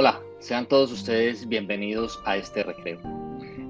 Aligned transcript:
Hola, 0.00 0.22
sean 0.38 0.64
todos 0.64 0.92
ustedes 0.92 1.48
bienvenidos 1.48 2.22
a 2.24 2.36
este 2.36 2.62
recreo. 2.62 3.00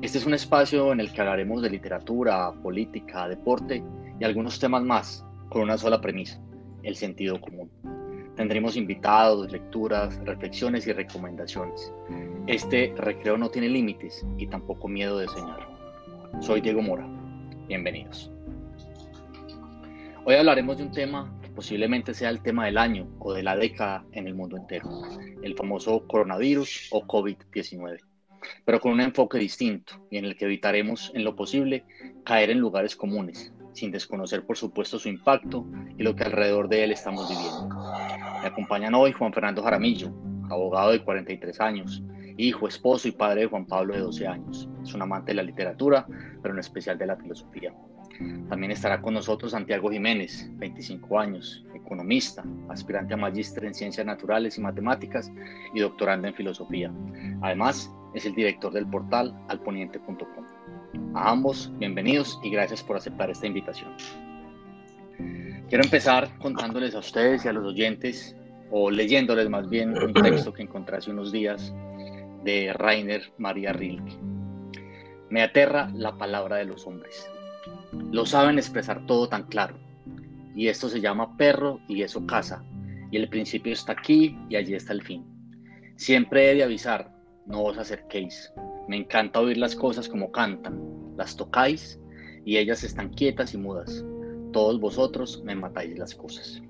Este 0.02 0.18
es 0.18 0.26
un 0.26 0.34
espacio 0.34 0.92
en 0.92 1.00
el 1.00 1.10
que 1.10 1.22
hablaremos 1.22 1.62
de 1.62 1.70
literatura, 1.70 2.52
política, 2.62 3.26
deporte 3.26 3.82
y 4.20 4.24
algunos 4.24 4.60
temas 4.60 4.82
más, 4.82 5.24
con 5.48 5.62
una 5.62 5.78
sola 5.78 6.02
premisa, 6.02 6.38
el 6.82 6.96
sentido 6.96 7.40
común. 7.40 7.70
Tendremos 8.36 8.76
invitados, 8.76 9.50
lecturas, 9.50 10.18
reflexiones 10.26 10.86
y 10.86 10.92
recomendaciones. 10.92 11.90
Este 12.46 12.92
recreo 12.98 13.38
no 13.38 13.48
tiene 13.48 13.70
límites 13.70 14.26
y 14.36 14.46
tampoco 14.48 14.86
miedo 14.86 15.16
de 15.16 15.28
señalar. 15.28 15.66
Soy 16.40 16.60
Diego 16.60 16.82
Mora. 16.82 17.08
Bienvenidos. 17.68 18.30
Hoy 20.26 20.34
hablaremos 20.34 20.76
de 20.76 20.82
un 20.82 20.92
tema 20.92 21.37
posiblemente 21.58 22.14
sea 22.14 22.30
el 22.30 22.40
tema 22.40 22.66
del 22.66 22.78
año 22.78 23.08
o 23.18 23.32
de 23.32 23.42
la 23.42 23.56
década 23.56 24.04
en 24.12 24.28
el 24.28 24.34
mundo 24.36 24.56
entero, 24.56 24.88
el 25.42 25.56
famoso 25.56 26.06
coronavirus 26.06 26.86
o 26.92 27.04
COVID-19, 27.04 27.98
pero 28.64 28.78
con 28.78 28.92
un 28.92 29.00
enfoque 29.00 29.38
distinto 29.38 29.94
y 30.08 30.18
en 30.18 30.24
el 30.24 30.36
que 30.36 30.44
evitaremos 30.44 31.10
en 31.16 31.24
lo 31.24 31.34
posible 31.34 31.84
caer 32.24 32.50
en 32.50 32.60
lugares 32.60 32.94
comunes, 32.94 33.52
sin 33.72 33.90
desconocer 33.90 34.46
por 34.46 34.56
supuesto 34.56 35.00
su 35.00 35.08
impacto 35.08 35.66
y 35.96 36.04
lo 36.04 36.14
que 36.14 36.22
alrededor 36.22 36.68
de 36.68 36.84
él 36.84 36.92
estamos 36.92 37.28
viviendo. 37.28 37.68
Me 38.40 38.46
acompañan 38.46 38.94
hoy 38.94 39.10
Juan 39.10 39.32
Fernando 39.32 39.60
Jaramillo, 39.60 40.12
abogado 40.50 40.92
de 40.92 41.02
43 41.02 41.60
años, 41.60 42.04
hijo, 42.36 42.68
esposo 42.68 43.08
y 43.08 43.10
padre 43.10 43.40
de 43.40 43.46
Juan 43.48 43.66
Pablo 43.66 43.94
de 43.94 44.00
12 44.02 44.28
años. 44.28 44.68
Es 44.84 44.94
un 44.94 45.02
amante 45.02 45.32
de 45.32 45.34
la 45.34 45.42
literatura, 45.42 46.06
pero 46.40 46.54
en 46.54 46.60
especial 46.60 46.96
de 46.96 47.06
la 47.06 47.16
filosofía. 47.16 47.74
También 48.48 48.72
estará 48.72 49.00
con 49.00 49.14
nosotros 49.14 49.52
Santiago 49.52 49.90
Jiménez, 49.90 50.48
25 50.54 51.18
años, 51.18 51.64
economista, 51.74 52.44
aspirante 52.68 53.14
a 53.14 53.16
magíster 53.16 53.64
en 53.64 53.74
ciencias 53.74 54.06
naturales 54.06 54.58
y 54.58 54.60
matemáticas 54.60 55.30
y 55.74 55.80
doctorando 55.80 56.28
en 56.28 56.34
filosofía. 56.34 56.92
Además, 57.42 57.90
es 58.14 58.26
el 58.26 58.34
director 58.34 58.72
del 58.72 58.86
portal 58.86 59.34
alponiente.com. 59.48 60.44
A 61.14 61.30
ambos, 61.30 61.72
bienvenidos 61.78 62.40
y 62.42 62.50
gracias 62.50 62.82
por 62.82 62.96
aceptar 62.96 63.30
esta 63.30 63.46
invitación. 63.46 63.92
Quiero 65.68 65.84
empezar 65.84 66.30
contándoles 66.38 66.94
a 66.94 67.00
ustedes 67.00 67.44
y 67.44 67.48
a 67.48 67.52
los 67.52 67.66
oyentes, 67.66 68.34
o 68.70 68.90
leyéndoles 68.90 69.48
más 69.48 69.68
bien 69.68 69.96
un 70.02 70.12
texto 70.14 70.52
que 70.52 70.62
encontré 70.62 70.96
hace 70.96 71.10
unos 71.10 71.30
días 71.30 71.74
de 72.44 72.72
Rainer 72.72 73.22
María 73.38 73.72
Rilke. 73.72 74.16
Me 75.30 75.42
aterra 75.42 75.90
la 75.94 76.16
palabra 76.16 76.56
de 76.56 76.64
los 76.64 76.86
hombres. 76.86 77.30
Lo 77.92 78.26
saben 78.26 78.58
expresar 78.58 79.06
todo 79.06 79.28
tan 79.28 79.44
claro. 79.44 79.78
Y 80.54 80.68
esto 80.68 80.88
se 80.88 81.00
llama 81.00 81.36
perro 81.36 81.80
y 81.88 82.02
eso 82.02 82.26
casa. 82.26 82.64
Y 83.10 83.16
el 83.16 83.28
principio 83.28 83.72
está 83.72 83.92
aquí 83.92 84.36
y 84.48 84.56
allí 84.56 84.74
está 84.74 84.92
el 84.92 85.02
fin. 85.02 85.24
Siempre 85.96 86.50
he 86.50 86.54
de 86.54 86.64
avisar, 86.64 87.14
no 87.46 87.62
os 87.64 87.78
acerquéis. 87.78 88.52
Me 88.88 88.96
encanta 88.96 89.40
oír 89.40 89.56
las 89.56 89.74
cosas 89.74 90.08
como 90.08 90.30
cantan. 90.30 90.80
Las 91.16 91.36
tocáis 91.36 91.98
y 92.44 92.58
ellas 92.58 92.84
están 92.84 93.10
quietas 93.10 93.54
y 93.54 93.58
mudas. 93.58 94.04
Todos 94.52 94.80
vosotros 94.80 95.42
me 95.44 95.54
matáis 95.54 95.98
las 95.98 96.14
cosas. 96.14 96.62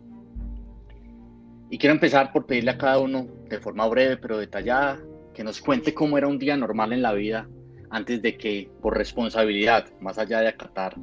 Y 1.70 1.78
quiero 1.78 1.94
empezar 1.94 2.32
por 2.32 2.46
pedirle 2.46 2.70
a 2.70 2.78
cada 2.78 2.98
uno, 2.98 3.26
de 3.48 3.58
forma 3.58 3.86
breve 3.88 4.16
pero 4.16 4.38
detallada, 4.38 4.98
que 5.34 5.44
nos 5.44 5.60
cuente 5.60 5.94
cómo 5.94 6.16
era 6.16 6.26
un 6.26 6.38
día 6.38 6.56
normal 6.56 6.92
en 6.92 7.02
la 7.02 7.12
vida 7.12 7.48
antes 7.90 8.22
de 8.22 8.36
que, 8.36 8.70
por 8.82 8.96
responsabilidad, 8.96 9.86
más 10.00 10.18
allá 10.18 10.40
de 10.40 10.48
acatar 10.48 10.94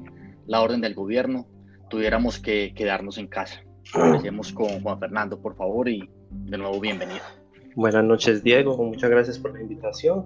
la 0.46 0.62
orden 0.62 0.82
del 0.82 0.94
gobierno, 0.94 1.48
tuviéramos 1.90 2.40
que 2.40 2.74
quedarnos 2.76 3.18
en 3.18 3.28
casa. 3.28 3.62
Empecemos 3.94 4.52
con 4.52 4.82
Juan 4.82 5.00
Fernando, 5.00 5.40
por 5.40 5.56
favor, 5.56 5.88
y 5.90 6.10
de 6.32 6.58
nuevo 6.58 6.80
bienvenido. 6.80 7.22
Buenas 7.76 8.04
noches, 8.04 8.44
Diego. 8.44 8.78
Muchas 8.78 9.10
gracias 9.10 9.40
por 9.40 9.54
la 9.54 9.62
invitación. 9.62 10.26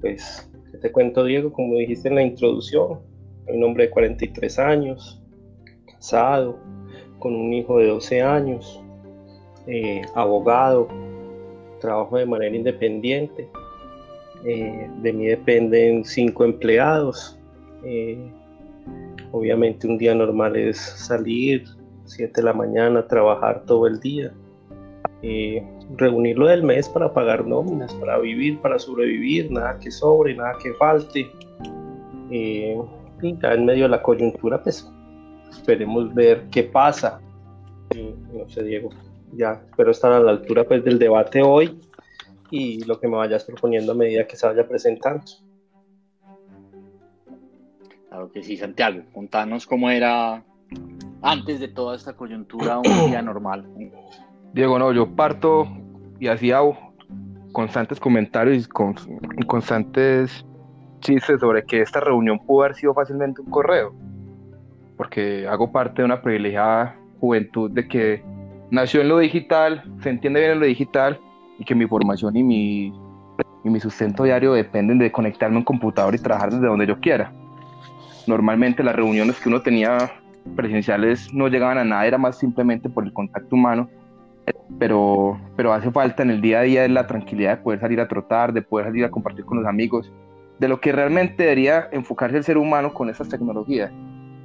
Pues, 0.00 0.50
te 0.80 0.92
cuento, 0.92 1.24
Diego? 1.24 1.52
Como 1.52 1.76
dijiste 1.76 2.08
en 2.08 2.16
la 2.16 2.22
introducción, 2.22 3.00
un 3.46 3.64
hombre 3.64 3.84
de 3.84 3.90
43 3.90 4.58
años, 4.58 5.22
casado, 5.86 6.58
con 7.18 7.34
un 7.34 7.52
hijo 7.52 7.78
de 7.78 7.88
12 7.88 8.22
años, 8.22 8.82
eh, 9.66 10.02
abogado, 10.14 10.88
trabajo 11.80 12.16
de 12.16 12.26
manera 12.26 12.54
independiente 12.54 13.48
eh, 14.46 14.90
de 15.00 15.12
mí 15.12 15.26
dependen 15.26 16.04
cinco 16.04 16.44
empleados. 16.44 17.38
Eh, 17.82 18.18
obviamente 19.32 19.86
un 19.86 19.96
día 19.96 20.14
normal 20.14 20.56
es 20.56 20.78
salir, 20.78 21.64
7 22.04 22.32
de 22.36 22.42
la 22.42 22.52
mañana, 22.52 23.06
trabajar 23.06 23.64
todo 23.64 23.86
el 23.86 23.98
día. 24.00 24.32
Eh, 25.22 25.66
reunir 25.96 26.36
lo 26.36 26.48
del 26.48 26.62
mes 26.62 26.88
para 26.88 27.12
pagar 27.12 27.46
nóminas, 27.46 27.94
para 27.94 28.18
vivir, 28.18 28.60
para 28.60 28.78
sobrevivir, 28.78 29.50
nada 29.50 29.78
que 29.78 29.90
sobre, 29.90 30.34
nada 30.34 30.56
que 30.62 30.74
falte. 30.74 31.26
y 32.30 32.74
ya 33.40 33.54
en 33.54 33.64
medio 33.64 33.84
de 33.84 33.88
la 33.88 34.02
coyuntura, 34.02 34.62
pues 34.62 34.90
esperemos 35.50 36.12
ver 36.14 36.42
qué 36.50 36.64
pasa. 36.64 37.20
no 37.94 38.48
sé, 38.50 38.62
Diego, 38.62 38.90
ya 39.32 39.62
espero 39.70 39.90
estar 39.90 40.12
a 40.12 40.20
la 40.20 40.32
altura 40.32 40.64
pues, 40.64 40.84
del 40.84 40.98
debate 40.98 41.42
hoy 41.42 41.80
y 42.56 42.84
lo 42.84 43.00
que 43.00 43.08
me 43.08 43.16
vayas 43.16 43.42
proponiendo 43.42 43.90
a 43.90 43.94
medida 43.96 44.28
que 44.28 44.36
se 44.36 44.46
vaya 44.46 44.68
presentando. 44.68 45.24
Claro 48.08 48.30
que 48.30 48.44
sí, 48.44 48.56
Santiago. 48.56 49.02
Contanos 49.12 49.66
cómo 49.66 49.90
era 49.90 50.44
antes 51.20 51.58
de 51.58 51.66
toda 51.66 51.96
esta 51.96 52.12
coyuntura 52.12 52.78
un 52.78 52.84
día 53.10 53.22
normal. 53.22 53.66
Diego, 54.52 54.78
no, 54.78 54.92
yo 54.92 55.16
parto 55.16 55.66
y 56.20 56.28
hacía 56.28 56.60
constantes 57.50 57.98
comentarios 57.98 58.68
y 58.68 59.46
constantes 59.46 60.46
chistes 61.00 61.40
sobre 61.40 61.64
que 61.64 61.80
esta 61.80 61.98
reunión 61.98 62.38
pudo 62.38 62.62
haber 62.62 62.76
sido 62.76 62.94
fácilmente 62.94 63.40
un 63.40 63.50
correo, 63.50 63.92
porque 64.96 65.48
hago 65.48 65.72
parte 65.72 66.02
de 66.02 66.06
una 66.06 66.22
privilegiada 66.22 66.96
juventud 67.18 67.68
de 67.72 67.88
que 67.88 68.22
nació 68.70 69.00
en 69.00 69.08
lo 69.08 69.18
digital, 69.18 69.82
se 70.04 70.10
entiende 70.10 70.38
bien 70.38 70.52
en 70.52 70.60
lo 70.60 70.66
digital 70.66 71.18
y 71.58 71.64
que 71.64 71.74
mi 71.74 71.86
formación 71.86 72.36
y 72.36 72.42
mi, 72.42 72.92
y 73.64 73.70
mi 73.70 73.80
sustento 73.80 74.24
diario 74.24 74.52
dependen 74.52 74.98
de 74.98 75.10
conectarme 75.10 75.56
a 75.56 75.58
un 75.58 75.64
computador 75.64 76.14
y 76.14 76.18
trabajar 76.18 76.52
desde 76.52 76.66
donde 76.66 76.86
yo 76.86 77.00
quiera. 77.00 77.32
Normalmente 78.26 78.82
las 78.82 78.96
reuniones 78.96 79.40
que 79.40 79.48
uno 79.48 79.60
tenía 79.60 80.10
presenciales 80.56 81.32
no 81.32 81.48
llegaban 81.48 81.78
a 81.78 81.84
nada, 81.84 82.06
era 82.06 82.18
más 82.18 82.38
simplemente 82.38 82.88
por 82.88 83.04
el 83.04 83.12
contacto 83.12 83.56
humano, 83.56 83.88
pero, 84.78 85.38
pero 85.56 85.72
hace 85.72 85.90
falta 85.90 86.22
en 86.22 86.30
el 86.30 86.40
día 86.40 86.60
a 86.60 86.62
día 86.62 86.88
la 86.88 87.06
tranquilidad 87.06 87.56
de 87.56 87.62
poder 87.62 87.80
salir 87.80 88.00
a 88.00 88.08
trotar, 88.08 88.52
de 88.52 88.62
poder 88.62 88.86
salir 88.86 89.04
a 89.04 89.10
compartir 89.10 89.44
con 89.44 89.58
los 89.58 89.66
amigos, 89.66 90.10
de 90.58 90.68
lo 90.68 90.80
que 90.80 90.92
realmente 90.92 91.42
debería 91.42 91.88
enfocarse 91.92 92.36
el 92.36 92.44
ser 92.44 92.58
humano 92.58 92.92
con 92.92 93.08
estas 93.08 93.28
tecnologías. 93.28 93.90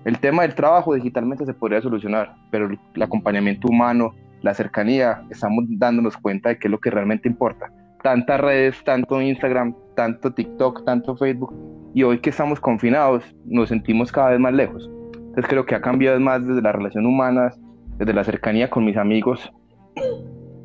El 0.06 0.18
tema 0.20 0.44
del 0.44 0.56
trabajo 0.56 0.94
digitalmente 0.96 1.46
se 1.46 1.54
podría 1.54 1.82
solucionar, 1.82 2.36
pero 2.50 2.70
el 2.94 3.02
acompañamiento 3.02 3.68
humano, 3.68 4.14
la 4.42 4.54
cercanía, 4.54 5.22
estamos 5.30 5.66
dándonos 5.68 6.18
cuenta 6.18 6.50
de 6.50 6.58
qué 6.58 6.68
es 6.68 6.72
lo 6.72 6.80
que 6.80 6.90
realmente 6.90 7.28
importa. 7.28 7.72
Tantas 8.04 8.40
redes, 8.40 8.82
tanto 8.84 9.22
Instagram, 9.22 9.76
tanto 9.96 10.32
TikTok, 10.34 10.86
tanto 10.86 11.18
Facebook, 11.18 11.54
y 11.94 12.04
hoy 12.04 12.20
que 12.20 12.30
estamos 12.30 12.60
confinados 12.60 13.24
nos 13.46 13.70
sentimos 13.70 14.12
cada 14.12 14.32
vez 14.32 14.40
más 14.40 14.54
lejos. 14.54 14.90
Entonces 15.14 15.46
creo 15.48 15.66
que 15.66 15.76
ha 15.76 15.82
cambiado 15.82 16.20
más 16.20 16.46
desde 16.46 16.62
la 16.62 16.72
relación 16.72 17.06
humana, 17.06 17.54
desde 17.98 18.14
la 18.14 18.24
cercanía 18.24 18.70
con 18.70 18.86
mis 18.86 18.98
amigos, 18.98 19.52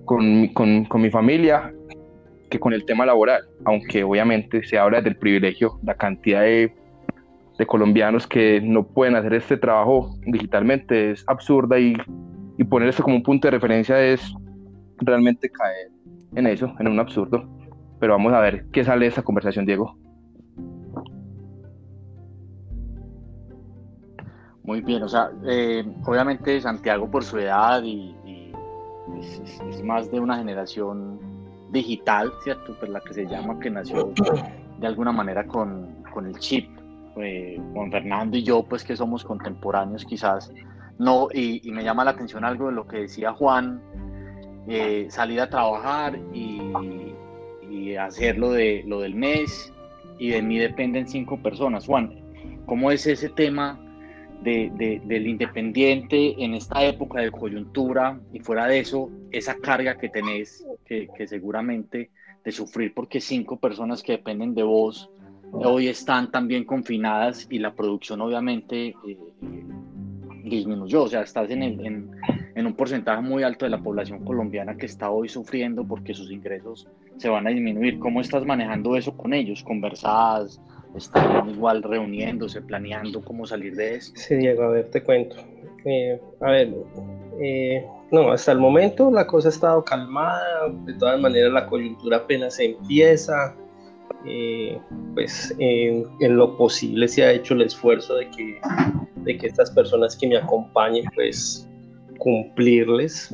con, 0.04 0.48
con, 0.48 0.84
con 0.84 1.02
mi 1.02 1.10
familia, 1.10 1.72
que 2.50 2.60
con 2.60 2.72
el 2.72 2.84
tema 2.84 3.04
laboral, 3.04 3.42
aunque 3.64 4.04
obviamente 4.04 4.62
se 4.62 4.78
habla 4.78 5.00
del 5.00 5.16
privilegio, 5.16 5.80
la 5.82 5.94
cantidad 5.94 6.42
de, 6.42 6.72
de 7.58 7.66
colombianos 7.66 8.26
que 8.26 8.60
no 8.60 8.86
pueden 8.86 9.16
hacer 9.16 9.34
este 9.34 9.56
trabajo 9.56 10.16
digitalmente 10.26 11.10
es 11.10 11.24
absurda 11.26 11.78
y 11.78 11.96
y 12.56 12.64
poner 12.64 12.88
esto 12.88 13.02
como 13.02 13.16
un 13.16 13.22
punto 13.22 13.48
de 13.48 13.52
referencia 13.52 14.00
es 14.00 14.32
realmente 14.98 15.50
caer 15.50 15.90
en 16.34 16.46
eso, 16.46 16.72
en 16.78 16.88
un 16.88 17.00
absurdo. 17.00 17.48
Pero 18.00 18.14
vamos 18.14 18.32
a 18.32 18.40
ver 18.40 18.66
qué 18.72 18.84
sale 18.84 19.06
de 19.06 19.10
esa 19.10 19.22
conversación, 19.22 19.66
Diego. 19.66 19.96
Muy 24.62 24.80
bien, 24.80 25.02
o 25.02 25.08
sea, 25.08 25.30
eh, 25.46 25.84
obviamente 26.06 26.58
Santiago 26.60 27.10
por 27.10 27.22
su 27.22 27.38
edad 27.38 27.82
y, 27.82 28.14
es, 29.18 29.82
más 29.84 30.10
de 30.10 30.18
una 30.18 30.38
generación 30.38 31.20
digital, 31.70 32.32
¿cierto? 32.42 32.74
Pues 32.78 32.90
la 32.90 33.00
que 33.00 33.12
se 33.12 33.26
llama, 33.26 33.58
que 33.60 33.70
nació 33.70 34.12
de 34.78 34.86
alguna 34.86 35.12
manera 35.12 35.46
con, 35.46 36.02
con 36.12 36.26
el 36.26 36.38
chip. 36.38 36.70
Eh, 37.16 37.60
Juan 37.74 37.92
Fernando 37.92 38.36
y 38.36 38.42
yo, 38.42 38.64
pues 38.64 38.82
que 38.82 38.96
somos 38.96 39.22
contemporáneos 39.22 40.04
quizás, 40.04 40.52
no, 40.98 41.28
y, 41.32 41.60
me 41.72 41.82
llama 41.82 42.04
la 42.04 42.12
atención 42.12 42.44
algo 42.44 42.66
de 42.66 42.72
lo 42.72 42.86
que 42.86 42.98
decía 42.98 43.32
Juan, 43.32 43.82
eh, 44.68 45.06
salir 45.10 45.40
a 45.40 45.50
trabajar 45.50 46.18
y, 46.32 46.60
hacer 47.98 48.38
lo, 48.38 48.50
de, 48.50 48.82
lo 48.86 49.00
del 49.00 49.14
mes 49.14 49.72
y 50.18 50.30
de 50.30 50.42
mí 50.42 50.58
dependen 50.58 51.06
cinco 51.06 51.36
personas. 51.36 51.86
Juan, 51.86 52.20
¿cómo 52.66 52.90
es 52.90 53.06
ese 53.06 53.28
tema 53.28 53.78
del 54.42 55.26
independiente 55.26 56.42
en 56.42 56.54
esta 56.54 56.84
época 56.84 57.20
de 57.20 57.30
coyuntura 57.30 58.20
y 58.32 58.40
fuera 58.40 58.66
de 58.66 58.80
eso, 58.80 59.10
esa 59.30 59.56
carga 59.56 59.96
que 59.96 60.10
tenés, 60.10 60.66
que, 60.84 61.08
seguramente 61.26 62.10
de 62.44 62.52
sufrir 62.52 62.92
porque 62.92 63.20
cinco 63.20 63.56
personas 63.58 64.02
que 64.02 64.12
dependen 64.12 64.54
de 64.54 64.62
vos 64.62 65.08
hoy 65.52 65.88
están 65.88 66.30
también 66.30 66.64
confinadas 66.64 67.46
y 67.48 67.58
la 67.58 67.74
producción 67.74 68.20
obviamente 68.20 68.88
eh, 68.88 69.18
disminuyó, 70.44 71.04
o 71.04 71.08
sea, 71.08 71.22
estás 71.22 71.50
en, 71.50 71.62
en, 71.62 72.10
en, 72.54 72.66
un 72.66 72.74
porcentaje 72.74 73.22
muy 73.22 73.42
alto 73.42 73.64
de 73.64 73.70
la 73.70 73.82
población 73.82 74.24
colombiana 74.24 74.76
que 74.76 74.86
está 74.86 75.10
hoy 75.10 75.28
sufriendo 75.28 75.84
porque 75.84 76.14
sus 76.14 76.30
ingresos 76.30 76.88
se 77.16 77.28
van 77.28 77.46
a 77.46 77.50
disminuir. 77.50 77.98
¿Cómo 77.98 78.20
estás 78.20 78.44
manejando 78.44 78.96
eso 78.96 79.16
con 79.16 79.34
ellos? 79.34 79.62
¿Conversás? 79.62 80.60
están 80.96 81.50
igual 81.50 81.82
reuniéndose, 81.82 82.62
planeando 82.62 83.22
cómo 83.22 83.46
salir 83.46 83.74
de 83.74 83.96
eso. 83.96 84.12
Sí, 84.14 84.36
Diego, 84.36 84.62
a 84.64 84.68
ver, 84.68 84.90
te 84.90 85.02
cuento. 85.02 85.36
Eh, 85.84 86.20
a 86.40 86.50
ver, 86.50 86.72
eh, 87.40 87.84
no, 88.10 88.30
hasta 88.30 88.52
el 88.52 88.58
momento 88.58 89.10
la 89.10 89.26
cosa 89.26 89.48
ha 89.48 89.50
estado 89.50 89.84
calmada, 89.84 90.68
de 90.84 90.94
todas 90.94 91.20
maneras 91.20 91.52
la 91.52 91.66
coyuntura 91.66 92.18
apenas 92.18 92.58
empieza, 92.58 93.54
eh, 94.26 94.80
pues 95.14 95.54
en 95.58 96.36
lo 96.36 96.56
posible 96.56 97.08
se 97.08 97.24
ha 97.24 97.32
hecho 97.32 97.54
el 97.54 97.62
esfuerzo 97.62 98.16
de 98.16 98.30
que, 98.30 98.60
de 99.16 99.38
que 99.38 99.46
estas 99.46 99.70
personas 99.70 100.16
que 100.16 100.28
me 100.28 100.36
acompañen, 100.36 101.04
pues 101.14 101.68
cumplirles 102.18 103.30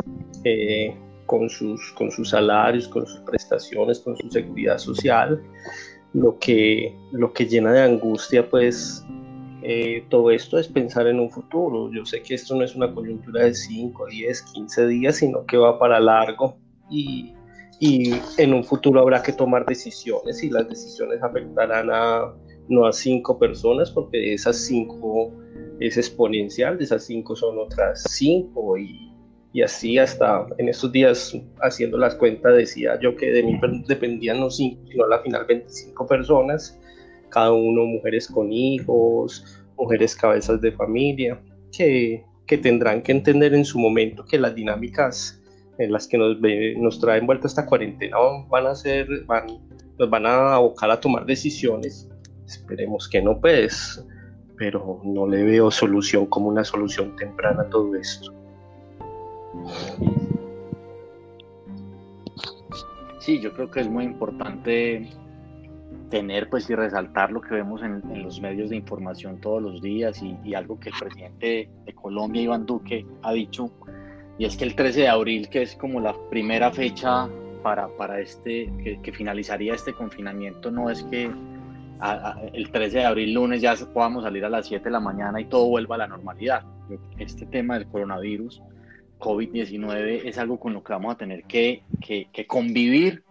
con, 1.27 1.49
sus, 1.49 1.93
con 1.93 2.11
sus 2.11 2.31
salarios, 2.31 2.89
con 2.89 3.07
sus 3.07 3.21
prestaciones, 3.21 4.01
con 4.01 4.17
su 4.17 4.31
seguridad 4.31 4.79
social 4.79 5.41
lo 6.13 6.39
que, 6.39 6.97
lo 7.13 7.33
que 7.33 7.47
llena 7.47 7.73
de 7.73 7.83
angustia, 7.83 8.49
pues 8.49 9.05
eh, 9.63 10.05
todo 10.09 10.31
esto 10.31 10.59
es 10.59 10.69
pensar 10.69 11.07
en 11.07 11.21
un 11.21 11.31
futuro. 11.31 11.91
Yo 11.93 12.05
sé 12.05 12.23
que 12.23 12.35
esto 12.35 12.55
no 12.55 12.65
es 12.65 12.75
una 12.75 12.93
coyuntura 12.93 13.45
de 13.45 13.55
5, 13.55 14.07
10, 14.07 14.43
15 14.43 14.87
días, 14.87 15.17
sino 15.17 15.45
que 15.47 15.57
va 15.57 15.79
para 15.79 16.01
largo 16.01 16.57
y, 16.91 17.35
y 17.81 18.13
en 18.39 18.55
un 18.55 18.63
futuro 18.63 19.01
habrá 19.01 19.23
que 19.23 19.33
tomar 19.33 19.67
decisiones 19.67 20.43
y 20.43 20.51
las 20.51 20.69
decisiones 20.69 21.23
afectarán 21.23 21.91
a 21.91 22.33
no 22.69 22.87
a 22.87 22.93
cinco 22.93 23.39
personas, 23.39 23.91
porque 23.91 24.19
de 24.19 24.35
esas 24.35 24.57
cinco 24.57 25.33
es 25.81 25.97
exponencial, 25.97 26.79
de 26.79 26.85
esas 26.85 27.05
cinco 27.05 27.35
son 27.35 27.59
otras 27.59 28.05
cinco 28.09 28.79
y 28.79 29.11
y 29.53 29.63
así 29.63 29.99
hasta 29.99 30.47
en 30.59 30.69
estos 30.69 30.93
días 30.93 31.37
haciendo 31.61 31.99
las 31.99 32.15
cuentas 32.15 32.55
decía 32.55 32.99
yo 33.01 33.17
que 33.17 33.33
de 33.33 33.43
mí 33.43 33.59
dependían 33.89 34.41
no 34.41 34.51
cinco, 34.51 34.81
sino 34.91 35.05
a 35.05 35.09
la 35.09 35.23
final 35.23 35.45
25 35.47 36.07
personas, 36.07 36.79
cada 37.31 37.53
uno 37.53 37.85
mujeres 37.85 38.29
con 38.29 38.53
hijos, 38.53 39.65
mujeres 39.77 40.15
cabezas 40.15 40.61
de 40.61 40.73
familia, 40.73 41.41
que, 41.77 42.25
que 42.47 42.59
tendrán 42.59 43.03
que 43.03 43.13
entender 43.13 43.55
en 43.55 43.65
su 43.65 43.79
momento 43.79 44.25
que 44.25 44.39
las 44.39 44.55
dinámicas 44.55 45.40
en 45.81 45.93
las 45.93 46.07
que 46.07 46.19
nos, 46.19 46.37
nos 46.77 47.01
traen 47.01 47.27
vuelta 47.27 47.47
esta 47.47 47.65
cuarentena 47.65 48.17
van 48.49 48.67
a 48.67 48.75
ser, 48.75 49.09
van, 49.27 49.47
nos 49.99 50.11
van 50.11 50.27
a 50.27 50.55
abocar 50.55 50.91
a 50.91 51.01
tomar 51.01 51.25
decisiones. 51.25 52.09
Esperemos 52.47 53.09
que 53.09 53.23
no, 53.23 53.41
pues, 53.41 54.05
pero 54.57 55.01
no 55.05 55.27
le 55.27 55.43
veo 55.43 55.71
solución 55.71 56.27
como 56.27 56.49
una 56.49 56.65
solución 56.65 57.17
temprana 57.17 57.63
a 57.63 57.71
todo 57.71 57.95
esto. 57.95 58.33
Sí, 63.21 63.41
yo 63.41 63.53
creo 63.55 63.71
que 63.71 63.81
es 63.81 63.89
muy 63.89 64.05
importante 64.05 65.09
tener 66.11 66.51
pues 66.51 66.69
y 66.69 66.75
resaltar 66.75 67.31
lo 67.31 67.41
que 67.41 67.55
vemos 67.55 67.83
en, 67.83 68.03
los 68.23 68.41
medios 68.41 68.71
de 68.71 68.77
información 68.77 69.41
todos 69.41 69.63
los 69.63 69.81
días 69.81 70.21
y, 70.23 70.55
algo 70.55 70.79
que 70.79 70.91
el 70.91 70.95
presidente 70.99 71.71
de 71.87 71.95
Colombia, 71.95 72.43
Iván 72.43 72.67
Duque, 72.67 73.07
ha 73.23 73.33
dicho, 73.33 73.71
y 74.41 74.47
es 74.47 74.57
que 74.57 74.65
el 74.65 74.75
13 74.75 75.01
de 75.01 75.09
abril, 75.09 75.51
que 75.51 75.61
es 75.61 75.77
como 75.77 76.01
la 76.01 76.15
primera 76.31 76.73
fecha 76.73 77.29
para, 77.63 77.89
para 77.89 78.21
este, 78.21 78.73
que, 79.03 79.13
finalizaría 79.13 79.75
este 79.75 79.93
confinamiento, 79.93 80.71
no 80.71 80.89
es 80.89 81.03
que 81.03 81.31
el 82.55 82.71
13 82.71 83.01
de 83.01 83.05
abril, 83.05 83.35
lunes, 83.35 83.61
ya 83.61 83.77
podamos 83.93 84.25
salir 84.25 84.43
a 84.47 84.49
las 84.49 84.67
7 84.67 84.83
de 84.83 84.91
la 84.93 84.99
mañana 84.99 85.43
y 85.43 85.45
todo 85.45 85.67
vuelva 85.67 85.97
a 85.97 85.99
la 85.99 86.07
normalidad. 86.07 86.63
Este 87.19 87.45
tema 87.45 87.75
del 87.75 87.87
coronavirus 87.89 88.63
COVID-19 89.19 90.23
es 90.25 90.39
algo 90.39 90.59
con 90.59 90.73
lo 90.73 90.83
que 90.83 90.95
vamos 90.95 91.17
a 91.17 91.19
tener 91.19 91.45
que, 91.45 91.83
convivir 92.47 93.23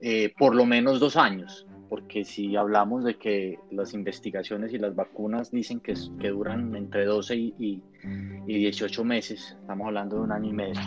eh, 0.00 0.34
por 0.36 0.56
lo 0.56 0.66
menos 0.66 0.98
dos 0.98 1.16
años, 1.16 1.68
porque 1.92 2.24
si 2.24 2.56
hablamos 2.56 3.04
de 3.04 3.18
que 3.18 3.58
las 3.70 3.92
investigaciones 3.92 4.72
y 4.72 4.78
las 4.78 4.96
vacunas 4.96 5.50
dicen 5.50 5.78
que, 5.78 5.92
que 6.18 6.28
duran 6.30 6.74
entre 6.74 7.04
12 7.04 7.36
y, 7.36 7.54
y, 7.58 7.82
18 8.46 9.04
meses, 9.04 9.58
estamos 9.60 9.88
hablando 9.88 10.16
de 10.16 10.22
un 10.22 10.32
año 10.32 10.48
y 10.48 10.54
medio. 10.54 10.80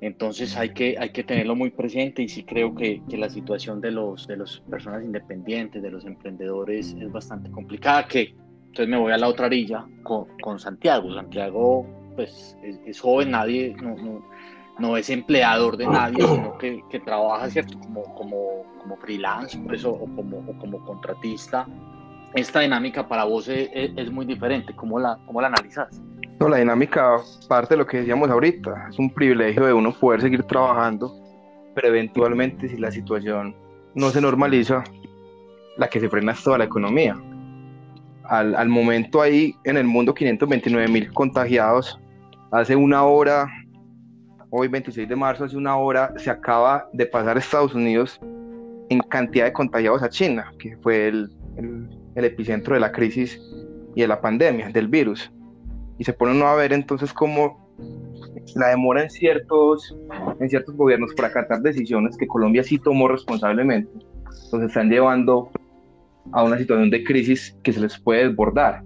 Entonces 0.00 0.56
hay 0.56 0.68
que, 0.68 0.94
hay 0.96 1.10
que 1.10 1.24
tenerlo 1.24 1.56
muy 1.56 1.70
presente 1.70 2.22
y 2.22 2.28
sí 2.28 2.44
creo 2.44 2.72
que, 2.72 3.02
la 3.08 3.28
situación 3.28 3.80
de 3.80 3.90
los 3.90 4.28
de 4.28 4.36
las 4.36 4.60
personas 4.70 5.02
independientes, 5.02 5.82
de 5.82 5.90
los 5.90 6.04
emprendedores 6.04 6.94
es 7.00 7.10
bastante 7.10 7.50
complicada, 7.50 8.06
que 8.06 8.32
entonces 8.66 8.88
me 8.88 8.98
voy 8.98 9.10
a 9.10 9.18
la 9.18 9.26
otra 9.26 9.46
orilla 9.46 9.88
con, 10.04 10.28
con 10.40 10.60
Santiago. 10.60 11.12
Santiago 11.12 11.84
pues 12.14 12.56
es, 12.62 13.00
joven, 13.00 13.32
nadie, 13.32 13.74
no, 13.82 13.96
no, 13.96 14.24
no, 14.78 14.96
es 14.96 15.10
empleador 15.10 15.76
de 15.76 15.86
nadie, 15.86 16.18
sino 16.26 16.58
que, 16.58 16.82
que 16.90 17.00
trabaja, 17.00 17.48
¿cierto? 17.50 17.78
Como, 17.78 18.02
como, 18.14 18.64
como 18.80 18.96
freelance, 18.96 19.58
pues, 19.66 19.84
o, 19.84 19.98
como, 19.98 20.38
o 20.38 20.58
como 20.58 20.84
contratista. 20.84 21.66
Esta 22.34 22.60
dinámica 22.60 23.08
para 23.08 23.24
vos 23.24 23.48
es, 23.48 24.10
muy 24.10 24.26
diferente, 24.26 24.74
¿cómo 24.74 24.98
la, 24.98 25.18
cómo 25.26 25.40
la 25.40 25.46
analizas? 25.46 26.02
No, 26.38 26.48
la 26.48 26.58
dinámica 26.58 27.16
parte 27.48 27.74
de 27.74 27.78
lo 27.78 27.86
que 27.86 27.98
decíamos 27.98 28.28
ahorita, 28.28 28.88
es 28.90 28.98
un 28.98 29.08
privilegio 29.08 29.64
de 29.64 29.72
uno 29.72 29.92
poder 29.92 30.20
seguir 30.20 30.42
trabajando, 30.42 31.10
pero 31.74 31.88
eventualmente 31.88 32.68
si 32.68 32.76
la 32.76 32.90
situación 32.90 33.56
no 33.94 34.10
se 34.10 34.20
normaliza, 34.20 34.84
la 35.78 35.88
que 35.88 35.98
se 35.98 36.10
frena 36.10 36.32
es 36.32 36.42
toda 36.42 36.58
la 36.58 36.64
economía. 36.64 37.16
Al, 38.24 38.54
al 38.54 38.68
momento 38.68 39.22
hay 39.22 39.54
en 39.64 39.78
el 39.78 39.84
mundo 39.84 40.12
529 40.12 40.88
mil 40.88 41.12
contagiados, 41.12 41.98
Hace 42.52 42.76
una 42.76 43.02
hora, 43.02 43.48
hoy 44.50 44.68
26 44.68 45.08
de 45.08 45.16
marzo, 45.16 45.44
hace 45.44 45.56
una 45.56 45.76
hora, 45.76 46.12
se 46.16 46.30
acaba 46.30 46.88
de 46.92 47.06
pasar 47.06 47.36
Estados 47.38 47.74
Unidos 47.74 48.20
en 48.88 49.00
cantidad 49.00 49.46
de 49.46 49.52
contagiados 49.52 50.02
a 50.02 50.08
China, 50.08 50.52
que 50.58 50.76
fue 50.78 51.08
el, 51.08 51.30
epicentro 52.14 52.74
de 52.74 52.80
la 52.80 52.92
crisis 52.92 53.40
y 53.94 54.00
de 54.00 54.08
la 54.08 54.20
pandemia, 54.20 54.70
del 54.70 54.88
virus. 54.88 55.30
Y 55.98 56.04
se 56.04 56.12
pone 56.12 56.42
a 56.42 56.54
ver 56.54 56.72
entonces 56.72 57.12
cómo 57.12 57.66
la 58.54 58.68
demora 58.68 59.02
en 59.02 59.10
ciertos, 59.10 59.96
en 60.38 60.48
ciertos 60.48 60.76
gobiernos 60.76 61.12
por 61.14 61.24
acatar 61.24 61.60
decisiones 61.60 62.16
que 62.16 62.26
Colombia 62.26 62.62
sí 62.62 62.78
tomó 62.78 63.08
responsablemente, 63.08 63.90
entonces 64.44 64.68
están 64.68 64.88
llevando 64.88 65.50
a 66.32 66.44
una 66.44 66.58
situación 66.58 66.90
de 66.90 67.04
crisis 67.04 67.56
que 67.62 67.72
se 67.72 67.80
les 67.80 67.98
puede 67.98 68.28
desbordar. 68.28 68.82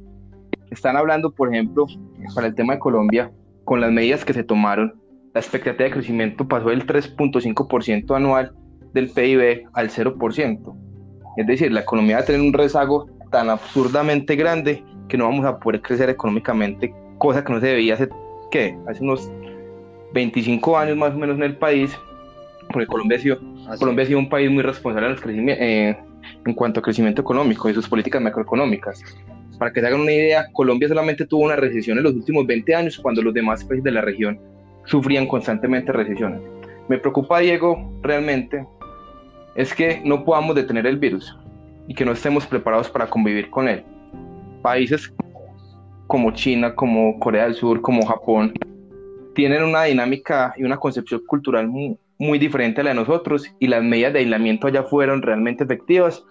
Están 0.70 0.96
hablando, 0.96 1.30
por 1.30 1.52
ejemplo, 1.52 1.86
para 2.34 2.46
el 2.46 2.54
tema 2.54 2.74
de 2.74 2.78
Colombia, 2.78 3.30
con 3.64 3.80
las 3.80 3.90
medidas 3.90 4.24
que 4.24 4.32
se 4.32 4.44
tomaron, 4.44 4.99
la 5.32 5.40
expectativa 5.40 5.84
de 5.84 5.92
crecimiento 5.92 6.46
pasó 6.46 6.70
del 6.70 6.86
3.5% 6.86 8.16
anual 8.16 8.52
del 8.92 9.10
PIB 9.10 9.66
al 9.72 9.90
0%. 9.90 10.76
Es 11.36 11.46
decir, 11.46 11.70
la 11.70 11.80
economía 11.80 12.16
va 12.16 12.22
a 12.22 12.24
tener 12.24 12.40
un 12.40 12.52
rezago 12.52 13.08
tan 13.30 13.48
absurdamente 13.48 14.34
grande 14.34 14.82
que 15.08 15.16
no 15.16 15.26
vamos 15.26 15.46
a 15.46 15.58
poder 15.58 15.80
crecer 15.80 16.10
económicamente, 16.10 16.92
cosa 17.18 17.44
que 17.44 17.52
no 17.52 17.60
se 17.60 17.66
debía 17.66 17.94
hace, 17.94 18.08
¿qué? 18.50 18.76
Hace 18.88 19.02
unos 19.02 19.30
25 20.14 20.76
años 20.76 20.96
más 20.96 21.14
o 21.14 21.18
menos 21.18 21.36
en 21.36 21.44
el 21.44 21.56
país, 21.56 21.96
porque 22.72 22.86
Colombia 22.86 23.18
ha 23.18 23.20
sido, 23.20 23.38
Colombia 23.78 24.04
ha 24.04 24.06
sido 24.06 24.18
un 24.18 24.28
país 24.28 24.50
muy 24.50 24.62
responsable 24.62 25.16
en, 25.24 25.48
eh, 25.48 25.98
en 26.44 26.54
cuanto 26.54 26.80
a 26.80 26.82
crecimiento 26.82 27.22
económico 27.22 27.68
y 27.70 27.74
sus 27.74 27.88
políticas 27.88 28.20
macroeconómicas. 28.20 29.02
Para 29.58 29.72
que 29.72 29.80
se 29.80 29.86
hagan 29.86 30.00
una 30.00 30.12
idea, 30.12 30.46
Colombia 30.52 30.88
solamente 30.88 31.26
tuvo 31.26 31.44
una 31.44 31.56
recesión 31.56 31.98
en 31.98 32.04
los 32.04 32.14
últimos 32.14 32.46
20 32.46 32.74
años 32.74 32.98
cuando 32.98 33.22
los 33.22 33.34
demás 33.34 33.62
países 33.62 33.84
de 33.84 33.90
la 33.92 34.00
región 34.00 34.40
sufrían 34.84 35.26
constantemente 35.26 35.92
recesiones. 35.92 36.40
Me 36.88 36.98
preocupa, 36.98 37.38
Diego, 37.38 37.92
realmente, 38.02 38.66
es 39.54 39.74
que 39.74 40.00
no 40.04 40.24
podamos 40.24 40.56
detener 40.56 40.86
el 40.86 40.98
virus 40.98 41.36
y 41.86 41.94
que 41.94 42.04
no 42.04 42.12
estemos 42.12 42.46
preparados 42.46 42.88
para 42.88 43.08
convivir 43.08 43.50
con 43.50 43.68
él. 43.68 43.84
Países 44.62 45.12
como 46.06 46.32
China, 46.32 46.74
como 46.74 47.18
Corea 47.20 47.44
del 47.44 47.54
Sur, 47.54 47.80
como 47.80 48.04
Japón, 48.04 48.52
tienen 49.34 49.62
una 49.62 49.84
dinámica 49.84 50.52
y 50.56 50.64
una 50.64 50.76
concepción 50.76 51.22
cultural 51.26 51.68
muy, 51.68 52.38
diferente 52.38 52.80
a 52.80 52.84
la 52.84 52.90
de 52.90 52.96
nosotros 52.96 53.44
y 53.58 53.68
las 53.68 53.82
medidas 53.82 54.12
de 54.12 54.18
aislamiento 54.18 54.66
allá 54.66 54.82
fueron 54.82 55.22
realmente 55.22 55.64
efectivas 55.64 56.24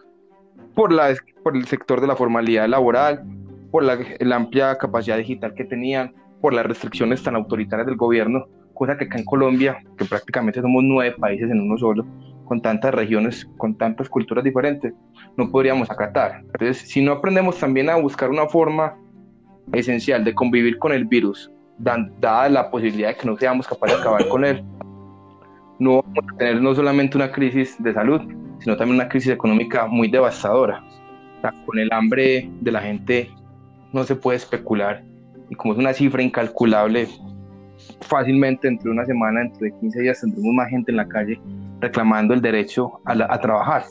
por, 0.75 0.91
la, 0.91 1.15
por 1.43 1.55
el 1.55 1.65
sector 1.65 2.01
de 2.01 2.07
la 2.07 2.15
formalidad 2.15 2.67
laboral, 2.67 3.23
por 3.71 3.83
la, 3.83 3.97
amplia 4.35 4.77
capacidad 4.77 5.17
digital 5.17 5.53
que 5.55 5.63
tenían, 5.63 6.13
por 6.41 6.53
las 6.53 6.65
restricciones 6.65 7.23
tan 7.23 7.35
autoritarias 7.35 7.87
del 7.87 7.97
gobierno, 7.97 8.45
cosa 8.73 8.97
que 8.97 9.05
acá 9.05 9.17
en 9.17 9.25
Colombia, 9.25 9.77
que 9.97 10.05
prácticamente 10.05 10.61
somos 10.61 10.83
nueve 10.83 11.15
países 11.19 11.49
en 11.51 11.61
uno 11.61 11.77
solo, 11.77 12.05
con 12.45 12.61
tantas 12.61 12.93
regiones, 12.93 13.47
con 13.57 13.77
tantas 13.77 14.09
culturas 14.09 14.43
diferentes, 14.43 14.93
no 15.37 15.51
podríamos 15.51 15.89
acatar. 15.91 16.41
Entonces, 16.53 16.77
si 16.89 17.01
no 17.01 17.11
aprendemos 17.13 17.59
también 17.59 17.89
a 17.89 17.95
buscar 17.95 18.29
una 18.29 18.47
forma 18.47 18.95
esencial 19.73 20.23
de 20.23 20.33
convivir 20.33 20.79
con 20.79 20.91
el 20.91 21.05
virus, 21.05 21.51
dada 21.77 22.49
la 22.49 22.71
posibilidad 22.71 23.09
de 23.09 23.15
que 23.15 23.27
no 23.27 23.37
seamos 23.37 23.67
capaces 23.67 23.97
de 23.97 24.01
acabar 24.01 24.27
con 24.27 24.43
él, 24.45 24.63
no 25.77 26.01
vamos 26.01 26.25
a 26.33 26.37
tener 26.37 26.61
no 26.61 26.73
solamente 26.73 27.17
una 27.17 27.31
crisis 27.31 27.81
de 27.81 27.93
salud, 27.93 28.21
sino 28.59 28.75
también 28.75 28.99
una 28.99 29.09
crisis 29.09 29.31
económica 29.31 29.85
muy 29.85 30.09
devastadora. 30.09 30.83
con 31.65 31.79
el 31.79 31.91
hambre 31.93 32.49
de 32.59 32.71
la 32.71 32.81
gente 32.81 33.29
no 33.93 34.03
se 34.03 34.15
puede 34.15 34.37
especular 34.37 35.03
y 35.49 35.55
como 35.55 35.73
es 35.73 35.79
una 35.79 35.93
cifra 35.93 36.21
incalculable, 36.21 37.07
fácilmente 38.01 38.67
entre 38.67 38.89
una 38.89 39.05
semana, 39.05 39.41
entre 39.41 39.71
15 39.79 40.01
días 40.01 40.21
tendremos 40.21 40.53
más 40.53 40.69
gente 40.69 40.91
en 40.91 40.97
la 40.97 41.07
calle 41.07 41.39
reclamando 41.79 42.33
el 42.33 42.41
derecho 42.41 42.99
a, 43.05 43.13
a 43.33 43.39
trabajar, 43.39 43.83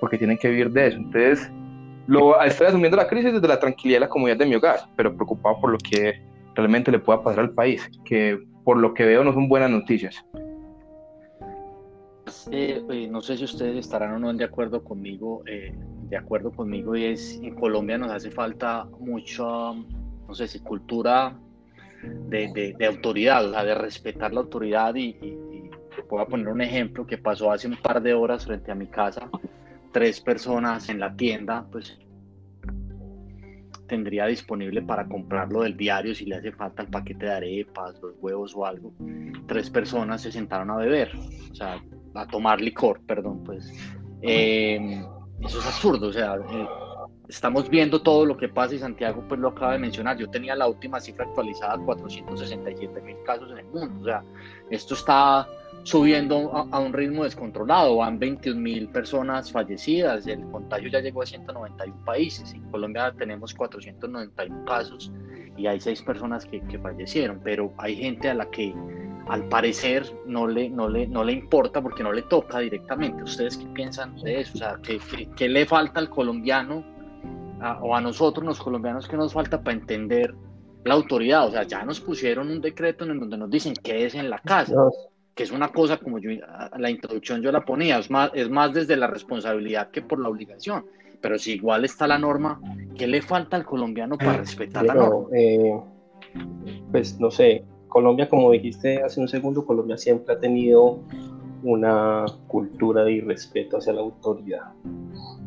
porque 0.00 0.18
tienen 0.18 0.38
que 0.38 0.48
vivir 0.48 0.70
de 0.70 0.88
eso. 0.88 0.96
Entonces, 0.98 1.50
lo, 2.06 2.40
estoy 2.42 2.66
asumiendo 2.66 2.96
la 2.96 3.06
crisis 3.06 3.32
desde 3.32 3.46
la 3.46 3.60
tranquilidad 3.60 3.96
de 3.96 4.06
la 4.06 4.08
comunidad 4.08 4.38
de 4.38 4.46
mi 4.46 4.54
hogar, 4.56 4.80
pero 4.96 5.14
preocupado 5.14 5.60
por 5.60 5.70
lo 5.70 5.78
que 5.78 6.20
realmente 6.54 6.90
le 6.90 6.98
pueda 6.98 7.22
pasar 7.22 7.40
al 7.40 7.50
país, 7.50 7.88
que 8.04 8.38
por 8.64 8.76
lo 8.76 8.94
que 8.94 9.04
veo 9.04 9.22
no 9.24 9.32
son 9.32 9.48
buenas 9.48 9.70
noticias. 9.70 10.24
Eh, 12.50 12.82
eh, 12.90 13.08
no 13.08 13.20
sé 13.20 13.36
si 13.36 13.44
ustedes 13.44 13.76
estarán 13.76 14.14
o 14.14 14.18
no 14.18 14.32
de 14.32 14.44
acuerdo 14.44 14.82
conmigo, 14.82 15.42
eh, 15.46 15.72
de 16.08 16.16
acuerdo 16.16 16.52
conmigo, 16.52 16.96
y 16.96 17.04
es 17.04 17.38
en 17.42 17.54
Colombia 17.54 17.98
nos 17.98 18.10
hace 18.10 18.30
falta 18.30 18.86
mucha, 18.98 19.44
no 20.30 20.36
sé 20.36 20.46
si 20.46 20.60
cultura 20.60 21.36
de, 22.04 22.76
de, 22.78 22.86
autoridad, 22.86 23.44
o 23.46 23.50
sea, 23.50 23.64
de 23.64 23.74
respetar 23.74 24.32
la 24.32 24.42
autoridad 24.42 24.94
y, 24.94 25.08
y, 25.08 25.70
voy 26.08 26.22
a 26.22 26.26
poner 26.26 26.46
un 26.46 26.60
ejemplo 26.60 27.04
que 27.04 27.18
pasó 27.18 27.50
hace 27.50 27.66
un 27.66 27.76
par 27.76 28.00
de 28.00 28.14
horas 28.14 28.46
frente 28.46 28.70
a 28.70 28.76
mi 28.76 28.86
casa, 28.86 29.28
tres 29.92 30.20
personas 30.20 30.88
en 30.88 31.00
la 31.00 31.16
tienda, 31.16 31.66
pues 31.72 31.98
tendría 33.88 34.26
disponible 34.26 34.82
para 34.82 35.08
comprarlo 35.08 35.62
del 35.62 35.76
diario 35.76 36.14
si 36.14 36.26
le 36.26 36.36
hace 36.36 36.52
falta 36.52 36.82
el 36.82 36.88
paquete 36.90 37.26
de 37.26 37.32
arepas, 37.32 38.00
los 38.00 38.14
huevos 38.20 38.54
o 38.54 38.64
algo. 38.64 38.92
Tres 39.48 39.68
personas 39.68 40.22
se 40.22 40.30
sentaron 40.30 40.70
a 40.70 40.76
beber, 40.76 41.10
o 41.50 41.54
sea, 41.56 41.82
a 42.14 42.26
tomar 42.28 42.60
licor, 42.60 43.00
perdón, 43.04 43.42
pues 43.42 43.68
eh, 44.22 45.02
eso 45.40 45.58
es 45.58 45.66
absurdo, 45.66 46.06
o 46.06 46.12
sea, 46.12 46.36
eh, 46.36 46.68
estamos 47.30 47.70
viendo 47.70 48.02
todo 48.02 48.26
lo 48.26 48.36
que 48.36 48.48
pasa 48.48 48.74
y 48.74 48.78
Santiago 48.78 49.24
pues 49.28 49.40
lo 49.40 49.48
acaba 49.48 49.72
de 49.72 49.78
mencionar, 49.78 50.18
yo 50.18 50.28
tenía 50.28 50.54
la 50.56 50.66
última 50.66 51.00
cifra 51.00 51.24
actualizada, 51.24 51.78
467 51.78 53.00
mil 53.02 53.16
casos 53.24 53.50
en 53.52 53.58
el 53.58 53.66
mundo, 53.66 54.00
o 54.00 54.04
sea, 54.04 54.22
esto 54.70 54.94
está 54.94 55.48
subiendo 55.84 56.52
a, 56.52 56.78
un 56.78 56.92
ritmo 56.92 57.24
descontrolado, 57.24 57.96
van 57.96 58.18
21 58.18 58.60
mil 58.60 58.88
personas 58.88 59.50
fallecidas, 59.50 60.26
el 60.26 60.44
contagio 60.50 60.90
ya 60.90 61.00
llegó 61.00 61.22
a 61.22 61.26
191 61.26 62.04
países, 62.04 62.52
en 62.52 62.62
Colombia 62.70 63.14
tenemos 63.16 63.54
491 63.54 64.64
casos 64.66 65.12
y 65.56 65.66
hay 65.66 65.80
seis 65.80 66.02
personas 66.02 66.44
que, 66.44 66.60
que 66.62 66.78
fallecieron, 66.78 67.40
pero 67.42 67.72
hay 67.78 67.96
gente 67.96 68.28
a 68.28 68.34
la 68.34 68.50
que 68.50 68.74
al 69.28 69.48
parecer 69.48 70.04
no 70.26 70.48
le, 70.48 70.68
no, 70.68 70.88
le, 70.88 71.06
no 71.06 71.22
le 71.22 71.32
importa 71.32 71.80
porque 71.80 72.02
no 72.02 72.12
le 72.12 72.22
toca 72.22 72.58
directamente. 72.58 73.22
¿Ustedes 73.22 73.56
qué 73.56 73.66
piensan 73.66 74.16
de 74.16 74.40
eso? 74.40 74.54
O 74.54 74.58
sea, 74.58 74.78
¿qué, 74.82 75.00
qué, 75.36 75.48
le 75.48 75.66
falta 75.66 76.00
al 76.00 76.10
colombiano 76.10 76.84
o 77.82 77.94
a 77.94 78.00
nosotros 78.00 78.44
los 78.44 78.58
colombianos 78.58 79.08
que 79.08 79.16
nos 79.16 79.32
falta 79.32 79.62
para 79.62 79.76
entender 79.76 80.34
la 80.84 80.94
autoridad? 80.94 81.46
O 81.46 81.50
sea, 81.50 81.62
ya 81.64 81.84
nos 81.84 82.00
pusieron 82.00 82.50
un 82.50 82.60
decreto 82.60 83.04
en 83.04 83.20
donde 83.20 83.36
nos 83.36 83.50
dicen 83.50 83.74
que 83.74 84.06
es 84.06 84.14
en 84.14 84.30
la 84.30 84.38
casa, 84.38 84.74
que 85.34 85.42
es 85.42 85.50
una 85.50 85.68
cosa 85.68 85.96
como 85.96 86.18
yo, 86.18 86.30
la 86.76 86.90
introducción 86.90 87.42
yo 87.42 87.52
la 87.52 87.64
ponía, 87.64 87.98
es 87.98 88.10
más, 88.10 88.30
es 88.34 88.48
más 88.48 88.72
desde 88.72 88.96
la 88.96 89.06
responsabilidad 89.06 89.90
que 89.90 90.02
por 90.02 90.20
la 90.20 90.28
obligación. 90.28 90.86
Pero 91.20 91.38
si 91.38 91.52
igual 91.52 91.84
está 91.84 92.06
la 92.06 92.18
norma, 92.18 92.60
¿qué 92.96 93.06
le 93.06 93.20
falta 93.20 93.56
al 93.56 93.66
colombiano 93.66 94.16
para 94.16 94.38
respetar 94.38 94.84
la 94.84 94.94
norma? 94.94 95.28
Eh, 95.36 95.78
pues 96.90 97.20
no 97.20 97.30
sé, 97.30 97.64
Colombia, 97.88 98.28
como 98.28 98.50
dijiste 98.50 99.02
hace 99.02 99.20
un 99.20 99.28
segundo, 99.28 99.66
Colombia 99.66 99.98
siempre 99.98 100.34
ha 100.34 100.38
tenido 100.38 101.00
una 101.62 102.26
cultura 102.48 103.04
de 103.04 103.12
irrespeto 103.12 103.78
hacia 103.78 103.92
la 103.92 104.00
autoridad. 104.00 104.72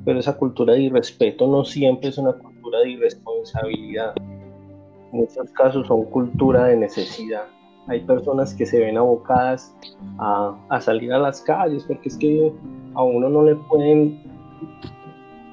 Pero 0.05 0.19
esa 0.19 0.37
cultura 0.37 0.73
de 0.73 0.81
irrespeto 0.81 1.47
no 1.47 1.63
siempre 1.63 2.09
es 2.09 2.17
una 2.17 2.33
cultura 2.33 2.79
de 2.79 2.91
irresponsabilidad. 2.91 4.13
En 4.17 5.19
muchos 5.19 5.51
casos 5.51 5.87
son 5.87 6.05
cultura 6.05 6.65
de 6.65 6.77
necesidad. 6.77 7.45
Hay 7.87 8.01
personas 8.01 8.53
que 8.53 8.65
se 8.65 8.79
ven 8.79 8.97
abocadas 8.97 9.75
a, 10.17 10.57
a 10.69 10.81
salir 10.81 11.11
a 11.11 11.19
las 11.19 11.41
calles 11.41 11.83
porque 11.83 12.09
es 12.09 12.17
que 12.17 12.53
a 12.93 13.03
uno 13.03 13.29
no 13.29 13.43
le 13.43 13.55
pueden 13.55 14.21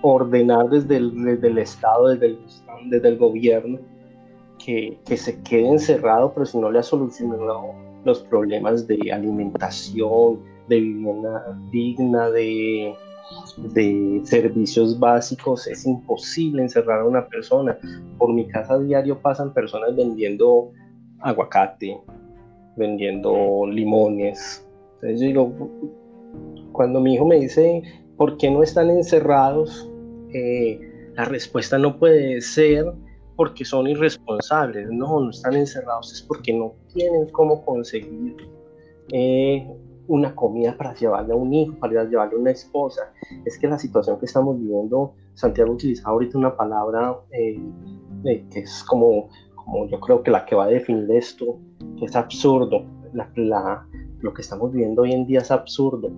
ordenar 0.03 0.69
desde 0.71 0.97
el, 0.97 1.25
desde 1.25 1.49
el 1.49 1.59
Estado, 1.59 2.09
desde 2.09 2.27
el, 2.27 2.39
desde 2.87 3.09
el 3.09 3.19
gobierno, 3.19 3.79
que, 4.65 4.99
se 5.17 5.41
quede 5.43 5.69
encerrado, 5.69 6.33
pero 6.33 6.47
si 6.47 6.59
no 6.59 6.71
le 6.71 6.79
ha 6.79 6.83
solucionado 6.83 7.75
los 8.05 8.21
problemas 8.23 8.87
de 8.87 9.13
alimentación, 9.13 10.41
de 10.71 10.81
vivienda 10.81 11.59
digna, 11.73 12.31
de, 12.31 12.95
de 13.75 14.21
servicios 14.25 14.99
básicos, 14.99 15.67
es 15.67 15.85
imposible 15.85 16.63
encerrar 16.63 17.01
a 17.01 17.05
una 17.05 17.27
persona. 17.27 17.77
Por 18.19 18.33
mi 18.33 18.47
casa 18.47 18.79
diario 18.79 19.21
pasan 19.21 19.53
personas 19.53 19.95
vendiendo 19.97 20.71
aguacate, 21.19 22.01
vendiendo 22.77 23.67
limones. 23.67 24.67
Entonces 24.95 25.21
yo 25.21 25.27
digo, 25.27 25.71
cuando 26.73 27.01
mi 27.01 27.15
hijo 27.15 27.27
me 27.27 27.41
dice, 27.41 27.83
¿por 28.17 28.37
qué 28.37 28.49
no 28.49 28.63
están 28.63 28.91
encerrados? 28.91 29.91
Eh, 30.33 30.81
la 31.17 31.25
respuesta 31.25 31.79
no 31.79 31.99
puede 31.99 32.41
ser 32.41 32.87
porque 33.35 33.65
son 33.65 33.89
irresponsables, 33.89 34.89
no, 34.91 35.19
no 35.19 35.31
están 35.31 35.55
encerrados, 35.55 36.13
es 36.13 36.23
porque 36.23 36.53
no 36.53 36.75
tienen 36.93 37.29
cómo 37.31 37.65
conseguir 37.65 38.37
eh, 39.13 39.67
una 40.11 40.35
comida 40.35 40.77
para 40.77 40.93
llevarle 40.93 41.33
a 41.33 41.37
un 41.37 41.53
hijo, 41.55 41.77
para 41.79 42.05
llevarle 42.05 42.37
a 42.37 42.41
una 42.41 42.51
esposa. 42.51 43.13
Es 43.45 43.57
que 43.59 43.69
la 43.69 43.79
situación 43.79 44.19
que 44.19 44.27
estamos 44.27 44.59
viviendo, 44.59 45.15
Santiago 45.35 45.73
utiliza 45.73 46.09
ahorita 46.09 46.37
una 46.37 46.57
palabra 46.57 47.17
eh, 47.31 47.61
eh, 48.25 48.45
que 48.51 48.61
es 48.61 48.83
como, 48.83 49.29
como 49.55 49.87
yo 49.87 50.01
creo 50.01 50.23
que 50.25 50.33
la 50.33 50.45
que 50.45 50.57
va 50.57 50.65
a 50.65 50.69
definir 50.69 51.09
esto, 51.13 51.59
que 51.97 52.07
es 52.07 52.17
absurdo. 52.17 52.85
La, 53.13 53.87
lo 54.21 54.35
que 54.35 54.43
estamos 54.43 54.73
viviendo 54.73 55.03
hoy 55.03 55.13
en 55.13 55.27
día 55.27 55.41
es 55.41 55.51
absurdo. 55.53 56.11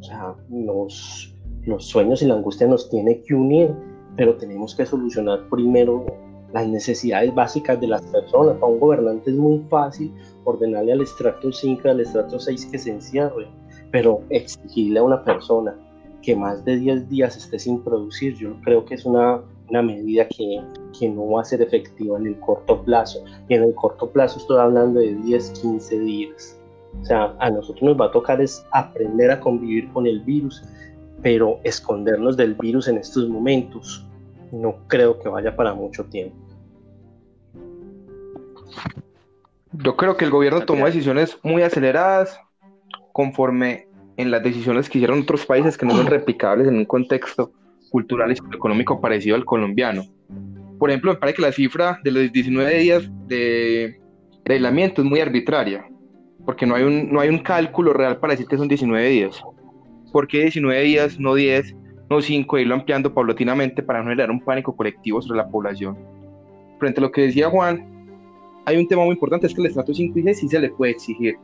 O 0.00 0.02
sea, 0.02 0.34
los, 0.50 1.34
los 1.66 1.84
sueños 1.84 2.22
y 2.22 2.26
la 2.26 2.34
angustia 2.34 2.66
nos 2.66 2.88
tiene 2.88 3.20
que 3.20 3.34
unir, 3.34 3.74
pero 4.16 4.36
tenemos 4.36 4.74
que 4.74 4.86
solucionar 4.86 5.46
primero 5.50 6.06
las 6.54 6.66
necesidades 6.66 7.34
básicas 7.34 7.78
de 7.80 7.88
las 7.88 8.02
personas. 8.02 8.56
Para 8.56 8.72
un 8.72 8.80
gobernante 8.80 9.30
es 9.30 9.36
muy 9.36 9.58
fácil 9.68 10.10
ordenarle 10.46 10.92
al 10.92 11.02
estrato 11.02 11.52
5 11.52 11.88
al 11.88 12.00
estrato 12.00 12.38
6 12.38 12.66
que 12.66 12.78
se 12.78 12.90
encierre, 12.90 13.46
pero 13.90 14.22
exigirle 14.30 15.00
a 15.00 15.02
una 15.02 15.22
persona 15.22 15.76
que 16.22 16.34
más 16.34 16.64
de 16.64 16.78
10 16.78 17.08
días 17.08 17.36
esté 17.36 17.58
sin 17.58 17.82
producir, 17.82 18.34
yo 18.36 18.56
creo 18.64 18.84
que 18.84 18.94
es 18.94 19.04
una, 19.04 19.42
una 19.68 19.82
medida 19.82 20.26
que, 20.28 20.60
que, 20.98 21.08
no 21.08 21.30
va 21.30 21.42
a 21.42 21.44
ser 21.44 21.62
efectiva 21.62 22.18
en 22.18 22.26
el 22.26 22.40
corto 22.40 22.82
plazo. 22.82 23.22
Y 23.48 23.54
en 23.54 23.64
el 23.64 23.74
corto 23.74 24.10
plazo 24.10 24.38
estoy 24.38 24.58
hablando 24.58 25.00
de 25.00 25.14
10, 25.14 25.50
15 25.50 25.98
días. 26.00 26.58
O 27.00 27.04
sea, 27.04 27.36
a 27.38 27.50
nosotros 27.50 27.82
nos 27.82 28.00
va 28.00 28.06
a 28.06 28.10
tocar 28.10 28.40
es 28.40 28.64
aprender 28.72 29.30
a 29.30 29.38
convivir 29.38 29.92
con 29.92 30.06
el 30.06 30.20
virus, 30.20 30.64
pero 31.22 31.60
escondernos 31.62 32.36
del 32.36 32.54
virus 32.54 32.88
en 32.88 32.98
estos 32.98 33.28
momentos 33.28 34.04
no 34.52 34.76
creo 34.86 35.18
que 35.18 35.28
vaya 35.28 35.54
para 35.54 35.74
mucho 35.74 36.04
tiempo. 36.04 36.36
Yo 39.82 39.96
creo 39.96 40.16
que 40.16 40.24
el 40.24 40.30
gobierno 40.30 40.62
tomó 40.62 40.86
decisiones 40.86 41.38
muy 41.42 41.62
aceleradas 41.62 42.40
conforme 43.12 43.86
en 44.16 44.30
las 44.30 44.42
decisiones 44.42 44.88
que 44.88 44.98
hicieron 44.98 45.22
otros 45.22 45.44
países 45.46 45.76
que 45.76 45.86
no 45.86 45.94
son 45.94 46.06
replicables 46.06 46.68
en 46.68 46.76
un 46.76 46.84
contexto 46.84 47.52
cultural 47.90 48.32
y 48.32 48.54
económico 48.54 49.00
parecido 49.00 49.36
al 49.36 49.44
colombiano. 49.44 50.04
Por 50.78 50.90
ejemplo, 50.90 51.12
me 51.12 51.18
parece 51.18 51.36
que 51.36 51.42
la 51.42 51.52
cifra 51.52 51.98
de 52.04 52.10
los 52.10 52.32
19 52.32 52.78
días 52.78 53.10
de, 53.26 54.00
aislamiento 54.48 55.02
es 55.02 55.08
muy 55.08 55.20
arbitraria, 55.20 55.86
porque 56.44 56.66
no 56.66 56.74
hay, 56.74 56.84
un, 56.84 57.10
no 57.12 57.20
hay 57.20 57.28
un 57.28 57.38
cálculo 57.38 57.92
real 57.92 58.18
para 58.18 58.32
decir 58.32 58.46
que 58.46 58.56
son 58.56 58.68
19 58.68 59.08
días. 59.08 59.42
¿Por 60.12 60.28
qué 60.28 60.42
19 60.42 60.80
días, 60.82 61.18
no 61.18 61.34
10, 61.34 61.74
no 62.08 62.20
5, 62.20 62.58
irlo 62.58 62.74
ampliando 62.74 63.12
paulatinamente 63.12 63.82
para 63.82 64.00
no 64.00 64.10
generar 64.10 64.30
un 64.30 64.40
pánico 64.40 64.76
colectivo 64.76 65.20
sobre 65.20 65.38
la 65.38 65.48
población? 65.48 65.96
Frente 66.78 67.00
a 67.00 67.02
lo 67.02 67.10
que 67.10 67.22
decía 67.22 67.48
Juan, 67.48 67.95
hay 68.66 68.76
un 68.76 68.88
tema 68.88 69.04
muy 69.04 69.12
importante, 69.12 69.46
es 69.46 69.54
que 69.54 69.60
el 69.60 69.68
estrato 69.68 69.94
5 69.94 70.18
y 70.18 70.22
6 70.24 70.38
sí 70.40 70.48
se 70.48 70.58
le 70.58 70.70
puede 70.70 70.92
exigir. 70.92 71.36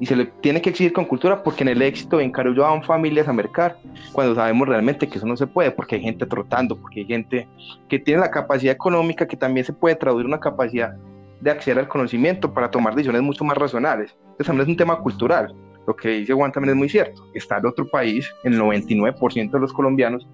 Y 0.00 0.06
se 0.06 0.16
le 0.16 0.24
tiene 0.40 0.60
que 0.60 0.70
exigir 0.70 0.92
con 0.92 1.04
cultura 1.04 1.42
porque 1.44 1.62
en 1.62 1.68
el 1.68 1.82
éxito 1.82 2.18
en 2.18 2.32
Carullo 2.32 2.62
van 2.62 2.82
familias 2.82 3.28
a 3.28 3.32
mercar, 3.32 3.76
cuando 4.12 4.34
sabemos 4.34 4.66
realmente 4.66 5.06
que 5.06 5.18
eso 5.18 5.26
no 5.26 5.36
se 5.36 5.46
puede, 5.46 5.70
porque 5.70 5.96
hay 5.96 6.02
gente 6.02 6.26
trotando, 6.26 6.76
porque 6.76 7.00
hay 7.00 7.06
gente 7.06 7.46
que 7.88 7.98
tiene 7.98 8.20
la 8.20 8.30
capacidad 8.30 8.72
económica 8.74 9.28
que 9.28 9.36
también 9.36 9.64
se 9.64 9.72
puede 9.72 9.94
traducir 9.94 10.26
una 10.26 10.40
capacidad 10.40 10.96
de 11.40 11.50
acceder 11.50 11.78
al 11.78 11.88
conocimiento 11.88 12.52
para 12.52 12.70
tomar 12.70 12.94
decisiones 12.94 13.22
mucho 13.22 13.44
más 13.44 13.56
razonables. 13.56 14.16
Entonces 14.22 14.46
también 14.46 14.62
es 14.62 14.68
un 14.70 14.76
tema 14.76 14.98
cultural. 14.98 15.54
Lo 15.86 15.94
que 15.94 16.08
dice 16.08 16.32
Juan 16.32 16.52
también 16.52 16.70
es 16.70 16.76
muy 16.76 16.88
cierto. 16.88 17.22
Está 17.34 17.58
en 17.58 17.66
otro 17.66 17.86
país, 17.88 18.28
el 18.44 18.58
99% 18.58 19.50
de 19.50 19.60
los 19.60 19.72
colombianos, 19.72 20.26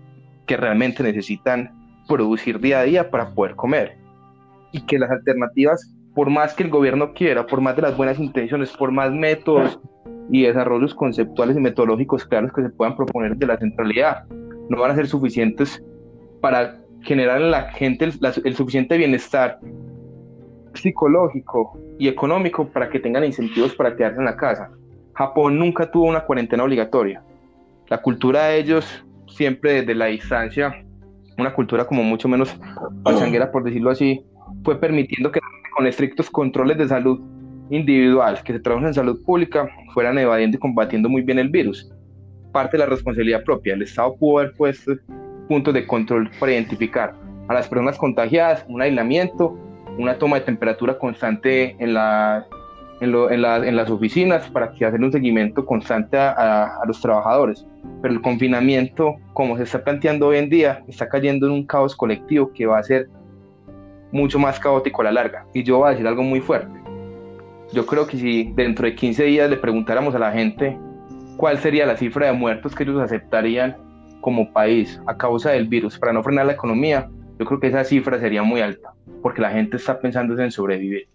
que 0.46 0.56
realmente 0.56 1.02
necesitan 1.02 1.72
producir 2.06 2.60
día 2.60 2.80
a 2.80 2.84
día 2.84 3.10
para 3.10 3.30
poder 3.34 3.56
comer 3.56 3.98
y 4.72 4.80
que 4.82 4.98
las 4.98 5.10
alternativas, 5.10 5.94
por 6.18 6.30
más 6.30 6.52
que 6.52 6.64
el 6.64 6.70
gobierno 6.70 7.12
quiera, 7.12 7.46
por 7.46 7.60
más 7.60 7.76
de 7.76 7.82
las 7.82 7.96
buenas 7.96 8.18
intenciones, 8.18 8.72
por 8.76 8.90
más 8.90 9.12
métodos 9.12 9.78
y 10.32 10.42
desarrollos 10.42 10.92
conceptuales 10.92 11.56
y 11.56 11.60
metodológicos 11.60 12.24
claros 12.24 12.50
que 12.52 12.62
se 12.62 12.70
puedan 12.70 12.96
proponer 12.96 13.36
de 13.36 13.46
la 13.46 13.56
centralidad, 13.56 14.24
no 14.68 14.80
van 14.80 14.90
a 14.90 14.96
ser 14.96 15.06
suficientes 15.06 15.80
para 16.40 16.80
generar 17.02 17.40
en 17.40 17.52
la 17.52 17.70
gente 17.70 18.04
el, 18.04 18.56
suficiente 18.56 18.98
bienestar 18.98 19.60
psicológico 20.74 21.78
y 22.00 22.08
económico 22.08 22.66
para 22.66 22.90
que 22.90 22.98
tengan 22.98 23.22
incentivos 23.22 23.76
para 23.76 23.94
quedarse 23.94 24.18
en 24.18 24.24
la 24.24 24.36
casa. 24.36 24.72
Japón 25.14 25.56
nunca 25.56 25.88
tuvo 25.88 26.06
una 26.06 26.24
cuarentena 26.24 26.64
obligatoria. 26.64 27.22
La 27.86 28.02
cultura 28.02 28.46
de 28.46 28.58
ellos, 28.58 29.04
siempre 29.28 29.74
desde 29.74 29.94
la 29.94 30.06
distancia, 30.06 30.84
una 31.38 31.54
cultura 31.54 31.84
como 31.84 32.02
mucho 32.02 32.26
menos 32.26 32.58
pachanguera, 33.04 33.52
por 33.52 33.62
decirlo 33.62 33.90
así, 33.90 34.20
fue 34.64 34.80
permitiendo 34.80 35.30
que 35.30 35.38
con 35.78 35.86
estrictos 35.86 36.28
controles 36.28 36.76
de 36.76 36.88
salud 36.88 37.20
individual 37.70 38.42
que 38.42 38.52
se 38.52 38.58
trabajan 38.58 38.88
en 38.88 38.94
salud 38.94 39.22
pública 39.24 39.70
fueran 39.94 40.18
evadiendo 40.18 40.56
y 40.56 40.60
combatiendo 40.60 41.08
muy 41.08 41.22
bien 41.22 41.38
el 41.38 41.50
virus. 41.50 41.88
Parte 42.50 42.76
de 42.76 42.78
la 42.78 42.86
responsabilidad 42.86 43.44
propia. 43.44 43.74
El 43.74 43.82
Estado 43.82 44.16
pudo 44.16 44.40
haber 44.40 44.54
puesto 44.54 44.94
puntos 45.46 45.72
de 45.72 45.86
control 45.86 46.28
para 46.40 46.50
identificar 46.50 47.14
a 47.46 47.54
las 47.54 47.68
personas 47.68 47.96
contagiadas, 47.96 48.64
un 48.68 48.82
aislamiento, 48.82 49.56
una 49.98 50.18
toma 50.18 50.40
de 50.40 50.46
temperatura 50.46 50.98
constante 50.98 51.76
en, 51.78 51.94
la, 51.94 52.44
en, 53.00 53.76
las 53.76 53.88
oficinas 53.88 54.50
para 54.50 54.72
que 54.72 54.84
hacer 54.84 55.00
un 55.00 55.12
seguimiento 55.12 55.64
constante 55.64 56.16
a, 56.18 56.80
los 56.88 57.00
trabajadores. 57.00 57.64
Pero 58.02 58.14
el 58.14 58.20
confinamiento, 58.20 59.14
como 59.32 59.56
se 59.56 59.62
está 59.62 59.84
planteando 59.84 60.26
hoy 60.26 60.38
en 60.38 60.50
día, 60.50 60.82
está 60.88 61.08
cayendo 61.08 61.46
en 61.46 61.52
un 61.52 61.66
caos 61.66 61.94
colectivo 61.94 62.52
que 62.52 62.66
va 62.66 62.80
a 62.80 62.82
ser 62.82 63.08
mucho 64.12 64.38
más 64.38 64.58
caótico 64.58 65.02
a 65.02 65.04
la 65.04 65.12
larga. 65.12 65.46
Y 65.54 65.62
yo 65.62 65.78
voy 65.78 65.88
a 65.88 65.90
decir 65.90 66.06
algo 66.06 66.22
muy 66.22 66.40
fuerte. 66.40 66.78
Yo 67.72 67.84
creo 67.86 68.06
que 68.06 68.16
si 68.16 68.52
dentro 68.54 68.86
de 68.86 68.94
15 68.94 69.24
días 69.24 69.50
le 69.50 69.56
preguntáramos 69.56 70.14
a 70.14 70.18
la 70.18 70.32
gente 70.32 70.78
cuál 71.36 71.58
sería 71.58 71.86
la 71.86 71.96
cifra 71.96 72.26
de 72.26 72.32
muertos 72.32 72.74
que 72.74 72.84
ellos 72.84 73.00
aceptarían 73.00 73.76
como 74.20 74.52
país 74.52 75.00
a 75.06 75.16
causa 75.16 75.50
del 75.50 75.68
virus 75.68 75.98
para 75.98 76.12
no 76.12 76.22
frenar 76.22 76.46
la 76.46 76.52
economía, 76.52 77.08
yo 77.38 77.46
creo 77.46 77.60
que 77.60 77.68
esa 77.68 77.84
cifra 77.84 78.18
sería 78.18 78.42
muy 78.42 78.60
alta, 78.60 78.92
porque 79.22 79.42
la 79.42 79.50
gente 79.50 79.76
está 79.76 80.00
pensando 80.00 80.40
en 80.42 80.50
sobrevivir. 80.50 81.08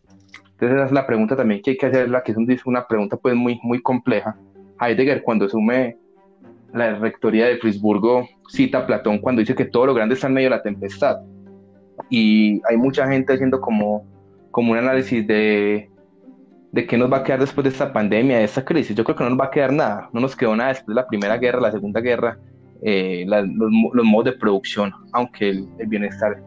Entonces 0.53 0.77
esa 0.77 0.85
es 0.85 0.91
la 0.91 1.05
pregunta 1.05 1.35
también 1.35 1.61
que 1.61 1.71
hay 1.71 1.77
que 1.77 1.87
hacerla, 1.87 2.23
que 2.23 2.31
es 2.31 2.65
una 2.65 2.87
pregunta 2.87 3.17
pues 3.17 3.35
muy, 3.35 3.59
muy 3.63 3.81
compleja. 3.81 4.37
Heidegger 4.79 5.23
cuando 5.23 5.45
asume 5.45 5.97
la 6.73 6.95
rectoría 6.95 7.47
de 7.47 7.57
Frisburgo 7.57 8.27
cita 8.47 8.79
a 8.79 8.87
Platón 8.87 9.19
cuando 9.19 9.41
dice 9.41 9.55
que 9.55 9.65
todo 9.65 9.87
lo 9.87 9.93
grande 9.93 10.15
está 10.15 10.27
en 10.27 10.33
medio 10.33 10.49
de 10.49 10.55
la 10.55 10.63
tempestad. 10.63 11.17
Y 12.09 12.61
hay 12.69 12.77
mucha 12.77 13.07
gente 13.07 13.33
haciendo 13.33 13.59
como, 13.61 14.05
como 14.51 14.71
un 14.71 14.77
análisis 14.77 15.25
de, 15.25 15.89
de 16.71 16.87
qué 16.87 16.97
nos 16.97 17.11
va 17.11 17.17
a 17.17 17.23
quedar 17.23 17.39
después 17.39 17.63
de 17.63 17.69
esta 17.69 17.93
pandemia, 17.93 18.37
de 18.37 18.45
esta 18.45 18.65
crisis. 18.65 18.95
Yo 18.95 19.03
creo 19.03 19.15
que 19.15 19.23
no 19.23 19.29
nos 19.31 19.39
va 19.39 19.45
a 19.45 19.51
quedar 19.51 19.71
nada. 19.71 20.09
No 20.11 20.21
nos 20.21 20.35
quedó 20.35 20.55
nada 20.55 20.69
después 20.69 20.95
de 20.95 21.01
la 21.01 21.07
Primera 21.07 21.37
Guerra, 21.37 21.61
la 21.61 21.71
Segunda 21.71 22.01
Guerra, 22.01 22.37
eh, 22.81 23.25
los, 23.27 24.05
modos 24.05 24.25
de 24.25 24.31
producción, 24.33 24.91
aunque 25.13 25.49
el, 25.49 25.67
bienestar 25.87 26.41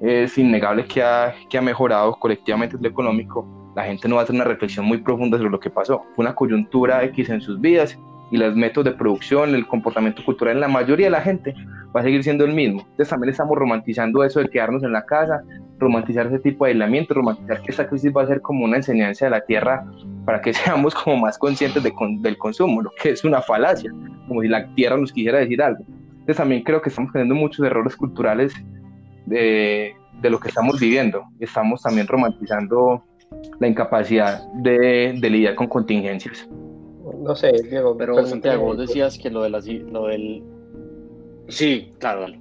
es 0.00 0.36
innegable 0.36 0.84
que 0.84 1.02
ha, 1.02 1.34
que 1.48 1.56
ha 1.56 1.62
mejorado 1.62 2.14
colectivamente 2.16 2.76
lo 2.78 2.86
económico, 2.86 3.72
la 3.74 3.84
gente 3.84 4.08
no 4.08 4.16
va 4.16 4.22
a 4.22 4.24
hacer 4.24 4.34
una 4.34 4.44
reflexión 4.44 4.84
muy 4.84 4.98
profunda 4.98 5.38
sobre 5.38 5.50
lo 5.50 5.60
que 5.60 5.70
pasó. 5.70 6.02
Fue 6.14 6.24
una 6.24 6.34
coyuntura 6.34 7.04
X 7.04 7.30
en 7.30 7.40
sus 7.40 7.60
vidas 7.60 7.98
y 8.30 8.36
los 8.36 8.56
métodos 8.56 8.86
de 8.86 8.98
producción, 8.98 9.54
el 9.54 9.66
comportamiento 9.66 10.24
cultural 10.24 10.56
en 10.56 10.60
la 10.60 10.68
mayoría 10.68 11.06
de 11.06 11.10
la 11.10 11.20
gente 11.20 11.54
va 11.94 12.00
a 12.00 12.02
seguir 12.02 12.22
siendo 12.22 12.44
el 12.44 12.52
mismo. 12.52 12.80
Entonces 12.80 13.08
también 13.08 13.30
estamos 13.30 13.56
romantizando 13.56 14.24
eso 14.24 14.40
de 14.40 14.48
quedarnos 14.48 14.82
en 14.82 14.92
la 14.92 15.04
casa, 15.04 15.42
romantizar 15.78 16.26
ese 16.26 16.38
tipo 16.40 16.64
de 16.64 16.72
aislamiento, 16.72 17.14
romantizar 17.14 17.62
que 17.62 17.70
esta 17.70 17.88
crisis 17.88 18.12
va 18.14 18.22
a 18.22 18.26
ser 18.26 18.40
como 18.40 18.64
una 18.64 18.76
enseñanza 18.76 19.26
de 19.26 19.30
la 19.30 19.40
tierra 19.40 19.86
para 20.24 20.40
que 20.40 20.52
seamos 20.54 20.94
como 20.94 21.18
más 21.18 21.38
conscientes 21.38 21.82
de 21.82 21.92
del 22.20 22.36
consumo, 22.38 22.82
lo 22.82 22.90
que 23.00 23.10
es 23.10 23.24
una 23.24 23.40
falacia, 23.40 23.90
como 24.28 24.42
si 24.42 24.48
la 24.48 24.66
tierra 24.74 24.96
nos 24.96 25.12
quisiera 25.12 25.38
decir 25.38 25.62
algo. 25.62 25.84
Entonces 26.10 26.36
también 26.36 26.62
creo 26.62 26.82
que 26.82 26.88
estamos 26.88 27.12
teniendo 27.12 27.34
muchos 27.34 27.64
errores 27.64 27.94
culturales 27.96 28.52
de, 29.26 29.94
de 30.20 30.30
lo 30.30 30.40
que 30.40 30.48
estamos 30.48 30.80
viviendo. 30.80 31.24
Estamos 31.38 31.82
también 31.82 32.06
romantizando 32.06 33.04
la 33.60 33.68
incapacidad 33.68 34.42
de, 34.54 35.16
de 35.20 35.30
lidiar 35.30 35.54
con 35.54 35.68
contingencias. 35.68 36.48
No 37.26 37.34
sé, 37.34 37.52
Diego. 37.52 37.96
Pero 37.96 38.24
Santiago, 38.24 38.64
vos 38.64 38.78
decías 38.78 39.18
que 39.18 39.30
lo, 39.30 39.42
de 39.42 39.50
la, 39.50 39.60
lo 39.90 40.06
del... 40.06 40.42
Sí, 41.48 41.92
claro, 41.98 42.22
dale. 42.22 42.40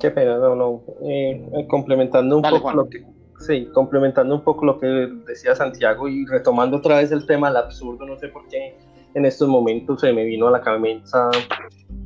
Qué 0.00 0.10
pena, 0.10 0.38
no, 0.38 0.54
no. 0.54 0.82
Eh, 1.02 1.46
eh, 1.56 1.66
complementando 1.68 2.36
un 2.36 2.42
poco 2.42 2.72
lo 2.72 2.88
que 2.88 3.04
Sí, 3.40 3.66
complementando 3.74 4.34
un 4.34 4.42
poco 4.42 4.64
lo 4.64 4.78
que 4.78 4.86
decía 5.26 5.54
Santiago 5.54 6.08
y 6.08 6.24
retomando 6.26 6.78
otra 6.78 6.98
vez 6.98 7.10
el 7.12 7.26
tema 7.26 7.48
del 7.48 7.58
absurdo, 7.58 8.06
no 8.06 8.16
sé 8.16 8.28
por 8.28 8.46
qué 8.48 8.76
en 9.14 9.26
estos 9.26 9.48
momentos 9.48 10.00
se 10.00 10.12
me 10.12 10.24
vino 10.24 10.48
a 10.48 10.50
la 10.52 10.60
cabeza, 10.60 11.30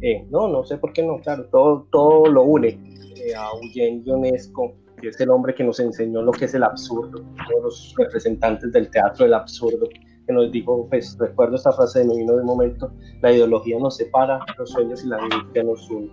eh, 0.01 0.27
no, 0.31 0.49
no 0.49 0.65
sé 0.65 0.79
por 0.79 0.93
qué 0.93 1.03
no, 1.03 1.19
claro, 1.21 1.45
todo, 1.47 1.87
todo 1.91 2.27
lo 2.27 2.43
une 2.43 2.69
eh, 3.17 3.35
a 3.37 3.47
Eugene 3.63 4.03
Ionesco, 4.05 4.73
que 5.01 5.09
es 5.09 5.21
el 5.21 5.31
hombre 5.31 5.55
que 5.55 5.65
nos 5.65 5.79
enseñó 5.81 6.23
lo 6.23 6.33
que 6.33 6.47
es 6.47 6.55
el 6.55 6.65
absurdo, 6.65 7.21
uno 7.21 7.45
de 7.57 7.63
los 7.63 7.95
representantes 7.97 8.73
del 8.73 8.91
teatro 8.91 9.25
del 9.25 9.35
absurdo, 9.35 9.87
que 10.29 10.33
nos 10.35 10.53
dijo, 10.53 10.87
pues 10.89 11.17
recuerdo 11.19 11.57
esta 11.57 11.73
frase 11.73 12.01
de 12.01 12.05
me 12.05 12.17
vino 12.17 12.37
de 12.37 12.45
momento, 12.45 12.93
la 13.23 13.33
ideología 13.33 13.79
nos 13.81 13.97
separa, 13.97 14.39
los 14.59 14.71
sueños 14.71 15.03
y 15.03 15.09
la 15.09 15.17
vida 15.17 15.65
nos 15.65 15.91
unen. 15.91 16.13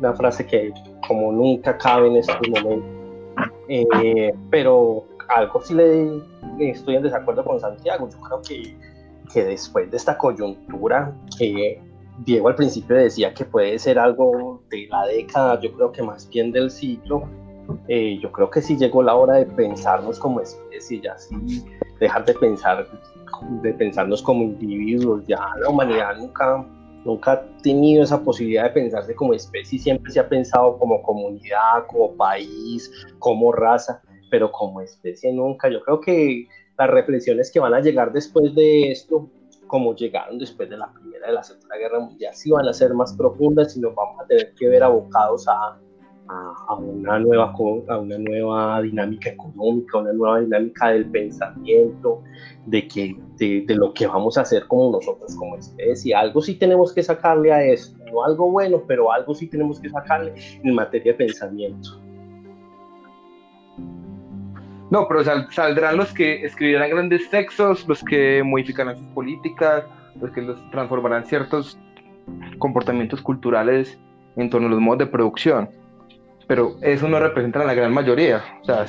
Una 0.00 0.14
frase 0.14 0.44
que 0.44 0.72
como 1.06 1.30
nunca 1.30 1.78
cabe 1.78 2.08
en 2.08 2.16
estos 2.16 2.48
momentos 2.48 3.02
eh, 3.68 4.34
pero 4.50 5.06
algo 5.28 5.62
sí 5.62 5.74
le, 5.74 6.20
estoy 6.58 6.96
en 6.96 7.02
desacuerdo 7.02 7.44
con 7.44 7.60
Santiago. 7.60 8.08
Yo 8.08 8.20
creo 8.20 8.42
que, 8.42 8.76
que 9.32 9.44
después 9.44 9.90
de 9.90 9.96
esta 9.96 10.18
coyuntura, 10.18 11.14
que 11.38 11.80
Diego 12.18 12.48
al 12.48 12.54
principio 12.54 12.96
decía 12.96 13.32
que 13.32 13.44
puede 13.44 13.78
ser 13.78 13.98
algo 13.98 14.62
de 14.70 14.86
la 14.88 15.06
década, 15.06 15.60
yo 15.60 15.72
creo 15.72 15.92
que 15.92 16.02
más 16.02 16.28
bien 16.28 16.52
del 16.52 16.70
siglo. 16.70 17.28
Eh, 17.88 18.18
yo 18.20 18.30
creo 18.32 18.50
que 18.50 18.60
sí 18.60 18.76
llegó 18.76 19.02
la 19.02 19.14
hora 19.14 19.34
de 19.34 19.46
pensarnos 19.46 20.18
como 20.18 20.40
especie, 20.40 21.00
ya 21.00 21.16
sí, 21.16 21.64
dejar 22.00 22.24
de 22.24 22.34
pensar, 22.34 22.86
de 23.62 23.72
pensarnos 23.74 24.22
como 24.22 24.44
individuos. 24.44 25.24
Ya 25.26 25.40
la 25.60 25.68
humanidad 25.68 26.16
nunca 26.16 26.66
nunca 27.04 27.32
ha 27.32 27.56
tenido 27.62 28.04
esa 28.04 28.22
posibilidad 28.22 28.64
de 28.64 28.70
pensarse 28.70 29.14
como 29.14 29.34
especie, 29.34 29.78
siempre 29.78 30.12
se 30.12 30.20
ha 30.20 30.28
pensado 30.28 30.78
como 30.78 31.02
comunidad, 31.02 31.86
como 31.88 32.14
país, 32.14 32.90
como 33.18 33.52
raza, 33.52 34.00
pero 34.30 34.50
como 34.52 34.80
especie 34.80 35.32
nunca. 35.32 35.68
Yo 35.68 35.82
creo 35.82 36.00
que 36.00 36.46
las 36.78 36.90
reflexiones 36.90 37.50
que 37.50 37.60
van 37.60 37.74
a 37.74 37.80
llegar 37.80 38.12
después 38.12 38.54
de 38.54 38.90
esto, 38.90 39.28
como 39.66 39.94
llegaron 39.94 40.38
después 40.38 40.68
de 40.68 40.76
la 40.76 40.92
Primera 40.92 41.30
y 41.30 41.34
la 41.34 41.42
Segunda 41.42 41.76
Guerra 41.76 42.00
Mundial, 42.00 42.34
sí 42.34 42.50
van 42.50 42.68
a 42.68 42.72
ser 42.72 42.94
más 42.94 43.14
profundas 43.14 43.76
y 43.76 43.80
nos 43.80 43.94
vamos 43.94 44.20
a 44.20 44.26
tener 44.26 44.54
que 44.54 44.68
ver 44.68 44.82
abocados 44.82 45.46
a, 45.48 45.78
a, 46.28 46.74
una 46.74 47.18
nueva, 47.18 47.52
a 47.88 47.98
una 47.98 48.18
nueva 48.18 48.82
dinámica 48.82 49.30
económica, 49.30 49.98
una 49.98 50.12
nueva 50.12 50.40
dinámica 50.40 50.88
del 50.88 51.06
pensamiento, 51.06 52.22
de, 52.66 52.86
que, 52.88 53.16
de, 53.38 53.74
lo 53.74 53.92
que 53.92 54.06
vamos 54.06 54.38
a 54.38 54.42
hacer 54.42 54.66
como 54.66 54.92
nosotros 54.92 55.34
como 55.36 55.56
especie. 55.56 56.14
Algo 56.14 56.40
sí 56.40 56.54
tenemos 56.54 56.92
que 56.92 57.02
sacarle 57.02 57.52
a 57.52 57.64
eso, 57.64 57.96
no 58.10 58.24
algo 58.24 58.50
bueno, 58.50 58.82
pero 58.86 59.12
algo 59.12 59.34
sí 59.34 59.46
tenemos 59.46 59.80
que 59.80 59.90
sacarle 59.90 60.34
en 60.62 60.74
materia 60.74 61.12
de 61.12 61.18
pensamiento. 61.18 62.00
No, 64.90 65.08
pero 65.08 65.24
saldrán 65.50 65.96
los 65.96 66.12
que 66.12 66.44
escribirán 66.44 66.90
grandes 66.90 67.28
textos, 67.30 67.88
los 67.88 68.02
que 68.04 68.42
modificarán 68.44 68.98
sus 68.98 69.06
políticas, 69.08 69.84
los 70.20 70.30
que 70.32 70.42
los 70.42 70.70
transformarán 70.70 71.24
ciertos 71.24 71.78
comportamientos 72.58 73.22
culturales 73.22 73.98
en 74.36 74.50
torno 74.50 74.66
a 74.66 74.70
los 74.70 74.80
modos 74.80 74.98
de 74.98 75.06
producción 75.06 75.70
pero 76.52 76.76
eso 76.82 77.08
no 77.08 77.18
representa 77.18 77.62
a 77.62 77.64
la 77.64 77.72
gran 77.72 77.94
mayoría. 77.94 78.44
O 78.60 78.64
sea, 78.66 78.84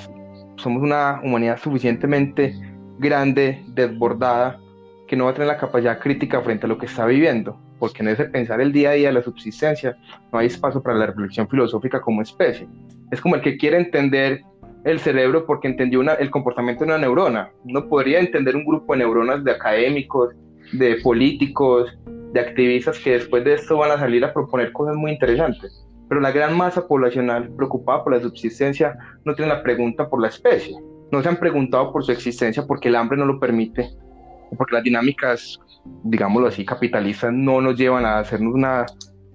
somos 0.57 0.83
una 0.83 1.21
humanidad 1.23 1.57
suficientemente 1.57 2.53
grande, 2.99 3.63
desbordada, 3.67 4.59
que 5.07 5.15
no 5.15 5.23
va 5.23 5.31
a 5.31 5.33
tener 5.33 5.47
la 5.47 5.55
capacidad 5.55 5.97
crítica 5.97 6.41
frente 6.41 6.65
a 6.65 6.67
lo 6.67 6.77
que 6.77 6.87
está 6.87 7.05
viviendo, 7.05 7.57
porque 7.79 8.03
en 8.03 8.09
ese 8.09 8.25
pensar 8.25 8.59
el 8.59 8.73
día 8.73 8.89
a 8.89 8.93
día, 8.95 9.13
la 9.13 9.23
subsistencia, 9.23 9.95
no 10.33 10.39
hay 10.39 10.47
espacio 10.47 10.83
para 10.83 10.97
la 10.97 11.05
reflexión 11.05 11.47
filosófica 11.47 12.01
como 12.01 12.21
especie. 12.21 12.67
Es 13.11 13.21
como 13.21 13.35
el 13.35 13.41
que 13.41 13.55
quiere 13.55 13.77
entender 13.77 14.41
el 14.83 14.99
cerebro 14.99 15.45
porque 15.45 15.69
entendió 15.69 16.01
el 16.01 16.31
comportamiento 16.31 16.83
de 16.83 16.89
una 16.89 16.97
neurona. 16.97 17.49
No 17.63 17.87
podría 17.87 18.19
entender 18.19 18.57
un 18.57 18.65
grupo 18.65 18.91
de 18.91 18.99
neuronas 18.99 19.41
de 19.41 19.51
académicos, 19.51 20.35
de 20.73 20.97
políticos, 21.01 21.97
de 22.33 22.41
activistas 22.41 22.99
que 22.99 23.11
después 23.11 23.45
de 23.45 23.53
esto 23.53 23.77
van 23.77 23.91
a 23.91 23.99
salir 23.99 24.25
a 24.25 24.33
proponer 24.33 24.73
cosas 24.73 24.97
muy 24.97 25.11
interesantes 25.11 25.83
pero 26.13 26.21
la 26.21 26.31
gran 26.31 26.55
masa 26.55 26.87
poblacional 26.87 27.49
preocupada 27.55 28.03
por 28.03 28.13
la 28.13 28.21
subsistencia 28.21 28.95
no 29.25 29.33
tiene 29.33 29.51
la 29.51 29.63
pregunta 29.63 30.07
por 30.07 30.21
la 30.21 30.27
especie, 30.27 30.75
no 31.11 31.23
se 31.23 31.27
han 31.27 31.37
preguntado 31.37 31.91
por 31.91 32.05
su 32.05 32.11
existencia 32.11 32.67
porque 32.67 32.89
el 32.89 32.95
hambre 32.95 33.17
no 33.17 33.25
lo 33.25 33.39
permite, 33.39 33.89
porque 34.55 34.75
las 34.75 34.83
dinámicas, 34.83 35.59
digámoslo 36.03 36.49
así, 36.49 36.63
capitalistas 36.63 37.33
no 37.33 37.61
nos 37.61 37.75
llevan 37.77 38.05
a 38.05 38.19
hacernos 38.19 38.53
una, 38.53 38.85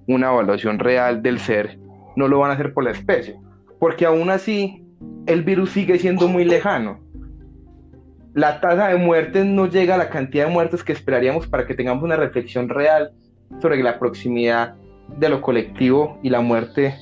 una 0.07 0.31
evaluación 0.31 0.79
real 0.79 1.21
del 1.21 1.37
ser, 1.39 1.77
no 2.15 2.29
lo 2.29 2.39
van 2.39 2.51
a 2.51 2.53
hacer 2.53 2.73
por 2.73 2.85
la 2.85 2.91
especie, 2.91 3.37
porque 3.77 4.05
aún 4.05 4.29
así 4.29 4.81
el 5.25 5.43
virus 5.43 5.71
sigue 5.71 5.99
siendo 5.99 6.29
muy 6.29 6.45
lejano. 6.45 7.01
La 8.35 8.61
tasa 8.61 8.87
de 8.87 8.95
muertes 8.95 9.45
no 9.45 9.65
llega 9.65 9.95
a 9.95 9.97
la 9.97 10.09
cantidad 10.09 10.45
de 10.45 10.53
muertos 10.53 10.85
que 10.85 10.93
esperaríamos 10.93 11.45
para 11.45 11.67
que 11.67 11.73
tengamos 11.73 12.05
una 12.05 12.15
reflexión 12.15 12.69
real 12.69 13.11
sobre 13.59 13.83
la 13.83 13.99
proximidad 13.99 14.75
de 15.17 15.29
lo 15.29 15.41
colectivo 15.41 16.17
y 16.23 16.29
la 16.29 16.41
muerte 16.41 16.95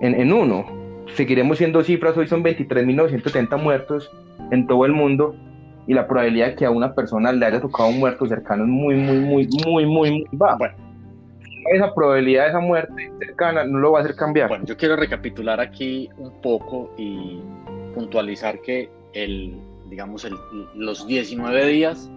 en, 0.00 0.32
uno. 0.32 0.66
Seguiremos 1.14 1.58
siendo 1.58 1.82
cifras, 1.82 2.16
hoy 2.16 2.26
son 2.28 2.44
23.970 2.44 3.60
muertos 3.60 4.10
en 4.50 4.66
todo 4.66 4.84
el 4.84 4.92
mundo 4.92 5.34
y 5.86 5.94
la 5.94 6.06
probabilidad 6.06 6.48
de 6.48 6.54
que 6.54 6.66
a 6.66 6.70
una 6.70 6.94
persona 6.94 7.32
le 7.32 7.46
haya 7.46 7.60
tocado 7.60 7.88
un 7.88 7.98
muerto 7.98 8.26
cercano 8.26 8.64
es 8.64 8.68
muy, 8.68 8.94
muy, 8.94 9.18
muy, 9.18 9.48
muy, 9.64 9.86
muy, 9.86 10.10
muy 10.10 10.26
baja. 10.32 10.56
Bueno, 10.56 10.74
esa 11.72 11.94
probabilidad 11.94 12.44
de 12.44 12.48
esa 12.50 12.60
muerte 12.60 13.10
cercana 13.18 13.64
no 13.64 13.78
lo 13.78 13.92
va 13.92 14.00
a 14.00 14.02
hacer 14.02 14.14
cambiar. 14.14 14.48
Bueno, 14.48 14.64
yo 14.64 14.76
quiero 14.76 14.96
recapitular 14.96 15.60
aquí 15.60 16.08
un 16.18 16.40
poco 16.40 16.90
y 16.96 17.40
puntualizar 17.94 18.60
que 18.60 18.90
el, 19.14 19.58
digamos, 19.88 20.24
el, 20.24 20.34
los 20.74 21.06
19 21.06 21.66
días 21.66 22.10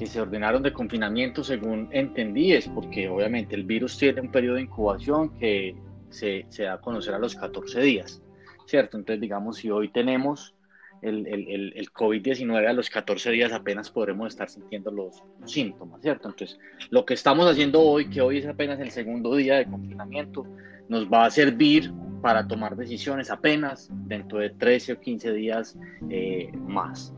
que 0.00 0.06
se 0.06 0.18
ordenaron 0.18 0.62
de 0.62 0.72
confinamiento, 0.72 1.44
según 1.44 1.90
entendí, 1.92 2.54
es 2.54 2.66
porque 2.68 3.06
obviamente 3.06 3.54
el 3.54 3.64
virus 3.64 3.98
tiene 3.98 4.22
un 4.22 4.30
periodo 4.32 4.56
de 4.56 4.62
incubación 4.62 5.36
que 5.36 5.76
se, 6.08 6.46
se 6.48 6.62
da 6.62 6.72
a 6.72 6.80
conocer 6.80 7.12
a 7.12 7.18
los 7.18 7.34
14 7.34 7.82
días, 7.82 8.22
¿cierto? 8.64 8.96
Entonces, 8.96 9.20
digamos, 9.20 9.58
si 9.58 9.70
hoy 9.70 9.90
tenemos 9.90 10.54
el, 11.02 11.26
el, 11.26 11.74
el 11.76 11.92
COVID-19 11.92 12.66
a 12.66 12.72
los 12.72 12.88
14 12.88 13.30
días 13.30 13.52
apenas 13.52 13.90
podremos 13.90 14.28
estar 14.28 14.48
sintiendo 14.48 14.90
los, 14.90 15.22
síntomas, 15.44 16.00
¿cierto? 16.00 16.30
Entonces, 16.30 16.58
lo 16.88 17.04
que 17.04 17.12
estamos 17.12 17.46
haciendo 17.46 17.82
hoy, 17.82 18.08
que 18.08 18.22
hoy 18.22 18.38
es 18.38 18.46
apenas 18.46 18.80
el 18.80 18.92
segundo 18.92 19.36
día 19.36 19.56
de 19.56 19.66
confinamiento, 19.66 20.46
nos 20.88 21.12
va 21.12 21.26
a 21.26 21.30
servir 21.30 21.92
para 22.22 22.48
tomar 22.48 22.74
decisiones 22.74 23.30
apenas 23.30 23.90
dentro 24.06 24.38
de 24.38 24.48
13 24.48 24.94
o 24.94 25.00
15 25.00 25.32
días 25.34 25.78
eh, 26.08 26.50
más. 26.56 27.12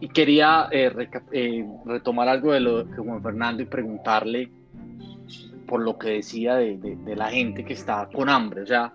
Y 0.00 0.08
quería 0.08 0.68
eh, 0.70 0.92
eh, 1.32 1.66
retomar 1.84 2.28
algo 2.28 2.52
de 2.52 2.60
lo 2.60 2.90
que 2.90 2.96
Juan 2.96 3.22
Fernando 3.22 3.62
y 3.62 3.66
preguntarle 3.66 4.50
por 5.66 5.80
lo 5.80 5.98
que 5.98 6.10
decía 6.10 6.56
de, 6.56 6.98
la 7.16 7.30
gente 7.30 7.64
que 7.64 7.72
está 7.72 8.08
con 8.12 8.28
hambre, 8.28 8.62
o 8.62 8.66
sea, 8.66 8.92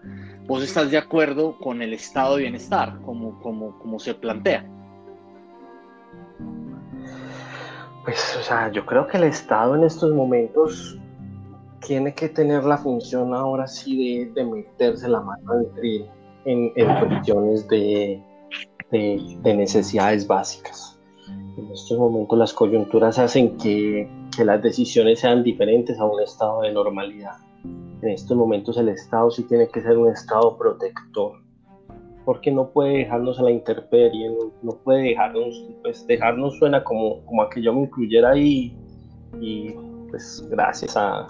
¿Vos 0.49 0.63
estás 0.63 0.89
de 0.89 0.97
acuerdo 0.97 1.55
con 1.59 1.83
el 1.83 1.93
estado 1.93 2.35
de 2.35 2.41
bienestar, 2.41 2.99
como, 3.05 3.39
como, 3.39 3.77
como 3.77 3.99
se 3.99 4.15
plantea? 4.15 4.65
Pues, 8.03 8.35
o 8.35 8.41
sea, 8.41 8.71
yo 8.71 8.83
creo 8.83 9.05
que 9.05 9.17
el 9.17 9.25
Estado 9.25 9.75
en 9.75 9.83
estos 9.83 10.11
momentos 10.11 10.97
tiene 11.85 12.15
que 12.15 12.29
tener 12.29 12.63
la 12.63 12.79
función 12.79 13.35
ahora 13.35 13.67
sí 13.67 14.25
de, 14.25 14.43
meterse 14.43 15.07
la 15.07 15.21
mano 15.21 15.53
en, 15.83 16.71
en 16.75 16.95
cuestiones 17.07 17.67
de, 17.67 18.19
de, 18.91 19.53
necesidades 19.55 20.27
básicas. 20.27 20.99
En 21.57 21.71
estos 21.71 21.97
momentos 21.97 22.37
las 22.37 22.53
coyunturas 22.53 23.19
hacen 23.19 23.57
que, 23.57 24.09
que 24.35 24.45
las 24.45 24.61
decisiones 24.61 25.19
sean 25.19 25.43
diferentes 25.43 25.99
a 25.99 26.05
un 26.05 26.21
estado 26.21 26.61
de 26.61 26.71
normalidad 26.71 27.37
en 28.01 28.09
estos 28.09 28.35
momentos 28.35 28.77
el 28.77 28.89
Estado 28.89 29.29
sí 29.31 29.43
tiene 29.43 29.67
que 29.67 29.81
ser 29.81 29.97
un 29.97 30.09
Estado 30.09 30.57
protector, 30.57 31.33
porque 32.25 32.51
no 32.51 32.69
puede 32.69 32.99
dejarnos 32.99 33.39
a 33.39 33.43
la 33.43 33.51
intemperie, 33.51 34.31
no, 34.61 34.75
puede 34.83 35.09
dejarnos, 35.09 35.65
pues 35.81 36.05
dejarnos 36.07 36.57
suena 36.57 36.83
como, 36.83 37.25
como 37.25 37.41
a 37.41 37.49
que 37.49 37.61
yo 37.61 37.73
me 37.73 37.81
incluyera 37.81 38.31
ahí 38.31 38.77
y 39.41 39.73
pues 40.09 40.47
gracias 40.49 40.95
a, 40.95 41.27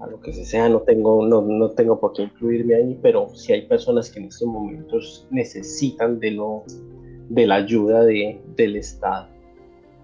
a 0.00 0.06
lo 0.06 0.20
que 0.20 0.32
sea, 0.32 0.68
no 0.68 0.80
tengo, 0.80 1.26
no, 1.26 1.42
no, 1.42 1.70
tengo 1.70 1.98
por 1.98 2.12
qué 2.12 2.22
incluirme 2.22 2.74
ahí, 2.74 2.98
pero 3.02 3.28
si 3.34 3.52
hay 3.52 3.66
personas 3.66 4.10
que 4.10 4.20
en 4.20 4.26
estos 4.26 4.46
momentos 4.46 5.26
necesitan 5.30 6.18
de, 6.20 6.32
lo, 6.32 6.64
de 7.30 7.46
la 7.46 7.56
ayuda 7.56 8.04
de, 8.04 8.40
del 8.56 8.76
Estado. 8.76 9.28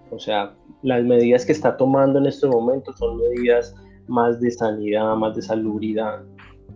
O 0.09 0.19
sea, 0.19 0.55
las 0.81 1.03
medidas 1.03 1.45
que 1.45 1.51
está 1.51 1.77
tomando 1.77 2.19
en 2.19 2.25
estos 2.25 2.49
momentos 2.49 2.97
son 2.97 3.17
medidas 3.17 3.75
más 4.07 4.39
de 4.39 4.51
sanidad, 4.51 5.15
más 5.15 5.35
de 5.35 5.41
salubridad, 5.41 6.23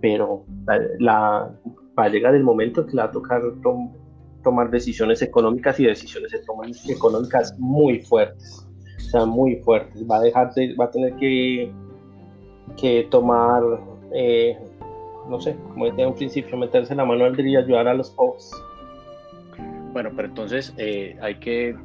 pero 0.02 0.46
la, 1.00 1.52
va 1.98 2.04
a 2.04 2.10
llegar 2.10 2.36
el 2.36 2.44
momento 2.44 2.86
que 2.86 2.96
le 2.96 3.02
va 3.02 3.08
a 3.10 3.12
tocar 3.12 3.42
tomar 4.44 4.70
decisiones 4.70 5.22
económicas 5.22 5.80
y 5.80 5.86
decisiones 5.86 6.32
económicas 6.88 7.58
muy 7.60 8.00
fuertes, 8.00 8.66
o 8.98 9.02
sea, 9.02 9.26
muy 9.26 9.58
fuertes. 9.58 10.06
Va 10.10 10.18
a 10.18 10.22
dejar 10.22 10.54
de, 10.54 10.74
va 10.76 10.86
a 10.86 10.92
tener 10.92 11.16
que, 11.16 11.72
que 12.76 13.08
tomar, 13.10 13.64
eh, 14.14 14.58
no 15.30 15.40
sé, 15.40 15.56
como 15.70 15.86
decía 15.86 16.08
un 16.08 16.16
principio, 16.16 16.58
meterse 16.58 16.96
la 16.96 17.06
mano 17.06 17.26
al 17.26 17.36
día 17.36 17.60
y 17.60 17.64
ayudar 17.64 17.88
a 17.88 17.94
los 17.94 18.10
pobres. 18.12 18.52
Bueno, 19.94 20.12
pero 20.16 20.28
entonces 20.28 20.74
eh, 20.78 21.18
hay 21.22 21.36
que 21.36 21.76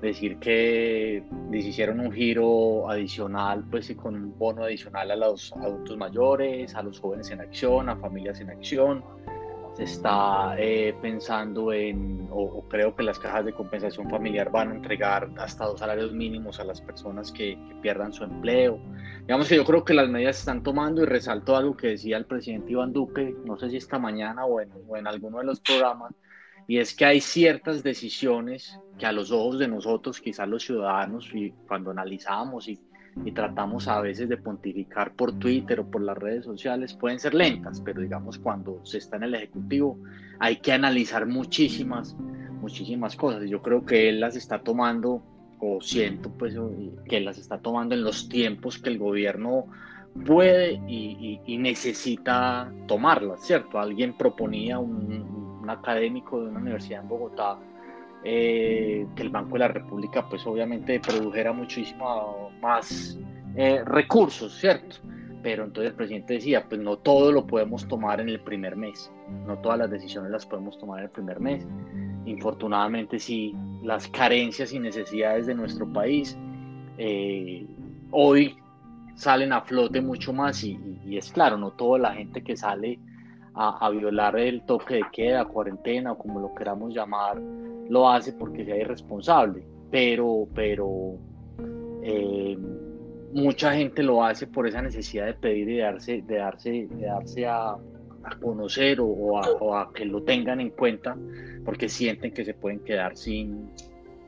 decir 0.00 0.38
que 0.38 1.22
les 1.50 1.64
hicieron 1.64 2.00
un 2.00 2.12
giro 2.12 2.88
adicional, 2.88 3.64
pues 3.70 3.92
con 3.96 4.14
un 4.14 4.38
bono 4.38 4.64
adicional 4.64 5.10
a 5.10 5.16
los 5.16 5.52
adultos 5.54 5.96
mayores, 5.96 6.74
a 6.74 6.82
los 6.82 7.00
jóvenes 7.00 7.30
en 7.30 7.40
acción, 7.40 7.88
a 7.88 7.96
familias 7.96 8.40
en 8.40 8.50
acción. 8.50 9.02
Se 9.74 9.84
está 9.84 10.54
eh, 10.56 10.94
pensando 11.02 11.72
en, 11.72 12.28
o, 12.30 12.62
creo 12.68 12.94
que 12.94 13.02
las 13.02 13.18
cajas 13.18 13.44
de 13.44 13.52
compensación 13.52 14.08
familiar 14.08 14.50
van 14.50 14.70
a 14.70 14.74
entregar 14.76 15.28
hasta 15.36 15.66
dos 15.66 15.80
salarios 15.80 16.12
mínimos 16.12 16.60
a 16.60 16.64
las 16.64 16.80
personas 16.80 17.32
que, 17.32 17.58
pierdan 17.82 18.14
su 18.14 18.24
empleo. 18.24 18.78
Digamos 19.22 19.46
que 19.46 19.56
yo 19.56 19.64
creo 19.64 19.84
que 19.84 19.92
las 19.92 20.08
medidas 20.08 20.36
se 20.36 20.40
están 20.40 20.62
tomando 20.62 21.02
y 21.02 21.06
resalto 21.06 21.54
algo 21.54 21.76
que 21.76 21.88
decía 21.88 22.16
el 22.16 22.24
presidente 22.24 22.72
Iván 22.72 22.94
Duque, 22.94 23.34
no 23.44 23.58
sé 23.58 23.68
si 23.68 23.76
esta 23.76 23.98
mañana 23.98 24.46
o 24.46 24.60
en, 24.60 24.70
o 24.88 24.96
en 24.96 25.06
alguno 25.06 25.40
de 25.40 25.44
los 25.44 25.60
programas, 25.60 26.14
y 26.66 26.78
es 26.78 26.94
que 26.94 27.04
hay 27.04 27.20
ciertas 27.20 27.82
decisiones 27.82 28.80
que 28.98 29.04
a 29.04 29.12
los 29.12 29.32
ojos 29.32 29.58
de 29.58 29.68
nosotros, 29.68 30.20
quizás 30.20 30.48
los 30.48 30.62
ciudadanos, 30.62 31.28
y 31.34 31.50
cuando 31.66 31.90
analizamos 31.90 32.68
y, 32.68 32.80
y, 33.24 33.32
tratamos 33.32 33.88
a 33.88 34.00
veces 34.00 34.28
de 34.28 34.36
pontificar 34.36 35.12
por 35.12 35.38
Twitter 35.38 35.80
o 35.80 35.90
por 35.90 36.02
las 36.02 36.18
redes 36.18 36.44
sociales, 36.44 36.94
pueden 36.94 37.20
ser 37.20 37.34
lentas, 37.34 37.80
pero 37.80 38.00
digamos 38.00 38.38
cuando 38.38 38.80
se 38.84 38.98
está 38.98 39.16
en 39.16 39.24
el 39.24 39.34
Ejecutivo 39.34 39.98
hay 40.38 40.56
que 40.56 40.72
analizar 40.72 41.26
muchísimas, 41.26 42.14
muchísimas 42.60 43.16
cosas. 43.16 43.48
Yo 43.48 43.62
creo 43.62 43.84
que 43.84 44.08
él 44.08 44.20
las 44.20 44.36
está 44.36 44.60
tomando, 44.60 45.22
o 45.60 45.80
siento 45.80 46.30
pues 46.30 46.54
que 47.08 47.20
las 47.20 47.38
está 47.38 47.58
tomando 47.58 47.94
en 47.94 48.02
los 48.02 48.28
tiempos 48.28 48.78
que 48.78 48.90
el 48.90 48.98
gobierno 48.98 49.66
puede 50.26 50.74
y, 50.88 51.40
necesita 51.58 52.70
tomarlas, 52.86 53.46
¿cierto? 53.46 53.78
Alguien 53.78 54.16
proponía 54.16 54.78
un 54.78 55.64
académico 55.68 56.42
de 56.42 56.50
una 56.50 56.60
universidad 56.60 57.02
en 57.02 57.08
Bogotá, 57.08 57.58
eh, 58.24 59.06
que 59.14 59.22
el 59.22 59.28
Banco 59.28 59.52
de 59.52 59.58
la 59.60 59.68
República 59.68 60.26
pues 60.28 60.46
obviamente 60.46 60.98
produjera 61.00 61.52
muchísimo 61.52 62.50
más 62.60 63.18
eh, 63.56 63.82
recursos, 63.84 64.54
¿cierto? 64.54 64.96
Pero 65.42 65.64
entonces 65.64 65.90
el 65.90 65.96
presidente 65.96 66.34
decía, 66.34 66.64
pues 66.66 66.80
no 66.80 66.96
todo 66.96 67.30
lo 67.30 67.46
podemos 67.46 67.86
tomar 67.86 68.20
en 68.20 68.30
el 68.30 68.40
primer 68.40 68.76
mes, 68.76 69.12
no 69.46 69.58
todas 69.58 69.78
las 69.78 69.90
decisiones 69.90 70.30
las 70.30 70.46
podemos 70.46 70.78
tomar 70.78 71.00
en 71.00 71.04
el 71.04 71.10
primer 71.10 71.38
mes. 71.38 71.66
Infortunadamente 72.24 73.18
sí, 73.18 73.54
las 73.82 74.08
carencias 74.08 74.72
y 74.72 74.78
necesidades 74.78 75.46
de 75.46 75.54
nuestro 75.54 75.86
país 75.92 76.38
eh, 76.96 77.66
hoy 78.10 78.56
salen 79.16 79.52
a 79.52 79.60
flote 79.60 80.00
mucho 80.00 80.32
más 80.32 80.64
y, 80.64 80.78
y, 81.04 81.18
es 81.18 81.30
claro, 81.30 81.58
no 81.58 81.72
toda 81.72 81.98
la 81.98 82.14
gente 82.14 82.42
que 82.42 82.56
sale 82.56 82.98
a, 83.54 83.88
violar 83.90 84.36
el 84.38 84.62
toque 84.62 84.94
de 84.94 85.04
queda, 85.12 85.44
cuarentena 85.44 86.12
o 86.12 86.18
como 86.18 86.40
lo 86.40 86.54
queramos 86.54 86.92
llamar, 86.92 87.40
lo 87.88 88.08
hace 88.08 88.32
porque 88.32 88.64
sea 88.64 88.76
irresponsable. 88.76 89.64
Pero, 89.90 90.48
pero 90.54 91.18
eh, 92.02 92.58
mucha 93.32 93.74
gente 93.74 94.02
lo 94.02 94.24
hace 94.24 94.46
por 94.46 94.66
esa 94.66 94.82
necesidad 94.82 95.26
de 95.26 95.34
pedir 95.34 95.68
y 95.68 95.76
de 95.76 95.82
darse, 95.82 96.22
de 96.22 96.36
darse, 96.36 96.88
de 96.90 97.06
darse 97.06 97.46
a, 97.46 97.76
conocer 98.40 98.98
o, 99.00 99.38
a, 99.76 99.92
que 99.92 100.06
lo 100.06 100.22
tengan 100.22 100.58
en 100.58 100.70
cuenta 100.70 101.14
porque 101.62 101.90
sienten 101.90 102.32
que 102.32 102.42
se 102.42 102.54
pueden 102.54 102.80
quedar 102.80 103.16
sin, 103.16 103.68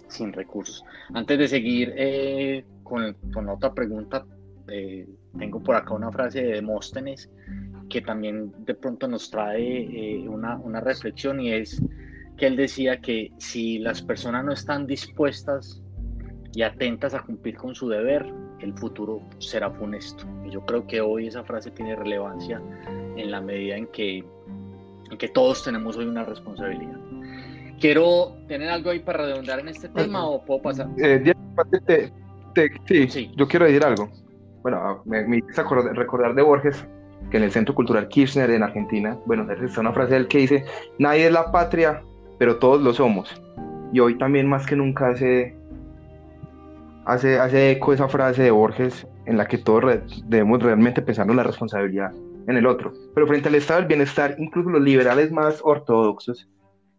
sin 0.08 0.34
recursos. 0.34 0.84
Antes 1.14 1.38
de 1.38 1.48
seguir 1.48 1.94
eh, 1.96 2.64
con, 2.82 3.16
otra 3.48 3.72
pregunta, 3.72 4.26
eh, 4.68 5.08
tengo 5.38 5.62
por 5.62 5.76
acá 5.76 5.94
una 5.94 6.12
frase 6.12 6.42
de 6.42 6.52
Demóstenes 6.56 7.30
que 7.88 8.02
también 8.02 8.52
de 8.66 8.74
pronto 8.74 9.08
nos 9.08 9.30
trae 9.30 10.28
una, 10.28 10.56
una, 10.56 10.80
reflexión 10.80 11.40
y 11.40 11.52
es 11.52 11.80
que 12.36 12.46
él 12.46 12.56
decía 12.56 13.00
que 13.00 13.32
si 13.38 13.78
las 13.78 14.02
personas 14.02 14.44
no 14.44 14.52
están 14.52 14.86
dispuestas 14.86 15.82
y 16.54 16.62
atentas 16.62 17.14
a 17.14 17.22
cumplir 17.22 17.56
con 17.56 17.74
su 17.74 17.88
deber, 17.88 18.26
el 18.60 18.72
futuro 18.74 19.20
será 19.38 19.70
funesto. 19.70 20.24
Y 20.44 20.50
yo 20.50 20.64
creo 20.64 20.86
que 20.86 21.00
hoy 21.00 21.26
esa 21.26 21.44
frase 21.44 21.70
tiene 21.70 21.96
relevancia 21.96 22.60
en 23.16 23.30
la 23.30 23.40
medida 23.40 23.76
en 23.76 23.86
que, 23.88 24.18
en 25.10 25.18
que 25.18 25.28
todos 25.28 25.64
tenemos 25.64 25.96
hoy 25.96 26.06
una 26.06 26.24
responsabilidad. 26.24 26.98
Quiero 27.80 28.34
tener 28.48 28.70
algo 28.70 28.90
ahí 28.90 29.00
para 29.00 29.24
redondar 29.24 29.60
en 29.60 29.68
este 29.68 29.88
tema 29.88 30.26
o 30.26 30.42
puedo 30.44 30.62
pasar. 30.62 30.88
Eh, 30.98 31.34
sí, 32.86 33.08
sí, 33.08 33.30
yo 33.36 33.46
quiero 33.46 33.66
decir 33.66 33.84
algo. 33.84 34.10
Bueno, 34.62 35.02
me, 35.04 35.26
me 35.26 35.38
hice 35.38 35.62
recordar 35.92 36.34
de 36.34 36.42
Borges 36.42 36.86
que 37.30 37.36
en 37.36 37.44
el 37.44 37.52
Centro 37.52 37.74
Cultural 37.74 38.08
Kirchner 38.08 38.50
en 38.50 38.62
Argentina, 38.62 39.18
bueno, 39.26 39.50
está 39.50 39.80
una 39.80 39.92
frase 39.92 40.14
del 40.14 40.28
que 40.28 40.38
dice, 40.38 40.64
nadie 40.98 41.26
es 41.26 41.32
la 41.32 41.50
patria, 41.50 42.02
pero 42.38 42.56
todos 42.56 42.82
lo 42.82 42.92
somos. 42.92 43.40
Y 43.92 44.00
hoy 44.00 44.18
también 44.18 44.48
más 44.48 44.66
que 44.66 44.76
nunca 44.76 45.08
hace, 45.08 45.56
hace, 47.04 47.38
hace 47.38 47.72
eco 47.72 47.92
esa 47.92 48.08
frase 48.08 48.42
de 48.42 48.50
Borges 48.50 49.06
en 49.26 49.36
la 49.36 49.46
que 49.46 49.58
todos 49.58 50.24
debemos 50.28 50.62
realmente 50.62 51.02
pensar 51.02 51.28
en 51.28 51.36
la 51.36 51.42
responsabilidad 51.42 52.12
en 52.46 52.56
el 52.56 52.66
otro. 52.66 52.92
Pero 53.14 53.26
frente 53.26 53.48
al 53.48 53.54
estado 53.56 53.80
del 53.80 53.88
bienestar, 53.88 54.36
incluso 54.38 54.70
los 54.70 54.82
liberales 54.82 55.30
más 55.32 55.60
ortodoxos, 55.64 56.48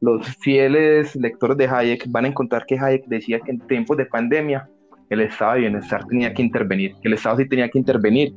los 0.02 0.28
fieles 0.38 1.16
lectores 1.16 1.58
de 1.58 1.68
Hayek 1.68 2.06
van 2.10 2.26
a 2.26 2.28
encontrar 2.28 2.66
que 2.66 2.78
Hayek 2.78 3.06
decía 3.08 3.40
que 3.40 3.52
en 3.52 3.60
tiempos 3.62 3.98
de 3.98 4.06
pandemia 4.06 4.70
el 5.10 5.22
estado 5.22 5.54
de 5.54 5.62
bienestar 5.62 6.06
tenía 6.06 6.34
que 6.34 6.42
intervenir, 6.42 6.94
que 7.02 7.08
el 7.08 7.14
estado 7.14 7.38
sí 7.38 7.48
tenía 7.48 7.70
que 7.70 7.80
intervenir 7.80 8.34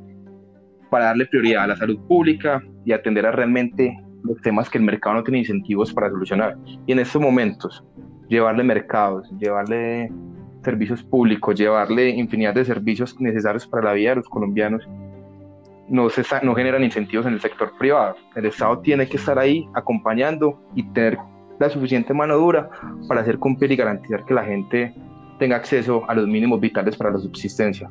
para 0.89 1.05
darle 1.05 1.25
prioridad 1.25 1.65
a 1.65 1.67
la 1.67 1.75
salud 1.75 1.99
pública 2.07 2.61
y 2.85 2.93
atender 2.93 3.25
a 3.25 3.31
realmente 3.31 3.95
los 4.23 4.41
temas 4.41 4.69
que 4.69 4.77
el 4.77 4.83
mercado 4.83 5.15
no 5.15 5.23
tiene 5.23 5.39
incentivos 5.39 5.93
para 5.93 6.09
solucionar. 6.09 6.57
Y 6.85 6.91
en 6.91 6.99
estos 6.99 7.21
momentos, 7.21 7.83
llevarle 8.27 8.63
mercados, 8.63 9.29
llevarle 9.39 10.11
servicios 10.63 11.03
públicos, 11.03 11.55
llevarle 11.55 12.09
infinidad 12.09 12.53
de 12.53 12.65
servicios 12.65 13.19
necesarios 13.19 13.67
para 13.67 13.85
la 13.85 13.93
vida 13.93 14.11
de 14.11 14.15
los 14.17 14.29
colombianos, 14.29 14.87
no, 15.89 16.09
se, 16.09 16.23
no 16.43 16.55
generan 16.55 16.83
incentivos 16.83 17.25
en 17.25 17.33
el 17.33 17.41
sector 17.41 17.73
privado. 17.77 18.15
El 18.35 18.45
Estado 18.45 18.79
tiene 18.79 19.07
que 19.07 19.17
estar 19.17 19.37
ahí 19.37 19.67
acompañando 19.73 20.61
y 20.75 20.83
tener 20.83 21.17
la 21.59 21.69
suficiente 21.69 22.13
mano 22.13 22.37
dura 22.37 22.69
para 23.07 23.21
hacer 23.21 23.37
cumplir 23.37 23.71
y 23.71 23.75
garantizar 23.75 24.25
que 24.25 24.33
la 24.33 24.45
gente 24.45 24.95
tenga 25.37 25.57
acceso 25.57 26.03
a 26.07 26.15
los 26.15 26.27
mínimos 26.27 26.59
vitales 26.59 26.95
para 26.95 27.11
la 27.11 27.19
subsistencia. 27.19 27.89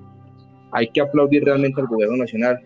Hay 0.73 0.89
que 0.91 1.01
aplaudir 1.01 1.45
realmente 1.45 1.81
al 1.81 1.89
gobierno 1.89 2.17
nacional 2.17 2.61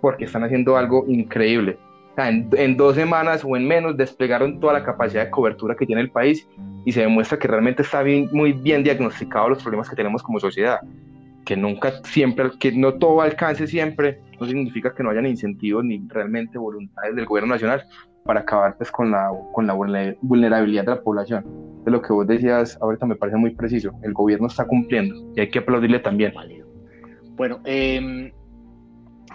porque 0.00 0.24
están 0.24 0.44
haciendo 0.44 0.76
algo 0.76 1.04
increíble. 1.08 1.78
En, 2.26 2.76
dos 2.76 2.96
semanas 2.96 3.44
o 3.44 3.56
en 3.56 3.66
menos 3.66 3.96
desplegaron 3.96 4.58
toda 4.58 4.72
la 4.72 4.82
capacidad 4.82 5.24
de 5.24 5.30
cobertura 5.30 5.76
que 5.76 5.86
tiene 5.86 6.02
el 6.02 6.10
país 6.10 6.48
y 6.84 6.92
se 6.92 7.02
demuestra 7.02 7.38
que 7.38 7.46
realmente 7.46 7.82
está 7.82 8.02
bien, 8.02 8.28
muy 8.32 8.52
bien 8.52 8.82
diagnosticado 8.82 9.50
los 9.50 9.62
problemas 9.62 9.88
que 9.88 9.94
tenemos 9.94 10.22
como 10.22 10.40
sociedad. 10.40 10.80
Que 11.44 11.56
nunca 11.56 11.92
siempre, 12.04 12.50
que 12.58 12.72
no 12.72 12.94
todo 12.94 13.20
alcance 13.20 13.66
siempre, 13.66 14.20
no 14.40 14.46
significa 14.46 14.94
que 14.94 15.02
no 15.02 15.10
hayan 15.10 15.26
incentivos 15.26 15.84
ni 15.84 16.02
realmente 16.08 16.58
voluntades 16.58 17.14
del 17.14 17.26
gobierno 17.26 17.54
nacional 17.54 17.84
para 18.24 18.40
acabar 18.40 18.76
pues, 18.76 18.90
con, 18.90 19.10
la, 19.10 19.30
con 19.52 19.66
la 19.66 19.74
vulnerabilidad 20.20 20.84
de 20.84 20.90
la 20.90 21.00
población. 21.00 21.44
De 21.84 21.90
lo 21.90 22.02
que 22.02 22.12
vos 22.12 22.26
decías 22.26 22.76
ahorita 22.82 23.06
me 23.06 23.16
parece 23.16 23.38
muy 23.38 23.54
preciso. 23.54 23.92
El 24.02 24.12
gobierno 24.12 24.48
está 24.48 24.66
cumpliendo 24.66 25.14
y 25.36 25.40
hay 25.40 25.50
que 25.50 25.60
aplaudirle 25.60 26.00
también. 26.00 26.34
Bueno, 27.36 27.60
eh, 27.64 28.32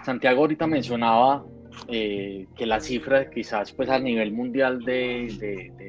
Santiago 0.04 0.42
ahorita 0.42 0.66
mencionaba 0.66 1.44
eh, 1.88 2.46
que 2.56 2.66
la 2.66 2.80
cifra 2.80 3.28
quizás 3.28 3.72
pues 3.72 3.88
a 3.88 3.98
nivel 3.98 4.32
mundial 4.32 4.80
de, 4.84 5.82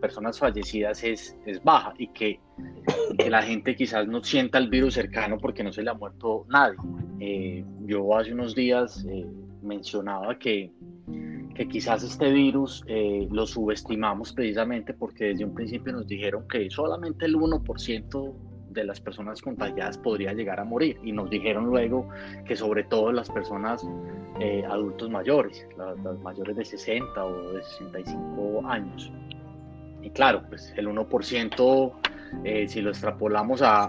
personas 0.00 0.38
fallecidas 0.38 1.02
es, 1.02 1.36
es 1.46 1.62
baja 1.62 1.94
y 1.98 2.08
que, 2.08 2.40
la 3.28 3.42
gente 3.42 3.74
quizás 3.74 4.06
no 4.06 4.22
sienta 4.22 4.58
el 4.58 4.68
virus 4.68 4.94
cercano 4.94 5.38
porque 5.38 5.64
no 5.64 5.72
se 5.72 5.82
le 5.82 5.90
ha 5.90 5.94
muerto 5.94 6.46
nadie. 6.48 6.76
Eh, 7.20 7.64
yo 7.86 8.16
hace 8.16 8.32
unos 8.32 8.54
días 8.54 9.04
eh, 9.08 9.26
mencionaba 9.62 10.38
que, 10.38 10.70
que 11.54 11.68
quizás 11.68 12.02
este 12.02 12.30
virus 12.30 12.84
lo 13.30 13.46
subestimamos 13.46 14.32
precisamente 14.32 14.94
porque 14.94 15.26
desde 15.26 15.44
un 15.44 15.54
principio 15.54 15.92
nos 15.92 16.06
dijeron 16.06 16.46
que 16.48 16.68
solamente 16.70 17.26
el 17.26 17.36
1% 17.36 18.34
de 18.74 18.84
las 18.84 19.00
personas 19.00 19.40
contagiadas 19.40 19.96
podría 19.96 20.32
llegar 20.32 20.60
a 20.60 20.64
morir. 20.64 20.98
Y 21.02 21.12
nos 21.12 21.30
dijeron 21.30 21.66
luego 21.66 22.08
que 22.44 22.56
sobre 22.56 22.84
todo 22.84 23.12
las 23.12 23.30
personas 23.30 23.86
eh, 24.40 24.64
adultos 24.68 25.08
mayores, 25.10 25.66
las, 25.78 26.18
mayores 26.20 26.56
de 26.56 26.64
60 26.64 27.24
o 27.24 27.52
de 27.52 27.62
65 27.62 28.66
años. 28.66 29.12
Y 30.02 30.10
claro, 30.10 30.42
pues 30.48 30.74
el 30.76 30.88
1%, 30.88 31.92
eh, 32.44 32.68
si 32.68 32.82
lo 32.82 32.90
extrapolamos 32.90 33.62
a, 33.62 33.84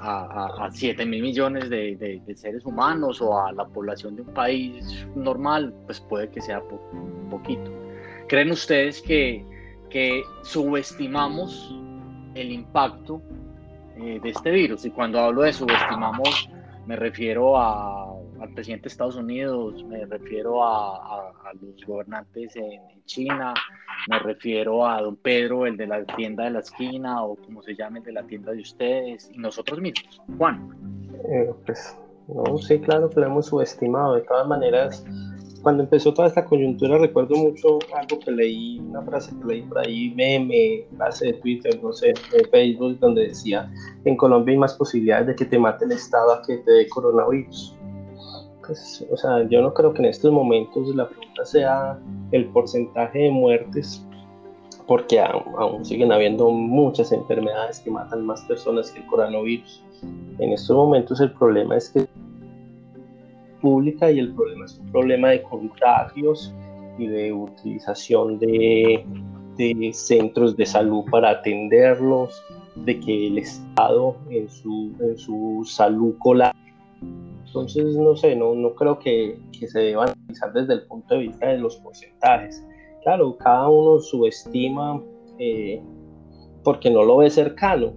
a, 0.65 0.71
7 0.71 1.05
mil 1.05 1.21
millones 1.21 1.69
de, 1.69 2.21
seres 2.35 2.65
humanos 2.65 3.21
o 3.21 3.37
a 3.37 3.51
la 3.51 3.65
población 3.65 4.15
de 4.15 4.21
un 4.21 4.33
país 4.33 5.05
normal, 5.15 5.73
pues 5.85 5.99
puede 5.99 6.29
que 6.29 6.41
sea 6.41 6.61
un 6.61 7.27
poquito. 7.29 7.71
¿Creen 8.27 8.51
ustedes 8.51 9.01
que, 9.01 9.43
que 9.89 10.23
subestimamos 10.43 11.75
el 12.35 12.51
impacto 12.51 13.21
eh, 13.97 14.19
de 14.21 14.29
este 14.29 14.51
virus. 14.51 14.85
Y 14.85 14.91
cuando 14.91 15.19
hablo 15.19 15.43
de 15.43 15.53
subestimamos, 15.53 16.49
me 16.85 16.95
refiero 16.95 17.57
a, 17.57 18.15
al 18.39 18.53
presidente 18.53 18.83
de 18.83 18.89
Estados 18.89 19.15
Unidos, 19.15 19.83
me 19.85 20.05
refiero 20.05 20.63
a, 20.63 21.31
los 21.61 21.85
gobernantes 21.85 22.55
en, 22.55 22.81
China, 23.05 23.53
me 24.09 24.17
refiero 24.17 24.87
a 24.87 24.99
don 24.99 25.15
Pedro, 25.15 25.67
el 25.67 25.77
de 25.77 25.85
la 25.85 26.03
tienda 26.03 26.45
de 26.45 26.49
la 26.49 26.59
esquina, 26.59 27.23
o 27.23 27.35
como 27.35 27.61
se 27.61 27.75
llame, 27.75 27.99
el 27.99 28.05
de 28.05 28.11
la 28.13 28.23
tienda 28.23 28.51
de 28.51 28.61
ustedes, 28.61 29.29
y 29.31 29.37
nosotros 29.37 29.79
mismos. 29.79 30.21
Juan. 30.37 30.75
Eh, 31.29 31.53
pues, 31.65 31.95
no, 32.27 32.57
sí, 32.57 32.79
claro 32.79 33.09
que 33.09 33.19
lo 33.19 33.27
hemos 33.27 33.45
subestimado. 33.45 34.15
De 34.15 34.21
todas 34.21 34.47
maneras, 34.47 35.05
cuando 35.65 35.81
empezó 35.81 36.13
toda 36.13 36.27
esta 36.27 36.45
coyuntura 36.45 36.99
recuerdo 36.99 37.35
mucho 37.37 37.79
algo 37.95 38.19
que 38.19 38.29
leí, 38.29 38.77
una 38.87 39.01
frase 39.01 39.35
que 39.35 39.47
leí 39.47 39.61
por 39.63 39.79
ahí, 39.79 40.13
meme, 40.15 40.85
frase 40.95 41.25
de 41.25 41.33
Twitter, 41.33 41.79
no 41.81 41.91
sé, 41.91 42.13
de 42.31 42.47
Facebook, 42.51 42.99
donde 42.99 43.29
decía, 43.29 43.67
en 44.03 44.15
Colombia 44.15 44.53
hay 44.53 44.59
más 44.59 44.75
posibilidades 44.75 45.25
de 45.25 45.35
que 45.35 45.43
te 45.43 45.57
mate 45.57 45.85
el 45.85 45.93
Estado 45.93 46.33
a 46.33 46.43
que 46.43 46.57
te 46.57 46.71
dé 46.71 46.87
coronavirus. 46.87 47.75
Pues, 48.63 49.07
o 49.09 49.17
sea, 49.17 49.41
yo 49.49 49.63
no 49.63 49.73
creo 49.73 49.91
que 49.91 50.03
en 50.03 50.05
estos 50.05 50.31
momentos 50.31 50.95
la 50.95 51.09
pregunta 51.09 51.43
sea 51.43 51.99
el 52.31 52.45
porcentaje 52.49 53.17
de 53.17 53.31
muertes, 53.31 54.05
porque 54.85 55.19
aún 55.19 55.83
siguen 55.83 56.11
habiendo 56.11 56.51
muchas 56.51 57.11
enfermedades 57.11 57.79
que 57.79 57.89
matan 57.89 58.23
más 58.23 58.43
personas 58.43 58.91
que 58.91 58.99
el 58.99 59.07
coronavirus. 59.07 59.83
En 60.37 60.53
estos 60.53 60.75
momentos 60.77 61.19
el 61.21 61.31
problema 61.31 61.75
es 61.75 61.89
que 61.89 62.05
pública 63.65 64.11
y 64.11 64.19
el 64.19 64.31
problema 64.35 64.65
es 64.65 64.77
un 64.77 64.91
problema 64.91 65.29
de 65.29 65.41
contagios 65.41 66.53
y 66.99 67.07
de 67.07 67.33
utilización 67.33 68.37
de, 68.37 69.03
de 69.57 69.91
centros 69.91 70.55
de 70.55 70.67
salud 70.67 71.03
para 71.09 71.31
atenderlos, 71.31 72.43
de 72.75 72.99
que 72.99 73.27
el 73.27 73.39
Estado 73.39 74.17
en 74.29 74.47
su, 74.47 74.91
en 74.99 75.17
su 75.17 75.63
salud 75.65 76.13
cola. 76.19 76.53
Entonces, 77.47 77.97
no 77.97 78.15
sé, 78.15 78.35
no, 78.35 78.53
no 78.53 78.75
creo 78.75 78.99
que, 78.99 79.39
que 79.57 79.67
se 79.67 79.79
deba 79.79 80.03
analizar 80.03 80.53
desde 80.53 80.73
el 80.73 80.83
punto 80.83 81.15
de 81.15 81.21
vista 81.21 81.47
de 81.47 81.57
los 81.57 81.77
porcentajes. 81.77 82.63
Claro, 83.03 83.35
cada 83.37 83.67
uno 83.67 83.99
subestima 83.99 85.01
eh, 85.39 85.81
porque 86.63 86.91
no 86.91 87.03
lo 87.03 87.17
ve 87.17 87.31
cercano, 87.31 87.93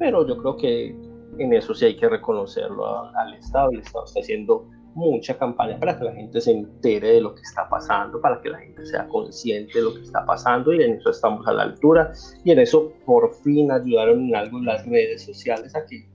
pero 0.00 0.26
yo 0.26 0.36
creo 0.38 0.56
que 0.56 0.96
en 1.38 1.52
eso 1.52 1.74
sí 1.74 1.84
hay 1.84 1.96
que 1.96 2.08
reconocerlo 2.08 2.84
al 3.14 3.34
Estado. 3.34 3.70
El 3.70 3.80
Estado 3.80 4.04
está 4.06 4.18
haciendo 4.18 4.66
mucha 4.94 5.38
campaña 5.38 5.78
para 5.78 5.98
que 5.98 6.04
la 6.04 6.12
gente 6.12 6.40
se 6.40 6.52
entere 6.52 7.14
de 7.14 7.20
lo 7.20 7.34
que 7.34 7.42
está 7.42 7.68
pasando, 7.68 8.20
para 8.20 8.40
que 8.40 8.50
la 8.50 8.58
gente 8.58 8.84
sea 8.86 9.08
consciente 9.08 9.78
de 9.78 9.84
lo 9.84 9.94
que 9.94 10.02
está 10.02 10.24
pasando 10.24 10.72
y 10.72 10.82
en 10.82 10.94
eso 10.94 11.10
estamos 11.10 11.46
a 11.46 11.52
la 11.52 11.62
altura 11.64 12.12
y 12.44 12.50
en 12.50 12.58
eso 12.58 12.92
por 13.04 13.34
fin 13.34 13.70
ayudaron 13.70 14.28
en 14.28 14.36
algo 14.36 14.60
las 14.60 14.86
redes 14.86 15.22
sociales 15.22 15.74
a 15.74 15.84
que, 15.86 16.08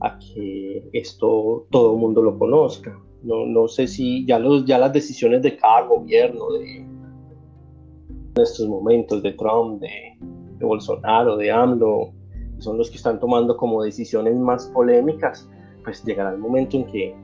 a 0.00 0.18
que 0.18 0.88
esto 0.92 1.66
todo 1.70 1.92
el 1.92 1.98
mundo 1.98 2.22
lo 2.22 2.38
conozca. 2.38 2.98
No, 3.22 3.46
no 3.46 3.68
sé 3.68 3.86
si 3.86 4.26
ya, 4.26 4.38
los, 4.38 4.64
ya 4.64 4.78
las 4.78 4.92
decisiones 4.92 5.42
de 5.42 5.56
cada 5.56 5.82
gobierno, 5.82 6.50
de 6.50 6.84
estos 8.42 8.66
momentos, 8.66 9.22
de 9.22 9.32
Trump, 9.32 9.80
de, 9.80 10.16
de 10.58 10.64
Bolsonaro, 10.64 11.36
de 11.36 11.50
AMLO, 11.50 12.12
son 12.58 12.78
los 12.78 12.90
que 12.90 12.96
están 12.96 13.20
tomando 13.20 13.56
como 13.56 13.82
decisiones 13.82 14.36
más 14.36 14.66
polémicas, 14.68 15.48
pues 15.84 16.02
llegará 16.04 16.30
el 16.30 16.38
momento 16.38 16.76
en 16.76 16.86
que 16.86 17.14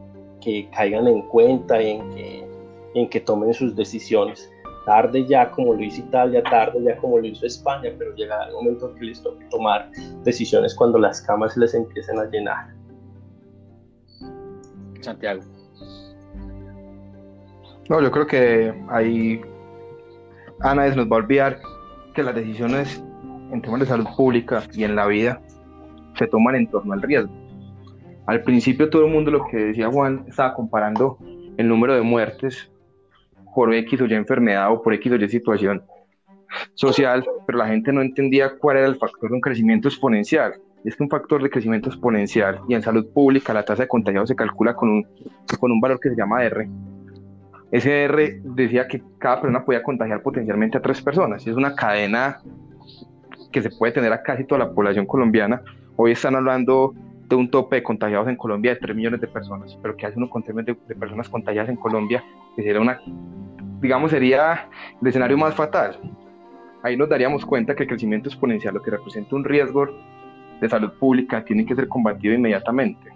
que 0.40 0.68
caigan 0.70 1.06
en 1.06 1.22
cuenta 1.28 1.80
y 1.82 1.90
en 1.90 2.10
que, 2.10 2.46
en 2.94 3.08
que 3.08 3.20
tomen 3.20 3.52
sus 3.54 3.74
decisiones. 3.76 4.50
Tarde 4.86 5.26
ya 5.26 5.50
como 5.50 5.74
lo 5.74 5.82
hizo 5.82 6.00
Italia, 6.00 6.42
tarde 6.44 6.82
ya 6.82 6.96
como 6.96 7.18
lo 7.18 7.26
hizo 7.26 7.44
España, 7.44 7.90
pero 7.98 8.14
llegará 8.14 8.46
el 8.48 8.54
momento 8.54 8.94
que 8.94 9.04
les 9.04 9.22
toque 9.22 9.44
tomar 9.50 9.90
decisiones 10.24 10.74
cuando 10.74 10.98
las 10.98 11.20
camas 11.20 11.56
les 11.56 11.74
empiecen 11.74 12.18
a 12.18 12.24
llenar. 12.24 12.68
Santiago. 15.00 15.42
No, 17.88 18.02
yo 18.02 18.10
creo 18.10 18.26
que 18.26 18.74
ahí 18.88 19.40
Ana 20.60 20.88
nos 20.88 21.06
va 21.06 21.16
a 21.16 21.18
olvidar 21.20 21.60
que 22.14 22.22
las 22.22 22.34
decisiones 22.34 23.02
en 23.52 23.62
temas 23.62 23.80
de 23.80 23.86
salud 23.86 24.06
pública 24.16 24.62
y 24.72 24.84
en 24.84 24.96
la 24.96 25.06
vida 25.06 25.40
se 26.18 26.26
toman 26.26 26.56
en 26.56 26.66
torno 26.70 26.92
al 26.92 27.02
riesgo. 27.02 27.32
Al 28.28 28.42
principio 28.42 28.90
todo 28.90 29.06
el 29.06 29.10
mundo, 29.10 29.30
lo 29.30 29.46
que 29.46 29.56
decía 29.56 29.90
Juan, 29.90 30.26
estaba 30.28 30.52
comparando 30.52 31.16
el 31.56 31.66
número 31.66 31.94
de 31.94 32.02
muertes 32.02 32.70
por 33.54 33.72
X 33.72 34.02
o 34.02 34.06
Y 34.06 34.12
enfermedad 34.12 34.70
o 34.70 34.82
por 34.82 34.92
X 34.92 35.10
o 35.10 35.16
Y 35.16 35.28
situación 35.30 35.82
social, 36.74 37.24
pero 37.46 37.56
la 37.56 37.68
gente 37.68 37.90
no 37.90 38.02
entendía 38.02 38.50
cuál 38.58 38.76
era 38.76 38.86
el 38.86 38.98
factor 38.98 39.30
de 39.30 39.34
un 39.36 39.40
crecimiento 39.40 39.88
exponencial. 39.88 40.60
Es 40.84 40.94
que 40.94 41.02
un 41.02 41.08
factor 41.08 41.42
de 41.42 41.48
crecimiento 41.48 41.88
exponencial 41.88 42.60
y 42.68 42.74
en 42.74 42.82
salud 42.82 43.06
pública 43.14 43.54
la 43.54 43.64
tasa 43.64 43.84
de 43.84 43.88
contagiados 43.88 44.28
se 44.28 44.36
calcula 44.36 44.74
con 44.74 44.90
un, 44.90 45.06
con 45.58 45.72
un 45.72 45.80
valor 45.80 45.98
que 45.98 46.10
se 46.10 46.16
llama 46.16 46.44
R. 46.44 46.68
SR 47.72 48.42
decía 48.44 48.86
que 48.86 49.02
cada 49.16 49.40
persona 49.40 49.64
podía 49.64 49.82
contagiar 49.82 50.20
potencialmente 50.20 50.76
a 50.76 50.82
tres 50.82 51.00
personas. 51.00 51.46
Es 51.46 51.56
una 51.56 51.74
cadena 51.74 52.42
que 53.50 53.62
se 53.62 53.70
puede 53.70 53.94
tener 53.94 54.12
a 54.12 54.22
casi 54.22 54.44
toda 54.44 54.66
la 54.66 54.70
población 54.70 55.06
colombiana. 55.06 55.62
Hoy 55.96 56.12
están 56.12 56.36
hablando 56.36 56.94
de 57.28 57.36
un 57.36 57.50
tope 57.50 57.76
de 57.76 57.82
contagiados 57.82 58.28
en 58.28 58.36
Colombia 58.36 58.74
de 58.74 58.80
3 58.80 58.96
millones 58.96 59.20
de 59.20 59.26
personas, 59.26 59.78
pero 59.82 59.96
¿qué 59.96 60.06
hace 60.06 60.16
uno 60.16 60.30
con 60.30 60.42
3 60.42 60.56
millones 60.56 60.88
de, 60.88 60.94
personas 60.94 61.28
contagiadas 61.28 61.68
en 61.68 61.76
Colombia? 61.76 62.24
Que 62.56 62.62
sería 62.62 62.80
una, 62.80 63.00
digamos, 63.80 64.10
sería 64.10 64.68
el 65.00 65.08
escenario 65.08 65.36
más 65.36 65.54
fatal. 65.54 65.98
Ahí 66.82 66.96
nos 66.96 67.08
daríamos 67.08 67.44
cuenta 67.44 67.74
que 67.74 67.82
el 67.82 67.88
crecimiento 67.88 68.28
exponencial, 68.28 68.74
lo 68.74 68.82
que 68.82 68.90
representa 68.90 69.36
un 69.36 69.44
riesgo 69.44 69.86
de 70.60 70.68
salud 70.68 70.92
pública, 70.98 71.44
tiene 71.44 71.66
que 71.66 71.74
ser 71.74 71.88
combatido 71.88 72.34
inmediatamente. 72.34 73.12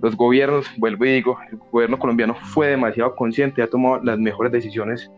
Los 0.00 0.16
gobiernos, 0.16 0.66
vuelvo 0.78 1.04
y 1.04 1.12
digo, 1.12 1.38
el 1.50 1.58
gobierno 1.70 1.98
colombiano 1.98 2.34
fue 2.34 2.68
demasiado 2.68 3.14
consciente 3.16 3.62
ha 3.62 3.68
tomado 3.68 4.02
las 4.02 4.18
mejores 4.18 4.52
decisiones 4.52 5.10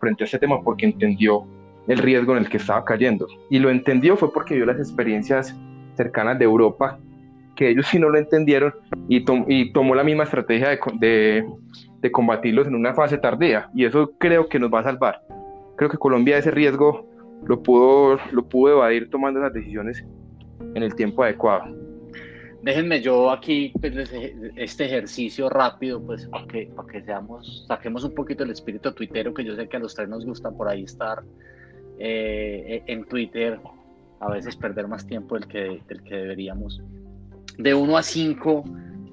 frente 0.00 0.24
a 0.24 0.26
este 0.26 0.38
tema 0.38 0.60
porque 0.62 0.86
entendió 0.86 1.46
el 1.86 1.98
riesgo 1.98 2.32
en 2.32 2.38
el 2.38 2.48
que 2.48 2.56
estaba 2.56 2.84
cayendo. 2.84 3.26
Y 3.48 3.58
lo 3.58 3.70
entendió 3.70 4.16
fue 4.16 4.32
porque 4.32 4.54
vio 4.54 4.66
las 4.66 4.78
experiencias 4.78 5.56
cercanas 5.96 6.38
de 6.38 6.44
Europa 6.44 6.98
que 7.54 7.70
ellos 7.70 7.86
sí 7.86 7.98
no 7.98 8.08
lo 8.08 8.18
entendieron 8.18 8.74
y, 9.08 9.24
y 9.48 9.72
tomó 9.72 9.94
la 9.94 10.04
misma 10.04 10.24
estrategia 10.24 10.78
de, 10.98 11.44
de, 12.00 12.12
combatirlos 12.12 12.66
en 12.66 12.74
una 12.74 12.94
fase 12.94 13.18
tardía. 13.18 13.70
Y 13.74 13.84
eso 13.84 14.12
creo 14.18 14.48
que 14.48 14.58
nos 14.58 14.72
va 14.72 14.80
a 14.80 14.84
salvar. 14.84 15.22
Creo 15.76 15.90
que 15.90 15.98
Colombia 15.98 16.38
ese 16.38 16.50
riesgo 16.50 17.08
lo 17.46 17.62
pudo, 17.62 18.18
lo 18.32 18.48
pudo 18.48 18.74
evadir 18.74 19.10
tomando 19.10 19.40
las 19.40 19.52
decisiones 19.52 20.04
en 20.74 20.82
el 20.82 20.94
tiempo 20.94 21.22
adecuado. 21.22 21.64
Déjenme 22.62 23.02
yo 23.02 23.30
aquí 23.30 23.72
pues, 23.78 24.10
este 24.56 24.86
ejercicio 24.86 25.50
rápido, 25.50 26.02
pues 26.02 26.26
para 26.28 26.46
que, 26.46 26.70
para 26.74 26.88
que 26.88 27.02
seamos, 27.02 27.66
saquemos 27.68 28.04
un 28.04 28.14
poquito 28.14 28.42
el 28.42 28.50
espíritu 28.50 28.90
tuitero, 28.92 29.34
que 29.34 29.44
yo 29.44 29.54
sé 29.54 29.68
que 29.68 29.76
a 29.76 29.80
los 29.80 29.94
tres 29.94 30.08
nos 30.08 30.24
gusta 30.24 30.50
por 30.50 30.68
ahí 30.68 30.84
estar 30.84 31.22
eh, 31.98 32.82
en 32.86 33.04
Twitter, 33.04 33.60
a 34.20 34.30
veces 34.30 34.56
perder 34.56 34.88
más 34.88 35.06
tiempo 35.06 35.34
del 35.34 35.46
que, 35.46 35.82
del 35.86 36.02
que 36.04 36.14
deberíamos 36.14 36.80
de 37.58 37.74
1 37.74 37.96
a 37.96 38.02
5 38.02 38.64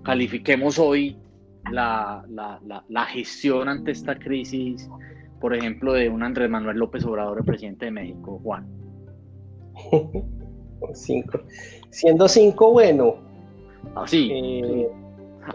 califiquemos 0.03 0.79
hoy 0.79 1.17
la, 1.71 3.05
gestión 3.09 3.69
ante 3.69 3.91
esta 3.91 4.17
crisis, 4.17 4.89
por 5.39 5.55
ejemplo, 5.55 5.93
de 5.93 6.09
un 6.09 6.23
Andrés 6.23 6.49
Manuel 6.49 6.77
López 6.77 7.05
Obrador, 7.05 7.39
el 7.39 7.45
presidente 7.45 7.85
de 7.85 7.91
México, 7.91 8.39
Juan. 8.43 8.67
5. 10.93 11.39
Siendo 11.89 12.27
5 12.27 12.71
bueno. 12.71 13.15
Ah, 13.95 14.05
sí. 14.07 14.29
Eh, 14.33 14.89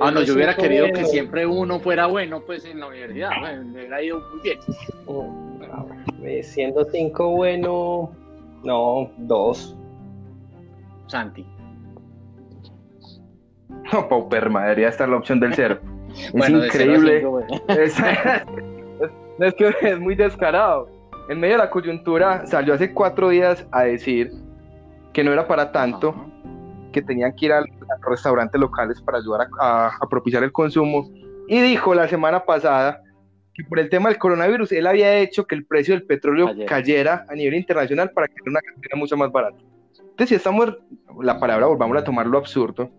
ah, 0.01 0.11
no, 0.11 0.22
yo 0.22 0.35
hubiera 0.35 0.55
querido 0.55 0.87
que 0.92 1.05
siempre 1.05 1.46
uno 1.46 1.81
fuera 1.81 2.07
bueno, 2.07 2.42
pues 2.44 2.64
en 2.64 2.81
la 2.81 2.88
universidad, 2.88 3.31
me 3.40 3.72
hubiera 3.72 4.03
ido 4.03 4.20
muy 4.33 4.40
bien. 4.42 4.59
Mm, 5.09 6.42
siendo 6.42 6.85
5 6.85 7.31
bueno, 7.31 8.12
no, 8.64 9.11
2. 9.18 9.77
Santi. 11.09 11.44
No, 13.92 14.09
Pauperma, 14.09 14.62
debería 14.62 14.88
estar 14.88 15.09
la 15.09 15.16
opción 15.16 15.40
del 15.40 15.55
cero. 15.55 15.81
es 16.35 16.48
increíble. 16.48 17.24
es, 17.68 19.55
que 19.55 19.74
es 19.83 20.00
muy 20.00 20.14
descarado. 20.14 20.88
En 21.29 21.40
medio 21.40 21.55
de 21.55 21.64
la 21.64 21.70
coyuntura 21.70 22.46
salió 22.46 22.74
hace 22.74 22.92
cuatro 22.92 23.31
días 23.31 23.66
a 23.72 23.83
decir 23.83 24.31
que 25.12 25.24
no 25.24 25.33
era 25.33 25.48
para 25.48 25.72
tanto, 25.72 26.14
que 26.92 27.02
tenían 27.02 27.35
que 27.35 27.46
ir 27.46 27.52
a, 27.52 27.61
los 27.61 27.70
restaurantes 28.09 28.61
locales 28.61 29.00
para 29.00 29.18
ayudar 29.18 29.48
a, 29.61 29.98
propiciar 30.09 30.44
el 30.44 30.52
consumo. 30.52 31.11
Y 31.48 31.61
dijo 31.61 31.94
la 31.94 32.09
semana 32.09 32.44
pasada 32.44 33.02
que 33.55 33.64
por 33.64 33.79
el 33.79 33.88
tema 33.88 34.09
del 34.09 34.18
coronavirus 34.18 34.72
él 34.72 34.87
había 34.87 35.16
hecho 35.18 35.46
que 35.46 35.55
el 35.55 35.64
precio 35.64 35.94
del 35.94 36.05
petróleo 36.05 36.50
cayera 36.66 37.24
a 37.29 37.35
nivel 37.35 37.55
internacional 37.55 38.11
para 38.11 38.29
que 38.29 38.35
era 38.35 38.50
una 38.50 38.61
cantidad 38.61 38.96
mucho 38.96 39.16
más 39.16 39.33
barata. 39.33 39.57
Entonces, 39.98 40.29
si 40.29 40.35
estamos, 40.35 40.76
la 41.20 41.40
palabra, 41.40 41.66
volvamos 41.66 41.96
a 41.96 42.05
tomar 42.05 42.26
lo 42.26 42.38
absurdo, 42.38 42.90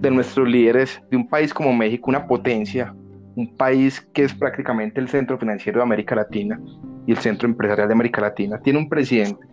de 0.00 0.10
nuestros 0.10 0.48
líderes 0.48 1.00
de 1.10 1.16
un 1.16 1.28
país 1.28 1.52
como 1.52 1.72
México, 1.72 2.10
una 2.10 2.26
potencia, 2.26 2.94
un 3.34 3.54
país 3.56 4.00
que 4.12 4.24
es 4.24 4.34
prácticamente 4.34 5.00
el 5.00 5.08
centro 5.08 5.38
financiero 5.38 5.78
de 5.78 5.84
América 5.84 6.14
Latina 6.14 6.60
y 7.06 7.12
el 7.12 7.18
centro 7.18 7.48
empresarial 7.48 7.88
de 7.88 7.94
América 7.94 8.20
Latina, 8.20 8.58
tiene 8.60 8.78
un 8.78 8.88
presidente 8.88 9.46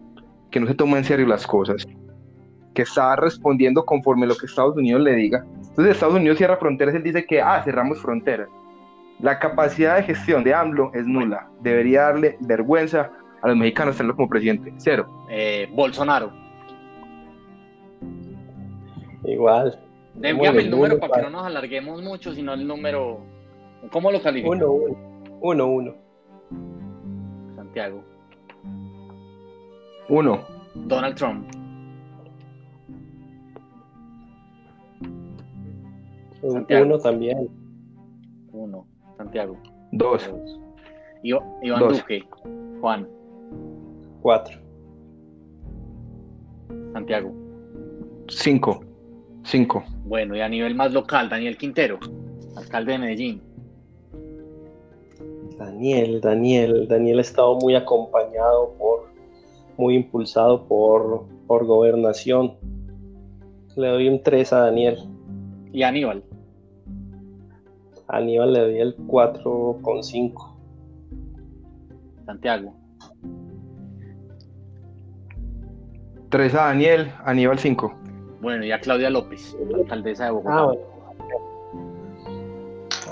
que 0.51 0.59
no 0.59 0.67
se 0.67 0.75
toma 0.75 0.97
en 0.97 1.03
serio 1.03 1.25
las 1.27 1.47
cosas, 1.47 1.85
que 2.73 2.83
está 2.83 3.15
respondiendo 3.15 3.83
conforme 3.85 4.27
lo 4.27 4.35
que 4.35 4.45
Estados 4.45 4.75
Unidos 4.75 5.01
le 5.01 5.15
diga. 5.15 5.45
Entonces 5.69 5.95
Estados 5.95 6.15
Unidos 6.15 6.37
cierra 6.37 6.57
fronteras, 6.57 6.95
él 6.95 7.03
dice 7.03 7.25
que, 7.25 7.41
ah, 7.41 7.61
cerramos 7.63 7.99
fronteras. 8.01 8.49
La 9.19 9.39
capacidad 9.39 9.95
de 9.97 10.03
gestión 10.03 10.43
de 10.43 10.53
AMLO 10.53 10.91
es 10.93 11.05
nula. 11.07 11.47
Debería 11.61 12.03
darle 12.03 12.37
vergüenza 12.41 13.11
a 13.41 13.47
los 13.47 13.57
mexicanos 13.57 13.95
tenerlo 13.95 14.15
como 14.15 14.29
presidente. 14.29 14.73
Cero. 14.77 15.25
Eh, 15.29 15.69
Bolsonaro. 15.73 16.31
Igual, 19.25 19.79
Envíame 20.21 20.61
el 20.61 20.71
número 20.71 20.99
para 20.99 21.15
que 21.15 21.21
no 21.23 21.29
nos 21.29 21.45
alarguemos 21.45 22.01
mucho, 22.01 22.33
sino 22.33 22.53
el 22.53 22.67
número. 22.67 23.19
¿Cómo 23.91 24.11
lo 24.11 24.21
calificas? 24.21 24.57
Uno, 24.57 24.71
uno. 24.71 25.13
Uno, 25.41 25.67
uno. 25.67 25.95
Santiago. 27.55 28.03
Uno. 30.09 30.39
Donald 30.75 31.15
Trump. 31.15 31.47
Uno 36.41 36.99
también. 36.99 37.49
Uno. 38.51 38.85
Santiago. 39.17 39.57
Dos. 39.91 40.33
Iván 41.23 41.79
Duque. 41.79 42.23
Juan. 42.81 43.07
Cuatro. 44.21 44.59
Santiago. 46.93 47.31
Cinco. 48.27 48.92
Cinco. 49.43 49.83
Bueno, 50.05 50.35
y 50.35 50.41
a 50.41 50.49
nivel 50.49 50.75
más 50.75 50.93
local, 50.93 51.29
Daniel 51.29 51.57
Quintero, 51.57 51.99
alcalde 52.55 52.93
de 52.93 52.97
Medellín. 52.97 53.41
Daniel, 55.57 56.21
Daniel, 56.21 56.87
Daniel 56.87 57.19
ha 57.19 57.21
estado 57.21 57.55
muy 57.55 57.75
acompañado 57.75 58.73
por, 58.77 59.09
muy 59.77 59.95
impulsado 59.95 60.65
por, 60.65 61.25
por 61.47 61.65
gobernación. 61.65 62.55
Le 63.75 63.87
doy 63.87 64.07
un 64.07 64.21
3 64.21 64.53
a 64.53 64.59
Daniel. 64.59 64.97
¿Y 65.71 65.83
Aníbal? 65.83 66.23
Aníbal 68.07 68.53
le 68.53 68.59
doy 68.59 68.79
el 68.79 68.97
4,5. 68.97 70.55
Santiago. 72.25 72.73
3 76.29 76.53
a 76.55 76.65
Daniel, 76.65 77.11
Aníbal 77.25 77.59
5. 77.59 78.02
Bueno, 78.43 78.65
y 78.65 78.73
a 78.73 78.79
Claudia 78.81 79.09
López, 79.09 79.55
alcaldesa 79.73 80.25
de 80.25 80.31
Bogotá. 80.31 80.57
Ah, 80.57 80.65
bueno. 80.65 80.81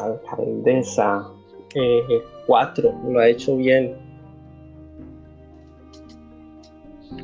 Alcaldesa, 0.03 1.31
eh, 1.73 2.21
cuatro, 2.45 2.93
lo 3.07 3.17
ha 3.17 3.29
hecho 3.29 3.55
bien. 3.55 3.95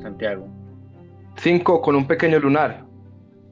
Santiago. 0.02 0.48
Cinco, 1.36 1.82
con 1.82 1.98
un 1.98 2.08
pequeño 2.08 2.40
lunar. 2.40 2.86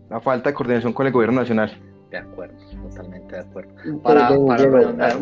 La 0.10 0.22
falta 0.22 0.52
de 0.52 0.56
coordinación 0.56 0.94
con 0.94 1.06
el 1.06 1.12
gobierno 1.12 1.42
nacional. 1.42 1.78
De 2.10 2.20
acuerdo, 2.20 2.56
totalmente 2.90 3.36
de 3.36 3.42
acuerdo. 3.42 3.74
Para, 4.04 4.30
para 4.30 5.16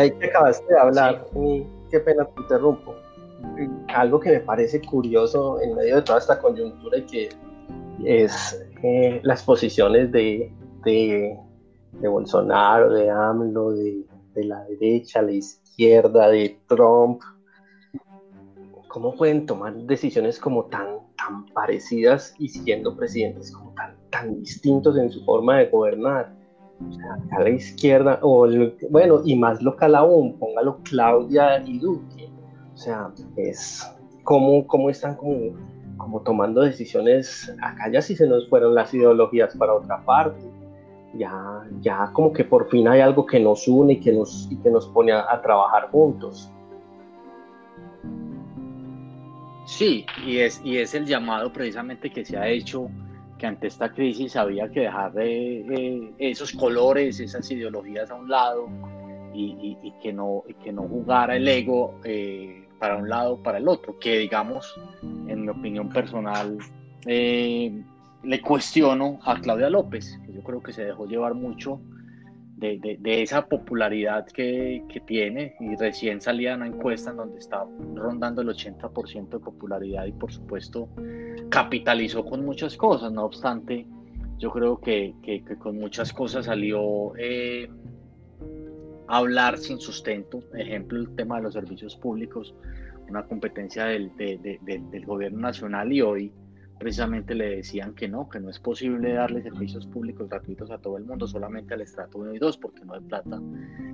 Ahí 0.00 0.10
te 0.10 0.26
acabaste 0.26 0.66
de 0.66 0.80
hablar. 0.80 1.26
Qué 1.92 2.00
pena 2.00 2.24
te 2.24 2.40
interrumpo. 2.40 2.96
Algo 3.94 4.18
que 4.18 4.30
me 4.30 4.40
parece 4.40 4.80
curioso 4.80 5.60
en 5.60 5.76
medio 5.76 5.94
de 5.96 6.02
toda 6.02 6.18
esta 6.18 6.40
coyuntura 6.40 6.98
y 6.98 7.02
que 7.02 7.28
es 8.04 8.66
las 9.22 9.42
posiciones 9.42 10.10
de, 10.12 10.52
de, 10.84 11.38
Bolsonaro, 12.08 12.92
de 12.92 13.10
AMLO, 13.10 13.72
de, 13.72 14.04
la 14.34 14.64
derecha, 14.64 15.22
la 15.22 15.32
izquierda, 15.32 16.28
de 16.28 16.58
Trump. 16.66 17.20
¿Cómo 18.88 19.14
pueden 19.14 19.46
tomar 19.46 19.74
decisiones 19.74 20.38
como 20.38 20.64
tan, 20.64 20.98
tan 21.16 21.46
parecidas 21.46 22.34
y 22.38 22.48
siendo 22.48 22.96
presidentes 22.96 23.52
como 23.52 23.72
tan, 23.74 23.96
tan 24.10 24.40
distintos 24.40 24.96
en 24.96 25.10
su 25.10 25.24
forma 25.24 25.58
de 25.58 25.66
gobernar? 25.66 26.40
a 27.32 27.42
la 27.42 27.50
izquierda, 27.50 28.18
o 28.22 28.48
bueno, 28.88 29.20
y 29.22 29.36
más 29.36 29.60
local 29.62 29.94
aún, 29.94 30.38
póngalo 30.38 30.78
Claudia 30.82 31.62
y 31.64 31.78
Duque. 31.78 32.30
O 32.72 32.76
sea, 32.76 33.12
es 33.36 33.86
como 34.24 34.88
están 34.88 35.16
como 35.16 35.54
como 36.00 36.22
tomando 36.22 36.62
decisiones, 36.62 37.54
acá 37.62 37.90
ya 37.92 38.00
sí 38.00 38.16
se 38.16 38.26
nos 38.26 38.48
fueron 38.48 38.74
las 38.74 38.92
ideologías 38.94 39.54
para 39.56 39.74
otra 39.74 40.02
parte, 40.04 40.40
ya, 41.14 41.62
ya 41.80 42.10
como 42.12 42.32
que 42.32 42.44
por 42.44 42.68
fin 42.70 42.88
hay 42.88 43.00
algo 43.00 43.26
que 43.26 43.38
nos 43.38 43.68
une 43.68 43.94
y 43.94 44.00
que 44.00 44.12
nos, 44.12 44.48
y 44.50 44.56
que 44.56 44.70
nos 44.70 44.88
pone 44.88 45.12
a, 45.12 45.40
trabajar 45.42 45.90
juntos. 45.90 46.50
Sí, 49.66 50.06
y 50.26 50.38
es, 50.38 50.60
y 50.64 50.78
es 50.78 50.94
el 50.94 51.06
llamado 51.06 51.52
precisamente 51.52 52.10
que 52.10 52.24
se 52.24 52.36
ha 52.36 52.48
hecho 52.48 52.88
que 53.38 53.46
ante 53.46 53.68
esta 53.68 53.92
crisis 53.92 54.36
había 54.36 54.70
que 54.70 54.80
dejar 54.80 55.12
de, 55.12 56.12
esos 56.18 56.52
colores, 56.52 57.20
esas 57.20 57.50
ideologías 57.50 58.10
a 58.10 58.14
un 58.14 58.28
lado 58.28 58.68
y, 59.32 59.92
que, 60.02 60.12
no, 60.12 60.44
que 60.62 60.72
no 60.72 60.82
jugara 60.82 61.36
el 61.36 61.46
ego 61.46 61.94
eh, 62.04 62.59
para 62.80 62.96
un 62.96 63.08
lado 63.08 63.42
para 63.42 63.58
el 63.58 63.68
otro, 63.68 63.98
que 63.98 64.18
digamos, 64.18 64.74
en 65.02 65.42
mi 65.42 65.48
opinión 65.48 65.90
personal, 65.90 66.58
eh, 67.06 67.84
le 68.22 68.40
cuestiono 68.40 69.20
a 69.22 69.38
Claudia 69.38 69.70
López, 69.70 70.18
que 70.26 70.32
yo 70.32 70.42
creo 70.42 70.62
que 70.62 70.72
se 70.72 70.84
dejó 70.84 71.06
llevar 71.06 71.34
mucho 71.34 71.80
de, 72.56 73.22
esa 73.22 73.46
popularidad 73.46 74.26
que, 74.26 74.84
tiene 75.06 75.54
y 75.60 75.76
recién 75.76 76.20
salía 76.20 76.54
una 76.54 76.66
encuesta 76.66 77.10
en 77.10 77.16
donde 77.16 77.38
está 77.38 77.64
rondando 77.94 78.42
el 78.42 78.48
80% 78.48 79.28
de 79.28 79.38
popularidad 79.38 80.04
y 80.04 80.12
por 80.12 80.30
supuesto 80.30 80.88
capitalizó 81.48 82.24
con 82.24 82.44
muchas 82.44 82.76
cosas, 82.76 83.12
no 83.12 83.24
obstante, 83.24 83.86
yo 84.38 84.50
creo 84.50 84.78
que, 84.80 85.14
con 85.58 85.78
muchas 85.78 86.12
cosas 86.12 86.46
salió 86.46 87.14
eh, 87.18 87.70
hablar 89.10 89.58
sin 89.58 89.80
sustento, 89.80 90.42
ejemplo 90.54 90.98
el 90.98 91.14
tema 91.16 91.36
de 91.36 91.42
los 91.42 91.54
servicios 91.54 91.96
públicos, 91.96 92.54
una 93.08 93.24
competencia 93.24 93.86
del, 93.86 94.12
del 94.16 95.04
gobierno 95.04 95.40
nacional 95.40 95.92
y 95.92 96.00
hoy 96.00 96.32
precisamente 96.80 97.34
le 97.34 97.56
decían 97.56 97.94
que 97.94 98.08
no, 98.08 98.28
que 98.30 98.40
no 98.40 98.48
es 98.48 98.58
posible 98.58 99.12
darle 99.12 99.42
servicios 99.42 99.86
públicos 99.86 100.30
gratuitos 100.30 100.70
a 100.70 100.78
todo 100.78 100.96
el 100.96 101.04
mundo, 101.04 101.26
solamente 101.26 101.74
al 101.74 101.82
estrato 101.82 102.18
1 102.18 102.36
y 102.36 102.38
2, 102.38 102.56
porque 102.56 102.84
no 102.86 102.94
hay 102.94 103.00
plata 103.00 103.38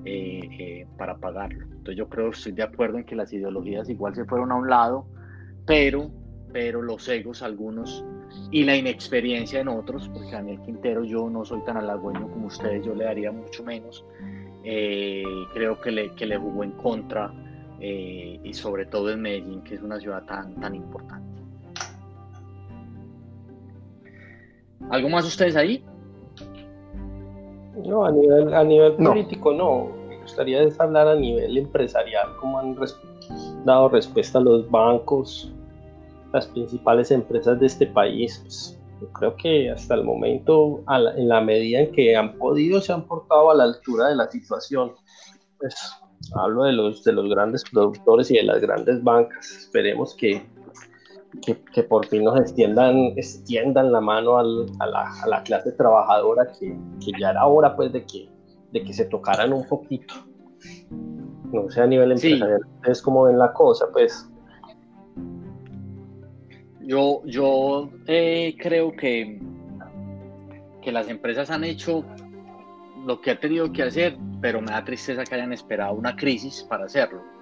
eh, 0.04 0.48
eh, 0.58 0.86
para 0.96 1.16
pagarlo. 1.16 1.64
Entonces 1.64 1.96
yo 1.96 2.08
creo, 2.08 2.30
estoy 2.30 2.52
de 2.52 2.62
acuerdo 2.62 2.98
en 2.98 3.04
que 3.04 3.16
las 3.16 3.32
ideologías 3.32 3.90
igual 3.90 4.14
se 4.14 4.24
fueron 4.24 4.52
a 4.52 4.54
un 4.54 4.70
lado, 4.70 5.04
pero, 5.66 6.12
pero 6.52 6.80
los 6.80 7.08
egos 7.08 7.42
algunos 7.42 8.04
y 8.52 8.62
la 8.62 8.76
inexperiencia 8.76 9.60
en 9.60 9.68
otros, 9.68 10.08
porque 10.08 10.30
Daniel 10.30 10.60
Quintero 10.60 11.02
yo 11.02 11.28
no 11.28 11.44
soy 11.44 11.64
tan 11.64 11.78
halagüeño 11.78 12.28
como 12.30 12.46
ustedes, 12.46 12.86
yo 12.86 12.94
le 12.94 13.04
daría 13.04 13.32
mucho 13.32 13.64
menos, 13.64 14.04
eh, 14.66 15.24
creo 15.54 15.80
que 15.80 15.90
le, 15.92 16.10
que 16.14 16.26
le 16.26 16.36
jugó 16.36 16.64
en 16.64 16.72
contra, 16.72 17.32
y 17.78 18.52
sobre 18.54 18.86
todo 18.86 19.10
en 19.10 19.20
Medellín, 19.20 19.62
que 19.62 19.74
es 19.74 19.82
una 19.82 20.00
ciudad 20.00 20.24
tan, 20.24 20.54
tan 20.56 20.74
importante. 20.74 21.42
¿Algo 24.90 25.08
más 25.08 25.26
ustedes 25.26 25.56
ahí? 25.56 25.84
No, 27.84 28.04
a 28.04 28.12
nivel, 28.12 28.54
a 28.54 28.64
nivel 28.64 28.94
político 28.94 29.52
no. 29.52 29.90
Me 30.08 30.18
gustaría 30.22 30.60
hablar 30.78 31.08
a 31.08 31.14
nivel 31.14 31.58
empresarial, 31.58 32.28
cómo 32.40 32.58
han 32.58 32.76
dado 33.64 33.88
respuesta 33.90 34.38
a 34.38 34.42
los 34.42 34.70
bancos, 34.70 35.52
las 36.32 36.46
principales 36.46 37.10
empresas 37.10 37.60
de 37.60 37.66
este 37.66 37.86
país. 37.86 38.38
Pues, 38.42 38.75
yo 39.00 39.12
creo 39.12 39.36
que 39.36 39.70
hasta 39.70 39.94
el 39.94 40.04
momento, 40.04 40.82
en 40.88 41.28
la 41.28 41.40
medida 41.40 41.80
en 41.80 41.92
que 41.92 42.16
han 42.16 42.36
podido, 42.38 42.80
se 42.80 42.92
han 42.92 43.06
portado 43.06 43.50
a 43.50 43.54
la 43.54 43.64
altura 43.64 44.08
de 44.08 44.16
la 44.16 44.30
situación. 44.30 44.92
Pues 45.58 45.74
hablo 46.34 46.64
de 46.64 46.72
los, 46.72 47.04
de 47.04 47.12
los 47.12 47.28
grandes 47.28 47.64
productores 47.70 48.30
y 48.30 48.36
de 48.36 48.44
las 48.44 48.60
grandes 48.60 49.02
bancas. 49.02 49.50
Esperemos 49.50 50.14
que 50.14 50.42
que, 51.40 51.82
por 51.82 52.06
fin 52.06 52.24
nos 52.24 52.38
extiendan, 52.40 52.96
extiendan 53.16 53.92
la 53.92 54.00
mano 54.00 54.38
a, 54.38 54.42
la, 54.42 55.42
clase 55.44 55.72
trabajadora, 55.72 56.46
que, 56.58 56.76
ya 57.20 57.30
era 57.30 57.46
hora 57.46 57.76
pues 57.76 57.92
de 57.92 58.04
que, 58.04 58.28
de 58.72 58.84
que 58.84 58.92
se 58.92 59.04
tocaran 59.06 59.52
un 59.52 59.66
poquito. 59.66 60.14
No 61.52 61.70
sé 61.70 61.82
a 61.82 61.86
nivel 61.86 62.12
empresarial, 62.12 62.60
es 62.84 63.02
como 63.02 63.24
ven 63.24 63.38
la 63.38 63.52
cosa, 63.52 63.86
pues. 63.92 64.28
Yo, 66.86 67.22
yo 67.26 67.90
eh, 68.06 68.56
creo 68.58 68.92
que, 68.92 69.40
que 70.82 70.92
las 70.92 71.08
empresas 71.08 71.50
han 71.50 71.64
hecho 71.64 72.04
lo 73.04 73.20
que 73.20 73.32
ha 73.32 73.40
tenido 73.40 73.72
que 73.72 73.82
hacer, 73.82 74.16
pero 74.40 74.60
me 74.60 74.70
da 74.70 74.84
tristeza 74.84 75.24
que 75.24 75.34
hayan 75.34 75.52
esperado 75.52 75.94
una 75.94 76.16
crisis 76.16 76.64
para 76.68 76.86
hacerlo 76.86 77.36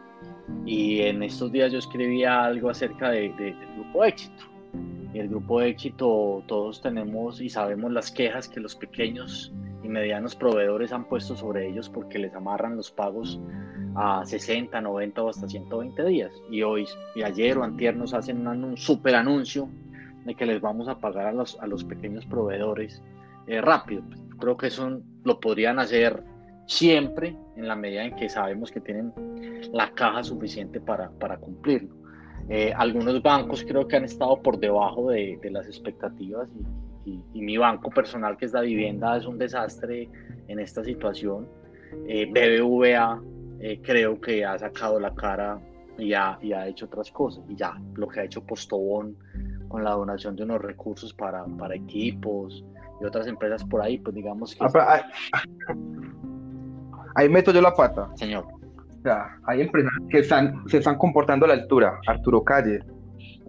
y 0.66 1.00
en 1.00 1.22
estos 1.22 1.52
días 1.52 1.72
yo 1.72 1.78
escribía 1.78 2.44
algo 2.44 2.70
acerca 2.70 3.10
de, 3.10 3.32
del 3.32 3.56
grupo 3.74 4.04
éxito. 4.04 4.44
Y 5.12 5.18
el 5.18 5.28
grupo 5.28 5.60
éxito 5.60 6.42
todos 6.46 6.80
tenemos 6.80 7.40
y 7.40 7.48
sabemos 7.48 7.92
las 7.92 8.10
quejas 8.10 8.48
que 8.48 8.60
los 8.60 8.74
pequeños 8.74 9.52
y 9.84 9.88
medianos 9.88 10.34
proveedores 10.34 10.92
han 10.92 11.04
puesto 11.04 11.36
sobre 11.36 11.68
ellos 11.68 11.90
porque 11.90 12.18
les 12.18 12.34
amarran 12.34 12.76
los 12.76 12.90
pagos 12.90 13.38
a 13.94 14.24
60, 14.24 14.80
90 14.80 15.22
o 15.22 15.28
hasta 15.28 15.46
120 15.46 16.04
días. 16.06 16.32
Y 16.50 16.62
hoy 16.62 16.86
y 17.14 17.22
ayer 17.22 17.58
o 17.58 17.64
antier 17.64 17.94
nos 17.96 18.14
hacen 18.14 18.46
un 18.46 18.76
super 18.76 19.14
anuncio 19.14 19.68
de 20.24 20.34
que 20.34 20.46
les 20.46 20.60
vamos 20.60 20.88
a 20.88 20.98
pagar 20.98 21.26
a 21.26 21.32
los, 21.32 21.58
a 21.60 21.66
los 21.66 21.84
pequeños 21.84 22.24
proveedores 22.26 23.02
eh, 23.46 23.60
rápido. 23.60 24.02
Creo 24.38 24.56
que 24.56 24.68
eso 24.68 25.00
lo 25.22 25.38
podrían 25.38 25.78
hacer 25.78 26.24
siempre 26.66 27.36
en 27.56 27.68
la 27.68 27.76
medida 27.76 28.04
en 28.04 28.16
que 28.16 28.30
sabemos 28.30 28.72
que 28.72 28.80
tienen 28.80 29.12
la 29.72 29.90
caja 29.90 30.24
suficiente 30.24 30.80
para, 30.80 31.10
para 31.10 31.36
cumplirlo. 31.36 31.94
Eh, 32.48 32.72
algunos 32.74 33.22
bancos 33.22 33.64
creo 33.64 33.86
que 33.86 33.96
han 33.96 34.04
estado 34.04 34.42
por 34.42 34.58
debajo 34.58 35.10
de, 35.10 35.38
de 35.42 35.50
las 35.50 35.66
expectativas 35.66 36.48
y, 36.58 36.83
y, 37.04 37.42
mi 37.42 37.56
banco 37.56 37.90
personal, 37.90 38.36
que 38.36 38.46
es 38.46 38.52
la 38.52 38.62
vivienda, 38.62 39.16
es 39.16 39.26
un 39.26 39.38
desastre 39.38 40.08
en 40.48 40.58
esta 40.58 40.82
situación. 40.82 41.46
Eh, 42.08 42.26
BBVA 42.26 43.20
eh, 43.60 43.80
creo 43.82 44.20
que 44.20 44.44
ha 44.44 44.58
sacado 44.58 44.98
la 44.98 45.14
cara 45.14 45.60
y 45.98 46.12
ha, 46.12 46.38
y 46.40 46.52
ha, 46.52 46.66
hecho 46.66 46.86
otras 46.86 47.10
cosas. 47.10 47.44
Y 47.48 47.56
ya 47.56 47.76
lo 47.94 48.08
que 48.08 48.20
ha 48.20 48.24
hecho 48.24 48.44
Postobón 48.44 49.16
con 49.68 49.84
la 49.84 49.92
donación 49.92 50.36
de 50.36 50.44
unos 50.44 50.62
recursos 50.62 51.12
para, 51.12 51.44
para 51.44 51.74
equipos 51.74 52.64
y 53.00 53.04
otras 53.04 53.26
empresas 53.26 53.64
por 53.64 53.82
ahí, 53.82 53.98
pues 53.98 54.14
digamos 54.14 54.54
que... 54.54 54.64
Ah, 54.64 55.02
ahí 57.14 57.28
meto 57.28 57.52
yo 57.52 57.60
la 57.60 57.74
pata. 57.74 58.10
Señor. 58.16 58.46
O 58.46 59.02
sea, 59.02 59.38
hay 59.44 59.60
empresas 59.60 59.92
que 60.08 60.20
están, 60.20 60.66
se 60.68 60.78
están 60.78 60.96
comportando 60.96 61.44
a 61.44 61.48
la 61.48 61.54
altura. 61.54 62.00
Arturo 62.06 62.42
Calle, 62.42 62.80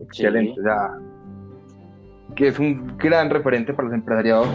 excelente. 0.02 0.60
O 0.60 0.64
sea, 0.64 0.90
que 2.36 2.48
es 2.48 2.60
un 2.60 2.98
gran 2.98 3.30
referente 3.30 3.74
para 3.74 3.88
los 3.88 3.96
empresariados 3.96 4.48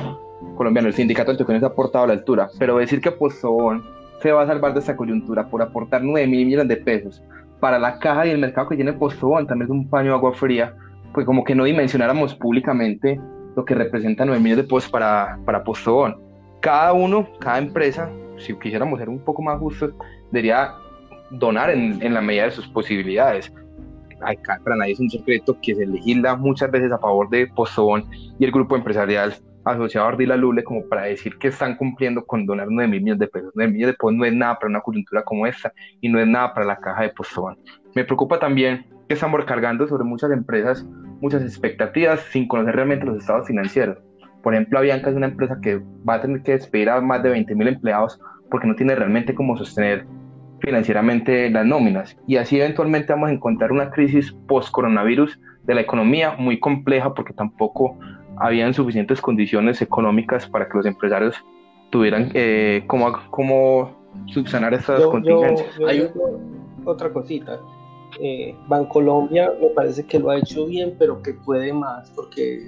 colombianos. 0.57 0.91
El 0.91 0.95
sindicato 0.95 1.37
Tocones 1.37 1.61
se 1.61 1.67
ha 1.67 1.75
portado 1.75 2.05
a 2.05 2.09
la 2.09 2.13
altura. 2.15 2.49
Pero 2.59 2.79
decir 2.79 3.01
que 3.01 3.11
Postobón 3.11 3.85
se 4.21 4.33
va 4.33 4.43
a 4.43 4.47
salvar 4.47 4.75
de 4.75 4.81
esta 4.81 4.97
coyuntura 4.97 5.49
por 5.49 5.63
aportar 5.63 6.03
9 6.03 6.27
mil 6.27 6.47
millones 6.47 6.69
de 6.69 6.77
pesos 6.77 7.23
para 7.59 7.79
la 7.79 7.99
caja 7.99 8.27
y 8.27 8.31
el 8.31 8.39
mercado 8.39 8.69
que 8.69 8.77
tiene 8.77 8.93
Postobón 8.93 9.47
también 9.47 9.67
es 9.67 9.71
un 9.71 9.89
paño 9.89 10.11
de 10.11 10.17
agua 10.17 10.35
fría, 10.35 10.75
pues 11.13 11.27
como 11.27 11.45
que 11.45 11.55
no 11.55 11.65
dimensionáramos 11.65 12.35
públicamente 12.35 13.21
lo 13.57 13.65
que 13.65 13.75
representa 13.75 14.25
9 14.25 14.41
millones 14.41 14.65
de 14.65 14.69
pesos 14.69 14.91
para, 14.91 15.39
para 15.45 15.65
Postobón. 15.65 16.17
Cada 16.61 16.93
uno, 16.93 17.27
cada 17.41 17.59
empresa 17.59 18.11
si 18.41 18.55
quisiéramos 18.55 18.99
ser 18.99 19.09
un 19.09 19.21
poco 19.21 19.43
más 19.43 19.59
justos, 19.59 19.93
debería 20.31 20.75
donar 21.31 21.71
en, 21.71 22.03
en 22.03 22.15
la 22.15 22.21
medida 22.21 22.45
de 22.45 22.51
sus 22.51 22.67
posibilidades. 22.69 23.53
Para 24.21 24.77
nadie 24.77 24.93
es 24.93 25.01
un 25.01 25.11
secreto 25.11 25.57
que 25.63 25.75
se 25.75 25.87
legisla 25.87 26.37
muchas 26.37 26.71
veces 26.71 26.93
a 26.93 26.99
favor 26.99 27.29
de 27.31 27.47
Postobón 27.49 28.05
y 28.39 28.45
el 28.45 28.53
grupo 28.53 28.77
empresarial 28.77 29.35
asociado 29.65 30.07
a 30.07 30.11
Ardila 30.11 30.37
Lule 30.37 30.65
como 30.65 30.87
para 30.89 31.03
decir 31.03 31.37
que 31.39 31.49
están 31.49 31.77
cumpliendo 31.77 32.25
con 32.25 32.47
donar 32.47 32.69
9 32.71 32.89
mil 32.89 33.03
millones 33.03 33.21
de 33.21 33.29
pesos. 33.29 33.53
9 33.55 33.73
millones 33.73 33.95
de 33.95 33.99
pesos 33.99 34.15
no 34.15 34.25
es 34.25 34.33
nada 34.33 34.55
para 34.55 34.71
una 34.71 34.81
coyuntura 34.81 35.23
como 35.23 35.47
esta 35.47 35.73
y 36.01 36.09
no 36.09 36.21
es 36.21 36.27
nada 36.27 36.55
para 36.55 36.67
la 36.67 36.77
caja 36.77 37.03
de 37.03 37.11
Postobón. 37.11 37.59
Me 37.95 38.05
preocupa 38.05 38.39
también 38.39 38.87
que 39.09 39.15
estamos 39.15 39.45
cargando 39.45 39.87
sobre 39.89 40.05
muchas 40.05 40.31
empresas 40.31 40.87
muchas 41.21 41.43
expectativas 41.43 42.21
sin 42.33 42.49
conocer 42.49 42.75
realmente 42.75 43.07
los 43.07 43.19
estados 43.19 43.47
financieros. 43.47 43.99
Por 44.43 44.55
ejemplo, 44.55 44.79
Avianca 44.79 45.11
es 45.11 45.17
una 45.17 45.27
empresa 45.27 45.59
que 45.63 45.81
va 46.09 46.15
a 46.15 46.21
tener 46.21 46.43
que 46.43 46.53
despedir 46.53 46.89
a 46.89 47.01
más 47.01 47.23
de 47.23 47.31
20 47.31 47.55
mil 47.55 47.69
empleados 47.69 48.19
porque 48.51 48.67
no 48.67 48.75
tiene 48.75 48.95
realmente 48.95 49.35
cómo 49.35 49.57
sostener 49.57 50.07
financieramente 50.61 51.51
las 51.51 51.67
nóminas. 51.67 52.17
Y 52.27 52.37
así 52.37 52.59
eventualmente 52.59 53.13
vamos 53.13 53.31
a 53.31 53.33
encontrar 53.33 53.73
una 53.73 53.91
crisis 53.91 54.33
post-coronavirus 54.47 55.39
de 55.65 55.75
la 55.75 55.81
economía 55.81 56.35
muy 56.39 56.59
compleja 56.59 57.15
porque 57.15 57.33
tampoco 57.33 57.99
habían 58.37 58.73
suficientes 58.75 59.21
condiciones 59.21 59.83
económicas 59.83 60.47
para 60.49 60.69
que 60.69 60.79
los 60.79 60.87
empresarios 60.87 61.37
tuvieran 61.91 62.31
eh, 62.35 62.85
cómo, 62.87 63.97
subsanar 64.27 64.75
estas 64.75 65.05
contingencias. 65.07 65.69
Hay 65.87 66.11
otra 66.85 67.13
cosita. 67.13 67.61
Eh, 68.21 68.57
Bancolombia 68.67 69.53
me 69.61 69.69
parece 69.69 70.05
que 70.05 70.19
lo 70.19 70.31
ha 70.31 70.39
hecho 70.39 70.67
bien, 70.67 70.97
pero 70.99 71.23
que 71.23 71.35
puede 71.35 71.73
más, 71.73 72.11
porque 72.11 72.61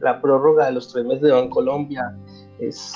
la 0.00 0.20
prórroga 0.20 0.66
de 0.66 0.72
los 0.72 0.92
tres 0.92 1.04
meses 1.04 1.22
de 1.22 1.32
Bancolombia 1.32 2.16
es, 2.58 2.94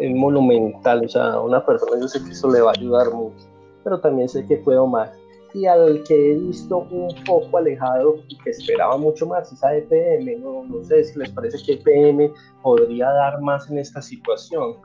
es 0.00 0.14
monumental. 0.14 1.04
O 1.04 1.08
sea, 1.08 1.40
una 1.40 1.64
persona 1.64 2.00
yo 2.00 2.08
sé 2.08 2.24
que 2.24 2.32
eso 2.32 2.50
le 2.50 2.60
va 2.60 2.70
a 2.70 2.74
ayudar 2.76 3.12
mucho, 3.12 3.46
pero 3.84 4.00
también 4.00 4.28
sé 4.28 4.46
que 4.46 4.56
puedo 4.56 4.86
más. 4.86 5.10
Y 5.52 5.66
al 5.66 6.04
que 6.04 6.32
he 6.32 6.36
visto 6.36 6.86
un 6.90 7.12
poco 7.24 7.58
alejado 7.58 8.16
y 8.28 8.38
que 8.38 8.50
esperaba 8.50 8.96
mucho 8.96 9.26
más 9.26 9.52
es 9.52 9.64
a 9.64 9.76
EPM. 9.76 10.40
No, 10.40 10.64
no 10.64 10.84
sé 10.84 11.02
si 11.02 11.18
les 11.18 11.30
parece 11.30 11.58
que 11.64 11.72
EPM 11.72 12.32
podría 12.62 13.10
dar 13.10 13.40
más 13.40 13.68
en 13.68 13.78
esta 13.78 14.00
situación 14.00 14.76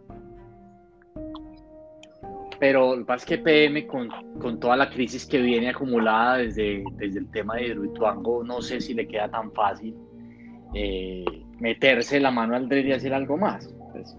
pero 2.60 2.96
lo 2.96 2.98
que 3.00 3.06
pasa 3.06 3.24
es 3.24 3.26
que 3.26 3.38
PM, 3.40 3.88
con, 3.88 4.10
con, 4.40 4.60
toda 4.60 4.76
la 4.78 4.90
crisis 4.90 5.26
que 5.26 5.40
viene 5.40 5.70
acumulada 5.70 6.38
desde, 6.38 6.84
desde 6.94 7.20
el 7.20 7.30
tema 7.32 7.56
de 7.56 7.68
Hidroituango, 7.68 8.44
no 8.44 8.62
sé 8.62 8.80
si 8.82 8.94
le 8.94 9.08
queda 9.08 9.30
tan 9.30 9.52
fácil 9.52 9.96
eh, 10.74 11.26
meterse 11.60 12.20
la 12.20 12.32
mano 12.32 12.56
al 12.56 12.70
dedo 12.70 12.88
y 12.88 12.94
hacer 12.94 13.14
algo 13.14 13.38
más. 13.38 13.74
Pues, 13.92 14.18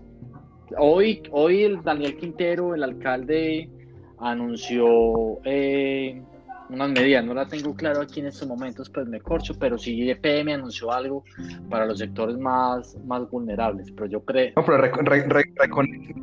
hoy, 0.79 1.23
hoy 1.31 1.65
el 1.65 1.83
Daniel 1.83 2.17
Quintero, 2.17 2.75
el 2.75 2.83
alcalde 2.83 3.71
anunció 4.19 5.39
eh, 5.45 6.23
unas 6.69 6.91
medidas, 6.91 7.25
no 7.25 7.35
la 7.35 7.47
tengo 7.47 7.75
claro 7.75 8.01
aquí 8.01 8.21
en 8.21 8.27
estos 8.27 8.49
momentos, 8.49 8.91
pues 8.91 9.07
me 9.07 9.21
corcho, 9.21 9.55
pero 9.59 9.79
sí 9.79 10.11
EPM 10.11 10.55
anunció 10.55 10.93
algo 10.93 11.25
para 11.71 11.87
los 11.87 11.99
sectores 11.99 12.37
más, 12.37 12.97
más 13.05 13.29
vulnerables, 13.31 13.93
pero 13.93 14.07
yo 14.07 14.21
creo... 14.25 14.53
No, 14.57 14.65
pero 14.65 14.91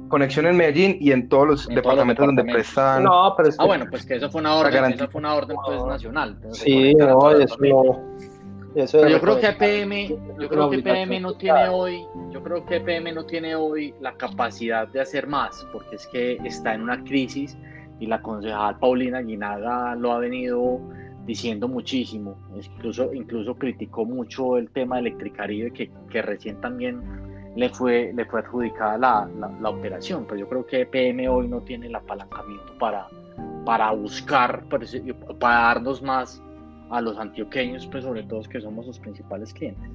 conexión 0.10 0.46
en 0.48 0.58
Medellín 0.58 0.98
y 1.00 1.12
en 1.12 1.30
todos 1.30 1.48
los 1.48 1.68
departamentos 1.68 2.26
donde 2.26 2.44
prestan... 2.44 3.04
No, 3.04 3.34
pero 3.38 3.50
Ah, 3.58 3.66
bueno, 3.66 3.86
pues 3.90 4.06
que 4.06 4.16
eso 4.16 4.30
fue 4.30 4.42
una 4.42 4.56
orden, 4.56 4.94
eso 4.94 5.08
fue 5.10 5.20
una 5.20 5.36
orden 5.36 5.58
pues, 5.66 5.84
nacional. 5.86 6.38
Sí, 6.52 6.94
no, 6.96 7.32
eso 7.32 7.58
no... 7.60 8.14
Pero 8.76 9.08
yo 9.08 9.22
creo 9.22 9.40
que 9.40 9.48
EPM, 9.48 10.08
yo 10.40 10.50
creo 10.50 10.70
que 10.72 10.78
EPM 10.78 11.22
no 11.22 11.34
tiene 11.36 11.70
hoy, 11.70 12.04
yo 12.32 12.42
creo 12.42 12.66
que 12.66 12.78
EPM 12.78 13.14
no 13.14 13.24
tiene 13.24 13.56
hoy 13.56 13.94
la 14.02 14.14
capacidad 14.14 14.88
de 14.88 15.02
hacer 15.02 15.28
más, 15.28 15.66
porque 15.72 15.96
es 15.96 16.08
que 16.08 16.38
está 16.44 16.74
en 16.74 16.82
una 16.82 17.04
crisis 17.04 17.56
y 18.04 18.06
la 18.06 18.22
concejal 18.22 18.78
Paulina 18.80 19.22
Guinaga 19.22 19.96
lo 19.96 20.12
ha 20.12 20.20
venido 20.20 20.82
diciendo 21.26 21.70
muchísimo, 21.70 22.36
incluso, 22.54 23.14
incluso 23.14 23.56
criticó 23.56 24.04
mucho 24.04 24.58
el 24.58 24.70
tema 24.72 24.96
de 24.96 25.04
Electricaribe 25.04 25.72
que, 25.72 25.90
que 26.10 26.22
recién 26.22 26.60
también 26.60 27.02
le 27.56 27.70
fue, 27.70 28.12
le 28.14 28.26
fue 28.26 28.42
adjudicada 28.42 28.98
la, 28.98 29.30
la, 29.62 29.70
operación, 29.70 30.26
pero 30.28 30.38
yo 30.38 30.50
creo 30.50 30.66
que 30.66 30.82
EPM 30.82 31.30
hoy 31.30 31.48
no 31.48 31.62
tiene 31.62 31.88
el 31.88 31.96
apalancamiento 31.96 32.78
para, 32.78 33.08
para 33.64 33.90
buscar, 33.92 34.66
para 35.40 35.62
darnos 35.62 36.02
más 36.02 36.44
a 36.90 37.00
los 37.00 37.18
antioqueños, 37.18 37.88
pues 37.88 38.04
sobre 38.04 38.24
todo 38.24 38.42
que 38.42 38.60
somos 38.60 38.86
sus 38.86 39.00
principales 39.00 39.54
clientes. 39.54 39.90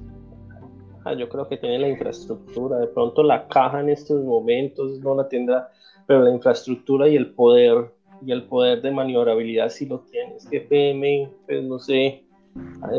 Ah, 1.05 1.13
yo 1.13 1.29
creo 1.29 1.47
que 1.47 1.57
tiene 1.57 1.77
la 1.77 1.89
infraestructura, 1.89 2.79
de 2.79 2.87
pronto 2.87 3.21
la 3.21 3.47
caja 3.47 3.81
en 3.81 3.89
estos 3.89 4.23
momentos 4.23 4.99
no 5.01 5.13
la 5.13 5.29
tendrá, 5.29 5.69
pero 6.07 6.23
la 6.23 6.31
infraestructura 6.31 7.07
y 7.07 7.15
el 7.15 7.29
poder 7.35 7.98
y 8.25 8.31
el 8.31 8.43
poder 8.47 8.81
de 8.81 8.91
maniobrabilidad 8.91 9.69
si 9.69 9.85
lo 9.85 9.99
tienes. 10.11 10.45
que 10.47 10.61
PM, 10.61 11.29
pues 11.45 11.63
no 11.63 11.79
sé, 11.79 12.23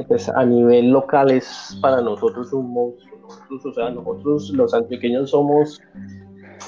pues, 0.09 0.29
a 0.29 0.45
nivel 0.45 0.91
local 0.91 1.31
es 1.31 1.79
para 1.81 2.01
nosotros 2.01 2.53
un 2.53 2.73
monstruo. 2.73 3.19
Nosotros, 3.23 3.67
o 3.67 3.73
sea, 3.73 3.91
nosotros 3.91 4.51
los 4.51 4.75
antioqueños 4.75 5.31
somos 5.31 5.81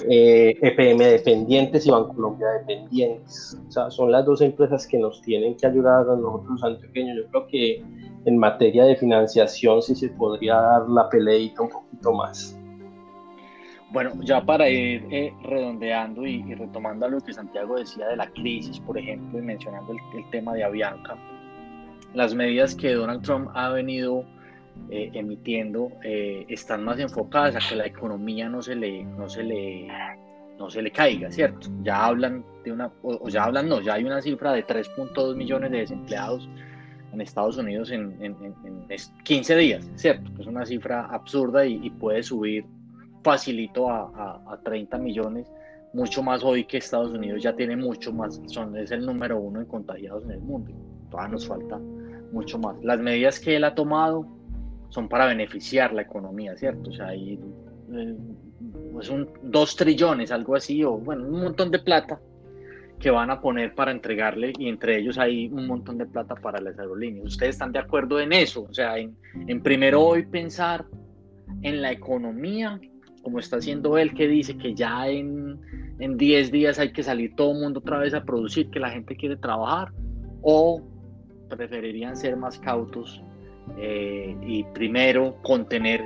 EPM 0.09 1.01
eh, 1.03 1.11
dependientes 1.13 1.87
y 1.87 1.91
Bancolombia 1.91 2.49
dependientes. 2.61 3.59
O 3.69 3.73
sea, 3.73 3.91
son 3.91 4.13
las 4.13 4.25
dos 4.25 4.41
empresas 4.41 4.87
que 4.87 4.99
nos 4.99 5.21
tienen 5.23 5.57
que 5.57 5.67
ayudar 5.67 6.09
a 6.09 6.17
nosotros 6.17 6.63
antioqueños. 6.63 7.17
Yo 7.17 7.31
creo 7.31 7.47
que 7.49 7.85
en 8.25 8.39
materia 8.39 8.85
de 8.85 8.97
financiación 8.97 9.83
sí 9.83 9.95
se 9.95 10.09
podría 10.11 10.55
dar 10.55 10.89
la 10.89 11.09
peleita 11.09 11.63
un 11.63 11.71
poquito 11.71 12.13
más. 12.13 12.59
Bueno, 13.93 14.13
ya 14.23 14.41
para 14.43 14.71
ir 14.71 15.07
eh, 15.11 15.35
redondeando 15.43 16.27
y, 16.27 16.43
retomando 16.55 17.09
lo 17.09 17.21
que 17.21 17.35
Santiago 17.35 17.77
decía 17.77 18.09
de 18.09 18.17
la 18.17 18.27
crisis, 18.31 18.81
por 18.81 18.97
ejemplo, 18.97 19.39
y 19.39 19.43
mencionando 19.43 19.93
el, 19.93 20.31
tema 20.31 20.55
de 20.55 20.65
Avianca, 20.65 21.17
las 22.15 22.35
medidas 22.35 22.75
que 22.75 22.95
Donald 22.95 23.23
Trump 23.23 23.51
ha 23.55 23.69
venido 23.69 24.25
eh, 24.91 25.11
emitiendo 25.13 25.91
eh, 26.03 26.47
están 26.49 26.85
más 26.85 26.99
enfocadas 26.99 27.55
a 27.57 27.69
que 27.69 27.77
la 27.77 27.87
economía 27.87 28.49
no 28.49 28.63
se 28.63 28.75
le 28.75 29.05
no 29.05 29.29
se 29.29 29.43
le 29.43 29.89
no 30.59 30.71
se 30.71 30.81
le 30.81 30.91
caiga, 30.91 31.31
¿cierto? 31.31 31.69
Ya 31.83 32.07
hablan 32.07 32.45
de 32.65 32.73
una 32.73 32.91
o, 33.03 33.29
ya 33.29 33.45
hablan 33.45 33.69
no, 33.69 33.83
ya 33.83 33.95
hay 33.95 34.05
una 34.05 34.23
cifra 34.23 34.53
de 34.53 34.67
3.2 34.67 35.37
millones 35.37 35.71
de 35.71 35.79
desempleados 35.79 36.49
en 37.13 37.21
Estados 37.21 37.59
Unidos 37.59 37.91
en, 37.91 38.17
15 39.25 39.57
días, 39.57 39.91
¿cierto? 39.97 40.31
Es 40.41 40.47
una 40.47 40.65
cifra 40.65 41.07
absurda 41.07 41.67
y, 41.67 41.91
puede 41.91 42.23
subir 42.23 42.65
facilito 43.23 43.89
a, 43.89 44.43
a, 44.47 44.59
30 44.63 44.99
millones, 44.99 45.51
mucho 45.93 46.23
más 46.23 46.43
hoy 46.43 46.65
que 46.65 46.79
Estados 46.79 47.13
Unidos 47.13 47.43
ya 47.43 47.55
tiene 47.55 47.77
mucho 47.77 48.13
más, 48.13 48.41
son, 48.47 48.77
es 48.77 48.91
el 48.91 49.05
número 49.05 49.39
uno 49.39 49.61
en 49.61 49.67
contagiados 49.67 50.25
en 50.25 50.33
el 50.33 50.41
mundo. 50.41 50.73
Todavía 51.11 51.33
nos 51.33 51.47
falta 51.47 51.79
mucho 52.33 52.59
más. 52.59 52.83
Las 52.83 52.99
medidas 52.99 53.39
que 53.39 53.57
él 53.57 53.65
ha 53.65 53.75
tomado 53.75 54.27
son 54.89 55.09
para 55.09 55.27
beneficiar 55.27 55.93
la 55.93 56.03
economía, 56.03 56.57
¿cierto? 56.57 56.91
O 56.91 56.93
sea, 56.93 57.09
hay 57.09 57.39
eh, 57.93 58.17
pues 58.93 59.09
un, 59.09 59.29
dos 59.43 59.77
trillones, 59.77 60.31
algo 60.31 60.57
así, 60.57 60.83
o 60.85 60.93
bueno, 60.93 61.27
un 61.27 61.41
montón 61.41 61.71
de 61.71 61.79
plata 61.79 62.21
que 62.99 63.11
van 63.11 63.31
a 63.31 63.41
poner 63.41 63.75
para 63.75 63.91
entregarle 63.91 64.53
y 64.57 64.69
entre 64.69 64.99
ellos 64.99 65.19
hay 65.19 65.49
un 65.49 65.67
montón 65.67 65.99
de 65.99 66.07
plata 66.07 66.35
para 66.37 66.61
las 66.61 66.79
aerolíneas. 66.79 67.27
¿Ustedes 67.27 67.57
están 67.57 67.73
de 67.73 67.81
acuerdo 67.81 68.21
en 68.21 68.33
eso? 68.33 68.67
O 68.69 68.73
sea, 68.73 68.97
en, 68.97 69.17
en 69.47 69.61
primero 69.61 70.01
hoy 70.01 70.25
pensar 70.25 70.85
en 71.63 71.83
la 71.83 71.91
economía, 71.91 72.81
como 73.23 73.39
está 73.39 73.57
haciendo 73.57 73.99
él, 73.99 74.15
que 74.15 74.27
dice 74.27 74.57
que 74.57 74.75
ya 74.75 75.09
en, 75.09 75.61
en 75.99 76.17
10 76.17 76.51
días 76.51 76.79
hay 76.79 76.93
que 76.93 77.03
salir 77.03 77.35
todo 77.37 77.53
el 77.53 77.61
mundo 77.61 77.81
otra 77.81 77.99
vez 77.99 78.15
a 78.15 78.25
producir, 78.25 78.71
que 78.71 78.81
la 78.81 78.91
gente 78.91 79.17
quiere 79.17 79.37
trabajar, 79.37 79.93
o 80.43 80.83
preferirían 81.49 82.17
ser 82.17 82.37
más 82.37 82.59
cautos 82.59 83.23
eh, 83.79 84.37
y 84.43 84.65
primero 84.75 85.37
contener 85.43 86.05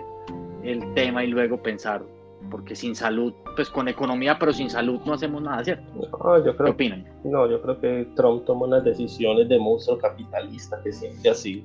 el 0.63 0.95
tema 0.95 1.25
y 1.25 1.29
luego 1.29 1.63
pensar, 1.63 2.03
porque 2.51 2.75
sin 2.75 2.95
salud, 2.95 3.33
pues 3.55 3.71
con 3.71 3.89
economía, 3.89 4.37
pero 4.39 4.53
sin 4.53 4.69
salud 4.69 5.01
no 5.07 5.15
hacemos 5.15 5.43
nada, 5.43 5.65
¿cierto? 5.65 5.85
No, 5.95 6.45
yo 6.45 6.57
creo, 6.57 6.67
¿Qué 6.67 6.73
opinan? 6.73 7.05
No, 7.25 7.49
yo 7.49 7.63
creo 7.63 7.81
que 7.81 8.09
Trump 8.15 8.45
toma 8.45 8.67
unas 8.67 8.85
decisiones 8.85 9.49
de 9.49 9.59
monstruo 9.59 9.99
capitalista 9.99 10.81
que 10.83 10.93
siente 10.93 11.31
así. 11.31 11.65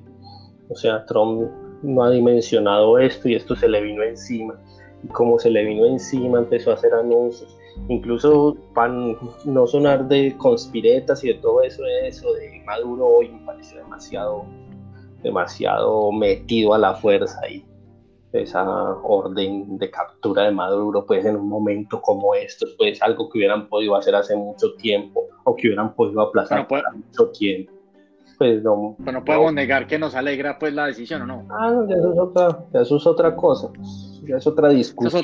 O 0.68 0.74
sea, 0.74 1.04
Trump 1.06 1.50
no 1.82 2.04
ha 2.04 2.10
dimensionado 2.10 2.98
esto 2.98 3.28
y 3.28 3.34
esto 3.34 3.56
se 3.56 3.68
le 3.68 3.82
vino 3.82 4.02
encima. 4.02 4.54
Y 5.02 5.08
como 5.08 5.38
se 5.38 5.50
le 5.50 5.64
vino 5.64 5.86
encima, 5.86 6.38
empezó 6.38 6.70
a 6.70 6.74
hacer 6.74 6.94
anuncios. 6.94 7.56
Incluso 7.88 8.56
para 8.74 8.92
no 9.44 9.66
sonar 9.66 10.06
de 10.08 10.36
conspiretas 10.36 11.24
y 11.24 11.28
de 11.28 11.34
todo 11.34 11.62
eso, 11.62 11.82
eso 12.04 12.32
de 12.34 12.62
Maduro 12.64 13.06
hoy 13.06 13.28
me 13.30 13.44
parece 13.44 13.76
demasiado 13.76 14.44
demasiado 15.22 16.10
metido 16.12 16.74
a 16.74 16.78
la 16.78 16.94
fuerza 16.94 17.48
y 17.48 17.64
esa 18.32 18.64
orden 19.02 19.76
de 19.78 19.90
captura 19.90 20.44
de 20.44 20.52
Maduro, 20.52 21.04
pues 21.04 21.24
en 21.24 21.36
un 21.36 21.48
momento 21.48 22.00
como 22.00 22.34
esto, 22.34 22.66
pues 22.78 23.02
algo 23.02 23.28
que 23.28 23.38
hubieran 23.38 23.68
podido 23.68 23.94
hacer 23.94 24.14
hace 24.14 24.34
mucho 24.34 24.74
tiempo 24.76 25.26
o 25.44 25.54
que 25.54 25.68
hubieran 25.68 25.94
podido 25.94 26.22
aplazar 26.22 26.66
por 26.66 26.82
mucho 26.94 27.30
tiempo. 27.32 27.72
Pues 28.42 28.60
no, 28.64 28.96
Pero 28.98 29.12
no 29.12 29.24
podemos 29.24 29.52
negar 29.52 29.86
que 29.86 30.00
nos 30.00 30.16
alegra 30.16 30.58
pues 30.58 30.74
la 30.74 30.86
decisión, 30.86 31.22
¿o 31.22 31.26
no? 31.26 31.46
Ah, 31.48 31.84
eso 31.88 32.12
es 32.12 32.18
otra, 32.18 32.64
eso 32.72 32.96
es 32.96 33.06
otra 33.06 33.36
cosa, 33.36 33.68
ya 34.24 34.36
es 34.36 34.46
otra 34.48 34.68
discusión. 34.70 35.22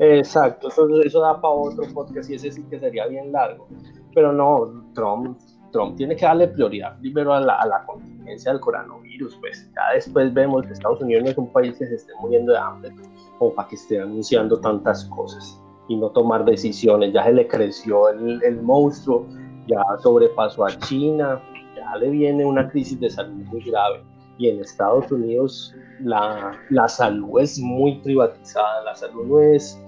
Exacto, 0.00 0.66
eso, 0.66 1.00
eso 1.00 1.20
da 1.20 1.40
para 1.40 1.54
otro 1.54 1.84
podcast 1.94 2.28
y 2.28 2.34
ese 2.34 2.50
sí 2.50 2.64
que 2.64 2.80
sería 2.80 3.06
bien 3.06 3.30
largo. 3.30 3.68
Pero 4.12 4.32
no, 4.32 4.84
Trump 4.94 5.38
Trump 5.70 5.96
tiene 5.96 6.16
que 6.16 6.24
darle 6.24 6.48
prioridad 6.48 6.98
primero 6.98 7.32
a 7.32 7.40
la, 7.40 7.54
a 7.54 7.66
la 7.68 7.86
contingencia 7.86 8.50
del 8.50 8.60
coronavirus, 8.60 9.36
pues 9.36 9.70
ya 9.72 9.94
después 9.94 10.34
vemos 10.34 10.66
que 10.66 10.72
Estados 10.72 11.00
Unidos 11.00 11.22
no 11.22 11.30
es 11.30 11.38
un 11.38 11.52
país 11.52 11.78
que 11.78 11.86
se 11.86 11.94
esté 11.94 12.12
muriendo 12.20 12.50
de 12.50 12.58
hambre 12.58 12.90
como 13.38 13.54
para 13.54 13.68
que 13.68 13.76
esté 13.76 14.00
anunciando 14.00 14.58
tantas 14.58 15.04
cosas 15.04 15.56
y 15.86 15.94
no 15.94 16.10
tomar 16.10 16.44
decisiones. 16.44 17.12
Ya 17.12 17.22
se 17.22 17.32
le 17.32 17.46
creció 17.46 18.08
el, 18.08 18.42
el 18.42 18.60
monstruo, 18.60 19.24
ya 19.68 19.84
sobrepasó 20.02 20.64
a 20.64 20.76
China, 20.78 21.40
ya 21.40 21.49
le 21.96 22.10
viene 22.10 22.44
una 22.44 22.68
crisis 22.68 22.98
de 23.00 23.10
salud 23.10 23.44
muy 23.46 23.62
grave. 23.62 24.02
Y 24.38 24.48
en 24.48 24.60
Estados 24.60 25.10
Unidos 25.12 25.74
la, 26.00 26.58
la 26.70 26.88
salud 26.88 27.40
es 27.40 27.58
muy 27.58 28.00
privatizada, 28.00 28.82
la 28.84 28.94
salud 28.94 29.26
no 29.26 29.40
es, 29.40 29.78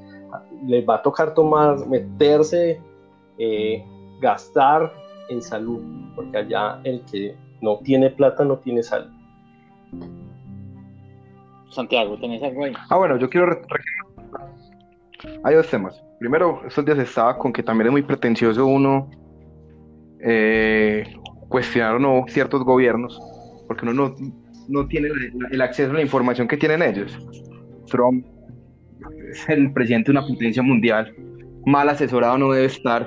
les 0.67 0.87
va 0.87 0.97
a 0.97 1.03
tocar 1.03 1.33
tomar, 1.35 1.87
meterse, 1.87 2.81
eh, 3.39 3.83
gastar 4.21 4.93
en 5.31 5.41
salud, 5.41 5.83
porque 6.15 6.37
allá 6.37 6.81
el 6.85 7.03
que 7.11 7.35
no 7.63 7.79
tiene 7.79 8.11
plata 8.11 8.45
no 8.45 8.59
tiene 8.59 8.83
salud. 8.83 9.11
Santiago, 11.71 12.19
¿tenés 12.19 12.43
algo 12.43 12.65
ahí? 12.65 12.73
Ah, 12.91 12.97
bueno, 12.99 13.17
yo 13.17 13.31
quiero... 13.31 13.59
Hay 15.45 15.55
dos 15.55 15.69
temas. 15.69 16.03
Primero, 16.19 16.61
estos 16.67 16.85
días 16.85 16.99
estaba 16.99 17.39
con 17.39 17.53
que 17.53 17.63
también 17.63 17.87
es 17.87 17.93
muy 17.93 18.03
pretencioso 18.03 18.67
uno 18.67 19.09
eh, 20.21 21.05
cuestionar 21.53 21.95
o 21.95 21.99
no 22.01 22.25
ciertos 22.27 22.65
gobiernos, 22.65 23.21
porque 23.69 23.85
uno 23.87 23.93
no, 23.93 24.15
no 24.69 24.89
tiene 24.89 25.09
el 25.51 25.61
acceso 25.61 25.91
a 25.91 25.95
la 25.95 26.03
información 26.03 26.49
que 26.49 26.57
tienen 26.57 26.83
ellos. 26.83 27.17
Trump 27.87 28.27
es 29.31 29.49
el 29.49 29.73
presidente 29.73 30.11
de 30.11 30.19
una 30.19 30.27
potencia 30.27 30.63
mundial, 30.63 31.15
mal 31.67 31.89
asesorado 31.89 32.39
no 32.39 32.53
debe 32.53 32.67
estar, 32.67 33.07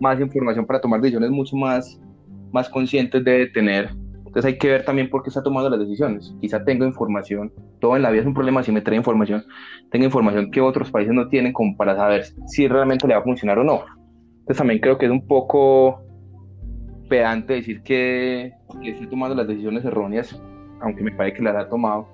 más 0.00 0.20
información 0.20 0.66
para 0.66 0.80
tomar 0.80 1.00
decisiones 1.00 1.30
mucho 1.30 1.56
más, 1.56 1.98
más 2.52 2.68
conscientes 2.68 3.24
de 3.24 3.46
tener. 3.46 3.90
Entonces 4.18 4.52
hay 4.52 4.58
que 4.58 4.68
ver 4.68 4.84
también 4.84 5.08
por 5.08 5.22
qué 5.22 5.30
está 5.30 5.42
tomando 5.42 5.70
las 5.70 5.78
decisiones. 5.78 6.34
Quizá 6.42 6.62
tengo 6.64 6.84
información, 6.84 7.50
todo 7.80 7.96
en 7.96 8.02
la 8.02 8.10
vida 8.10 8.20
es 8.20 8.26
un 8.26 8.34
problema 8.34 8.62
si 8.62 8.72
me 8.72 8.82
trae 8.82 8.98
información, 8.98 9.44
tengo 9.90 10.04
información 10.04 10.50
que 10.50 10.60
otros 10.60 10.90
países 10.90 11.14
no 11.14 11.28
tienen 11.28 11.52
como 11.52 11.74
para 11.76 11.96
saber 11.96 12.24
si 12.46 12.68
realmente 12.68 13.06
le 13.06 13.14
va 13.14 13.20
a 13.20 13.24
funcionar 13.24 13.58
o 13.58 13.64
no. 13.64 13.84
Entonces 14.40 14.58
también 14.58 14.80
creo 14.80 14.98
que 14.98 15.06
es 15.06 15.12
un 15.12 15.26
poco 15.26 16.05
pedante 17.08 17.54
decir 17.54 17.82
que, 17.82 18.52
que 18.82 18.92
tomando 19.06 19.34
las 19.34 19.46
decisiones 19.46 19.84
erróneas, 19.84 20.40
aunque 20.80 21.02
me 21.02 21.12
parece 21.12 21.36
que 21.36 21.42
las 21.42 21.56
ha 21.56 21.68
tomado, 21.68 22.08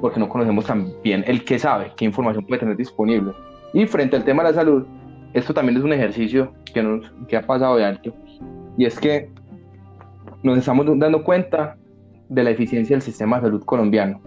porque 0.00 0.20
no 0.20 0.28
conocemos 0.28 0.66
tan 0.66 0.92
bien 1.02 1.24
el 1.26 1.44
que 1.44 1.58
sabe, 1.58 1.92
qué 1.96 2.04
información 2.04 2.44
puede 2.44 2.60
tener 2.60 2.76
disponible. 2.76 3.32
Y 3.72 3.86
frente 3.86 4.16
al 4.16 4.24
tema 4.24 4.42
de 4.42 4.50
la 4.50 4.54
salud, 4.54 4.86
esto 5.34 5.52
también 5.52 5.78
es 5.78 5.84
un 5.84 5.92
ejercicio 5.92 6.52
que, 6.72 6.82
nos, 6.82 7.10
que 7.28 7.36
ha 7.36 7.42
pasado 7.42 7.76
de 7.76 7.84
alto, 7.84 8.14
y 8.76 8.84
es 8.84 8.98
que 8.98 9.30
nos 10.42 10.58
estamos 10.58 10.86
dando 10.98 11.24
cuenta 11.24 11.76
de 12.28 12.44
la 12.44 12.50
eficiencia 12.50 12.94
del 12.94 13.02
sistema 13.02 13.36
de 13.36 13.42
salud 13.42 13.64
colombiano. 13.64 14.20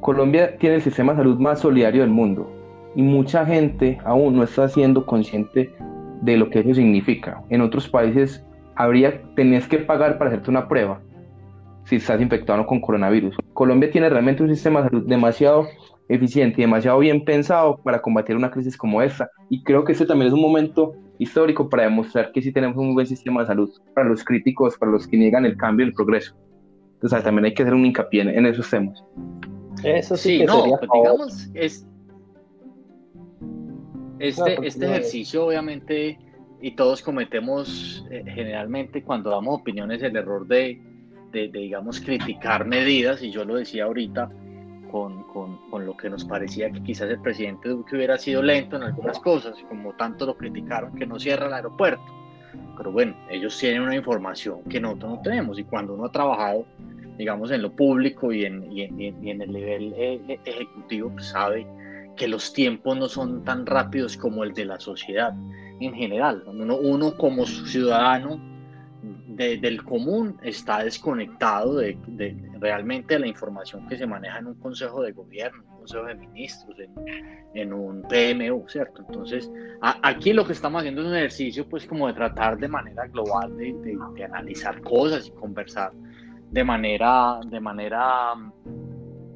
Colombia 0.00 0.56
tiene 0.58 0.76
el 0.76 0.82
sistema 0.82 1.12
de 1.12 1.18
salud 1.18 1.38
más 1.38 1.60
solidario 1.60 2.02
del 2.02 2.10
mundo 2.10 2.50
y 2.94 3.02
mucha 3.02 3.44
gente 3.44 3.98
aún 4.04 4.36
no 4.36 4.42
está 4.42 4.68
siendo 4.68 5.04
consciente 5.06 5.74
de 6.22 6.36
lo 6.36 6.50
que 6.50 6.60
eso 6.60 6.74
significa. 6.74 7.42
En 7.50 7.60
otros 7.60 7.88
países 7.88 8.44
habría, 8.76 9.22
tenías 9.34 9.66
que 9.66 9.78
pagar 9.78 10.18
para 10.18 10.30
hacerte 10.30 10.50
una 10.50 10.68
prueba 10.68 11.00
si 11.84 11.96
estás 11.96 12.20
infectado 12.20 12.66
con 12.66 12.80
coronavirus. 12.80 13.36
Colombia 13.52 13.90
tiene 13.90 14.08
realmente 14.08 14.42
un 14.42 14.48
sistema 14.48 14.82
de 14.82 14.88
salud 14.88 15.06
demasiado 15.06 15.66
eficiente 16.08 16.60
y 16.60 16.64
demasiado 16.64 16.98
bien 16.98 17.24
pensado 17.24 17.78
para 17.82 18.00
combatir 18.00 18.36
una 18.36 18.50
crisis 18.50 18.76
como 18.76 19.02
esta. 19.02 19.30
Y 19.50 19.62
creo 19.62 19.84
que 19.84 19.92
este 19.92 20.06
también 20.06 20.28
es 20.28 20.34
un 20.34 20.40
momento 20.40 20.94
histórico 21.18 21.68
para 21.68 21.84
demostrar 21.84 22.32
que 22.32 22.42
sí 22.42 22.52
tenemos 22.52 22.76
un 22.76 22.94
buen 22.94 23.06
sistema 23.06 23.42
de 23.42 23.46
salud 23.46 23.70
para 23.94 24.08
los 24.08 24.24
críticos, 24.24 24.76
para 24.76 24.92
los 24.92 25.06
que 25.06 25.16
niegan 25.16 25.44
el 25.44 25.56
cambio 25.56 25.86
y 25.86 25.88
el 25.90 25.94
progreso. 25.94 26.34
Entonces 26.94 27.22
también 27.22 27.46
hay 27.46 27.54
que 27.54 27.62
hacer 27.62 27.74
un 27.74 27.84
hincapié 27.84 28.22
en, 28.22 28.46
esos 28.46 28.68
temas. 28.68 29.02
Eso 29.82 30.16
sí, 30.16 30.44
no, 30.44 30.64
pues, 30.64 30.90
digamos, 30.92 31.50
es, 31.54 31.86
este, 34.18 34.66
este 34.66 34.86
ejercicio 34.86 35.46
obviamente, 35.46 36.18
y 36.64 36.70
todos 36.70 37.02
cometemos 37.02 38.06
eh, 38.10 38.24
generalmente 38.26 39.02
cuando 39.02 39.28
damos 39.28 39.60
opiniones 39.60 40.02
el 40.02 40.16
error 40.16 40.46
de, 40.46 40.80
de, 41.30 41.48
digamos, 41.48 42.00
criticar 42.00 42.64
medidas, 42.64 43.22
y 43.22 43.30
yo 43.30 43.44
lo 43.44 43.56
decía 43.56 43.84
ahorita, 43.84 44.30
con, 44.90 45.24
con, 45.24 45.58
con, 45.68 45.84
lo 45.84 45.94
que 45.94 46.08
nos 46.08 46.24
parecía 46.24 46.70
que 46.70 46.82
quizás 46.82 47.10
el 47.10 47.20
presidente 47.20 47.68
Duque 47.68 47.96
hubiera 47.96 48.16
sido 48.16 48.42
lento 48.42 48.76
en 48.76 48.84
algunas 48.84 49.18
cosas, 49.20 49.62
como 49.68 49.92
tanto 49.92 50.24
lo 50.24 50.38
criticaron 50.38 50.94
que 50.94 51.04
no 51.04 51.18
cierra 51.18 51.48
el 51.48 51.52
aeropuerto. 51.52 52.02
Pero 52.78 52.92
bueno, 52.92 53.14
ellos 53.28 53.58
tienen 53.58 53.82
una 53.82 53.96
información 53.96 54.62
que 54.64 54.80
nosotros 54.80 55.16
no 55.16 55.20
tenemos 55.20 55.58
y 55.58 55.64
cuando 55.64 55.92
uno 55.92 56.06
ha 56.06 56.12
trabajado, 56.12 56.64
digamos, 57.18 57.50
en 57.50 57.60
lo 57.60 57.72
público 57.72 58.32
y 58.32 58.46
en, 58.46 58.72
y 58.72 58.84
en, 58.84 58.98
y 58.98 59.30
en 59.30 59.42
el 59.42 59.52
nivel 59.52 59.92
eh, 59.98 60.18
eh, 60.28 60.40
ejecutivo, 60.46 61.10
pues 61.10 61.26
sabe 61.26 61.66
que 62.16 62.26
los 62.26 62.54
tiempos 62.54 62.96
no 62.96 63.06
son 63.06 63.44
tan 63.44 63.66
rápidos 63.66 64.16
como 64.16 64.44
el 64.44 64.54
de 64.54 64.64
la 64.64 64.80
sociedad 64.80 65.34
en 65.80 65.94
general. 65.94 66.44
Uno, 66.46 66.76
uno 66.76 67.16
como 67.16 67.46
ciudadano 67.46 68.40
del 69.36 69.82
común 69.82 70.38
está 70.42 70.84
desconectado 70.84 71.76
de, 71.76 71.96
realmente 72.60 73.14
de 73.14 73.20
la 73.20 73.26
información 73.26 73.86
que 73.88 73.96
se 73.96 74.06
maneja 74.06 74.38
en 74.38 74.46
un 74.46 74.54
consejo 74.54 75.02
de 75.02 75.12
gobierno, 75.12 75.62
un 75.70 75.78
consejo 75.78 76.04
de 76.04 76.14
ministros, 76.14 76.76
en, 77.54 77.72
un 77.72 78.02
PMU, 78.02 78.68
¿cierto? 78.68 79.04
Entonces, 79.06 79.50
aquí 79.80 80.32
lo 80.32 80.46
que 80.46 80.52
estamos 80.52 80.80
haciendo 80.80 81.02
es 81.02 81.08
un 81.08 81.16
ejercicio 81.16 81.68
pues 81.68 81.86
como 81.86 82.06
de 82.06 82.14
tratar 82.14 82.58
de 82.58 82.68
manera 82.68 83.06
global 83.08 83.56
de, 83.56 84.24
analizar 84.24 84.80
cosas 84.80 85.26
y 85.26 85.30
conversar 85.32 85.92
de 86.50 86.64
manera, 86.64 87.40
de 87.46 87.60
manera 87.60 88.34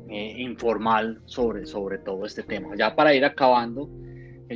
eh, 0.09 0.35
informal 0.39 1.21
sobre, 1.27 1.67
sobre 1.67 1.99
todo 1.99 2.25
este 2.25 2.43
tema. 2.43 2.75
Ya 2.77 2.95
para 2.95 3.15
ir 3.15 3.25
acabando, 3.25 3.91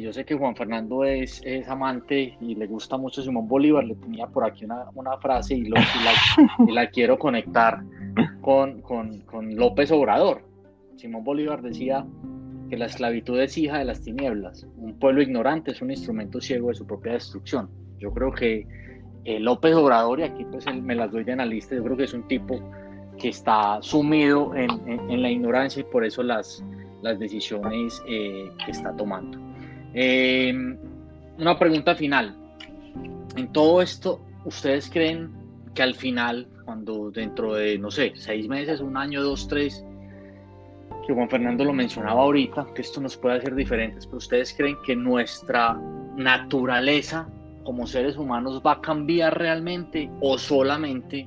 yo 0.01 0.13
sé 0.13 0.25
que 0.25 0.35
Juan 0.35 0.57
Fernando 0.57 1.05
es, 1.05 1.43
es, 1.45 1.69
amante 1.69 2.37
y 2.41 2.55
le 2.55 2.67
gusta 2.67 2.97
mucho 2.97 3.23
Simón 3.23 3.47
Bolívar, 3.47 3.85
le 3.85 3.95
tenía 3.97 4.27
por 4.27 4.45
aquí 4.45 4.65
una, 4.65 4.87
una 4.95 5.19
frase 5.19 5.55
y, 5.55 5.65
la, 5.65 6.91
quiero 6.91 7.19
conectar 7.19 7.83
con, 8.41 8.81
con, 8.81 9.21
con, 9.21 9.55
López 9.55 9.91
Obrador. 9.91 10.43
Simón 10.97 11.25
Bolívar 11.25 11.61
decía 11.61 12.07
que 12.71 12.79
la 12.79 12.87
esclavitud 12.87 13.39
es 13.41 13.59
hija 13.59 13.79
de 13.79 13.85
las 13.85 14.01
tinieblas, 14.01 14.67
un 14.79 14.99
pueblo 14.99 15.21
ignorante 15.21 15.73
es 15.73 15.83
un 15.83 15.91
instrumento 15.91 16.41
ciego 16.41 16.69
de 16.69 16.75
su 16.75 16.87
propia 16.87 17.13
destrucción. 17.13 17.69
Yo 17.99 18.13
creo 18.13 18.33
que 18.33 18.67
eh, 19.25 19.39
López 19.39 19.75
Obrador, 19.75 20.21
y 20.21 20.23
aquí 20.23 20.45
pues 20.51 20.65
me 20.75 20.95
las 20.95 21.13
doy 21.13 21.25
de 21.25 21.33
analista, 21.33 21.75
yo 21.75 21.85
creo 21.85 21.97
que 21.97 22.05
es 22.05 22.15
un 22.15 22.27
tipo 22.29 22.61
que 23.19 23.29
está 23.29 23.79
sumido 23.83 24.55
en, 24.55 24.71
en, 24.89 25.23
la 25.23 25.31
ignorancia 25.31 25.81
y 25.81 25.85
por 25.85 26.05
eso 26.05 26.23
las, 26.23 26.65
las 27.03 27.19
decisiones 27.19 28.03
eh, 28.09 28.51
que 28.65 28.71
está 28.71 28.97
tomando. 28.97 29.52
Eh, 29.95 30.53
una 31.39 31.59
pregunta 31.59 31.95
final. 31.95 32.37
En 33.37 33.53
todo 33.53 33.83
esto, 33.83 34.21
¿ustedes 34.45 34.91
creen 34.91 35.31
que 35.75 35.83
al 35.83 35.95
final, 35.95 36.49
cuando 36.65 37.11
dentro 37.11 37.55
de, 37.55 37.79
no 37.79 37.91
sé, 37.91 38.13
seis 38.15 38.49
meses, 38.49 38.81
un 38.81 38.97
año, 38.97 39.23
dos, 39.23 39.49
tres, 39.49 39.85
que 41.07 41.13
Juan 41.13 41.29
Fernando 41.29 41.65
lo 41.65 41.73
mencionaba 41.73 42.23
ahorita, 42.23 42.67
que 42.75 42.83
esto 42.83 43.01
nos 43.01 43.17
puede 43.17 43.39
hacer 43.39 43.55
diferentes, 43.55 44.07
pero 44.07 44.19
ustedes 44.19 44.55
creen 44.57 44.77
que 44.87 44.95
nuestra 44.95 45.75
naturaleza 46.17 47.29
como 47.65 47.87
seres 47.87 48.17
humanos 48.17 48.63
va 48.65 48.73
a 48.73 48.81
cambiar 48.81 49.39
realmente 49.39 50.11
o 50.21 50.37
solamente 50.39 51.27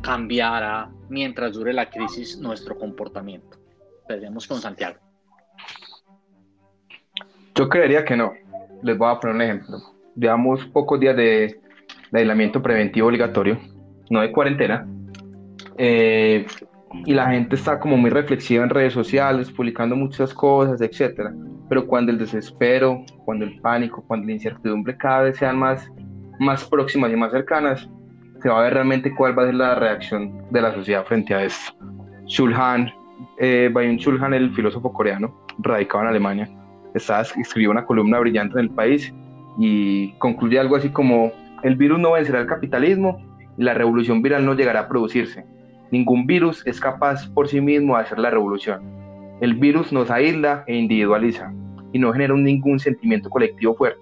cambiará 0.00 0.90
mientras 1.08 1.52
dure 1.52 1.72
la 1.72 1.88
crisis 1.90 2.38
nuestro 2.38 2.78
comportamiento? 2.78 3.58
Veremos 4.08 4.46
con 4.46 4.60
Santiago. 4.60 4.98
Yo 7.60 7.68
creería 7.68 8.06
que 8.06 8.16
no. 8.16 8.32
Les 8.82 8.96
voy 8.96 9.12
a 9.12 9.20
poner 9.20 9.36
un 9.36 9.42
ejemplo. 9.42 9.76
Llevamos 10.16 10.64
pocos 10.68 10.98
días 10.98 11.14
de, 11.14 11.60
aislamiento 12.10 12.62
preventivo 12.62 13.08
obligatorio, 13.08 13.58
no 14.08 14.22
de 14.22 14.32
cuarentena. 14.32 14.88
Eh, 15.76 16.46
y 17.04 17.12
la 17.12 17.28
gente 17.28 17.56
está 17.56 17.78
como 17.78 17.98
muy 17.98 18.08
reflexiva 18.08 18.64
en 18.64 18.70
redes 18.70 18.94
sociales, 18.94 19.50
publicando 19.50 19.94
muchas 19.94 20.32
cosas, 20.32 20.80
etcétera. 20.80 21.34
Pero 21.68 21.86
cuando 21.86 22.10
el 22.10 22.16
desespero, 22.16 23.04
cuando 23.26 23.44
el 23.44 23.60
pánico, 23.60 24.02
cuando 24.06 24.28
la 24.28 24.32
incertidumbre 24.32 24.96
cada 24.96 25.24
vez 25.24 25.36
sean 25.36 25.58
más, 25.58 25.86
más 26.38 26.64
próximas 26.64 27.12
y 27.12 27.16
más 27.16 27.30
cercanas, 27.30 27.86
se 28.40 28.48
va 28.48 28.60
a 28.60 28.62
ver 28.62 28.72
realmente 28.72 29.14
cuál 29.14 29.38
va 29.38 29.42
a 29.42 29.46
ser 29.46 29.56
la 29.56 29.74
reacción 29.74 30.46
de 30.50 30.62
la 30.62 30.72
sociedad 30.72 31.04
frente 31.04 31.34
a 31.34 31.44
esto. 31.44 31.74
Shulhan, 32.24 32.90
eh, 33.38 33.70
Shulhan, 33.98 34.32
el 34.32 34.50
filósofo 34.54 34.94
coreano, 34.94 35.44
radicado 35.58 36.04
en 36.04 36.08
Alemania, 36.08 36.50
estaba, 36.94 37.22
escribió 37.22 37.70
una 37.70 37.84
columna 37.84 38.18
brillante 38.18 38.58
en 38.58 38.66
el 38.66 38.70
país 38.70 39.12
y 39.58 40.12
concluye 40.18 40.58
algo 40.58 40.76
así 40.76 40.90
como, 40.90 41.32
el 41.62 41.76
virus 41.76 41.98
no 41.98 42.12
vencerá 42.12 42.40
el 42.40 42.46
capitalismo 42.46 43.20
y 43.58 43.64
la 43.64 43.74
revolución 43.74 44.22
viral 44.22 44.46
no 44.46 44.54
llegará 44.54 44.80
a 44.80 44.88
producirse. 44.88 45.44
Ningún 45.90 46.26
virus 46.26 46.66
es 46.66 46.80
capaz 46.80 47.28
por 47.28 47.48
sí 47.48 47.60
mismo 47.60 47.96
de 47.96 48.02
hacer 48.02 48.18
la 48.18 48.30
revolución. 48.30 48.80
El 49.40 49.54
virus 49.54 49.92
nos 49.92 50.10
aísla 50.10 50.64
e 50.66 50.76
individualiza 50.76 51.52
y 51.92 51.98
no 51.98 52.12
genera 52.12 52.34
ningún 52.34 52.78
sentimiento 52.78 53.28
colectivo 53.28 53.74
fuerte. 53.74 54.00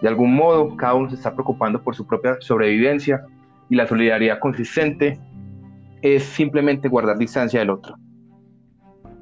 De 0.00 0.08
algún 0.08 0.34
modo, 0.34 0.76
cada 0.76 0.94
uno 0.94 1.10
se 1.10 1.16
está 1.16 1.34
preocupando 1.34 1.82
por 1.82 1.94
su 1.94 2.06
propia 2.06 2.36
sobrevivencia 2.40 3.22
y 3.68 3.76
la 3.76 3.86
solidaridad 3.86 4.38
consistente 4.38 5.18
es 6.02 6.22
simplemente 6.22 6.88
guardar 6.88 7.18
distancia 7.18 7.60
del 7.60 7.70
otro. 7.70 7.96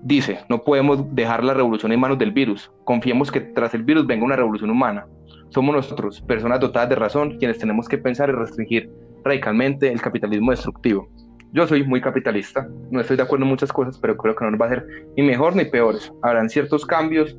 Dice, 0.06 0.38
no 0.48 0.62
podemos 0.62 1.12
dejar 1.16 1.42
la 1.42 1.52
revolución 1.52 1.90
en 1.90 1.98
manos 1.98 2.16
del 2.16 2.30
virus. 2.30 2.70
Confiemos 2.84 3.32
que 3.32 3.40
tras 3.40 3.74
el 3.74 3.82
virus 3.82 4.06
venga 4.06 4.24
una 4.24 4.36
revolución 4.36 4.70
humana. 4.70 5.04
Somos 5.48 5.74
nosotros, 5.74 6.20
personas 6.20 6.60
dotadas 6.60 6.90
de 6.90 6.94
razón, 6.94 7.38
quienes 7.38 7.58
tenemos 7.58 7.88
que 7.88 7.98
pensar 7.98 8.28
y 8.28 8.32
restringir 8.32 8.88
radicalmente 9.24 9.90
el 9.90 10.00
capitalismo 10.00 10.52
destructivo. 10.52 11.08
Yo 11.52 11.66
soy 11.66 11.82
muy 11.82 12.00
capitalista, 12.00 12.68
no 12.92 13.00
estoy 13.00 13.16
de 13.16 13.24
acuerdo 13.24 13.46
en 13.46 13.50
muchas 13.50 13.72
cosas, 13.72 13.98
pero 13.98 14.16
creo 14.16 14.36
que 14.36 14.44
no 14.44 14.52
nos 14.52 14.60
va 14.60 14.66
a 14.66 14.68
ser 14.68 14.86
ni 15.16 15.24
mejor 15.24 15.56
ni 15.56 15.64
peores. 15.64 16.12
Habrán 16.22 16.48
ciertos 16.50 16.86
cambios 16.86 17.36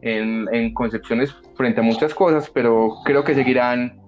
en, 0.00 0.72
concepciones 0.72 1.36
frente 1.58 1.80
a 1.80 1.84
muchas 1.84 2.14
cosas, 2.14 2.48
pero 2.48 2.88
creo 3.04 3.22
que 3.22 3.34
seguirán, 3.34 4.00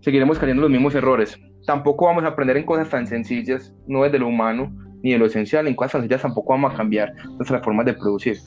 seguiremos 0.00 0.40
cayendo 0.40 0.62
los 0.62 0.72
mismos 0.72 0.96
errores 0.96 1.38
tampoco 1.66 2.06
vamos 2.06 2.24
a 2.24 2.28
aprender 2.28 2.56
en 2.56 2.64
cosas 2.64 2.88
tan 2.88 3.06
sencillas, 3.06 3.74
no 3.86 4.02
desde 4.02 4.18
lo 4.18 4.28
humano 4.28 4.72
ni 5.02 5.12
de 5.12 5.18
lo 5.18 5.26
esencial, 5.26 5.66
en 5.66 5.74
cosas 5.74 5.92
sencillas 5.92 6.22
tampoco 6.22 6.52
vamos 6.52 6.72
a 6.72 6.76
cambiar 6.76 7.14
nuestras 7.36 7.62
formas 7.62 7.86
de 7.86 7.94
producir. 7.94 8.38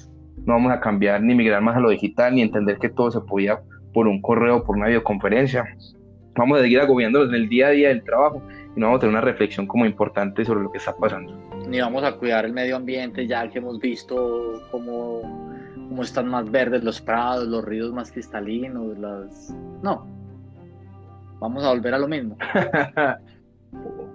No 0.46 0.54
vamos 0.54 0.72
a 0.72 0.80
cambiar 0.80 1.22
ni 1.22 1.36
migrar 1.36 1.62
más 1.62 1.76
a 1.76 1.80
lo 1.80 1.90
digital, 1.90 2.36
ni 2.36 2.42
entender 2.42 2.78
que 2.78 2.90
todo 2.90 3.12
se 3.12 3.22
podía 3.22 3.60
por 3.94 4.08
un 4.08 4.22
correo, 4.22 4.64
por 4.64 4.76
una 4.76 4.88
videoconferencia. 4.88 5.66
Vamos 6.36 6.60
a 6.60 6.64
seguir 6.64 6.80
agobiándonos 6.82 7.30
en 7.30 7.36
el 7.36 7.50
día 7.50 7.68
a 7.68 7.72
día 7.72 7.88
del 7.90 8.04
trabajo 8.04 8.42
y 8.76 8.80
no 8.80 8.88
vamos 8.88 8.98
a 8.98 9.02
tener 9.02 9.16
una 9.16 9.22
reflexión 9.22 9.68
como 9.68 9.86
importante 9.86 10.44
sobre 10.44 10.64
lo 10.64 10.72
que 10.72 10.78
está 10.78 10.96
pasando. 10.96 11.34
Ni 11.68 11.80
vamos 11.80 12.04
a 12.04 12.14
cuidar 12.14 12.46
el 12.46 12.54
medio 12.54 12.76
ambiente, 12.76 13.26
ya 13.26 13.50
que 13.50 13.60
hemos 13.60 13.80
visto 13.80 14.62
cómo, 14.70 15.22
cómo 15.74 16.04
están 16.04 16.28
más 16.28 16.52
verdes 16.52 16.84
los 16.84 17.02
prados, 17.02 17.48
los 17.48 17.64
ríos 17.64 17.94
más 17.94 18.12
cristalinos, 18.12 18.98
las... 18.98 19.56
No, 19.82 20.06
vamos 21.40 21.64
a 21.64 21.70
volver 21.70 21.94
a 21.94 22.00
lo 22.00 22.08
mismo. 22.08 22.38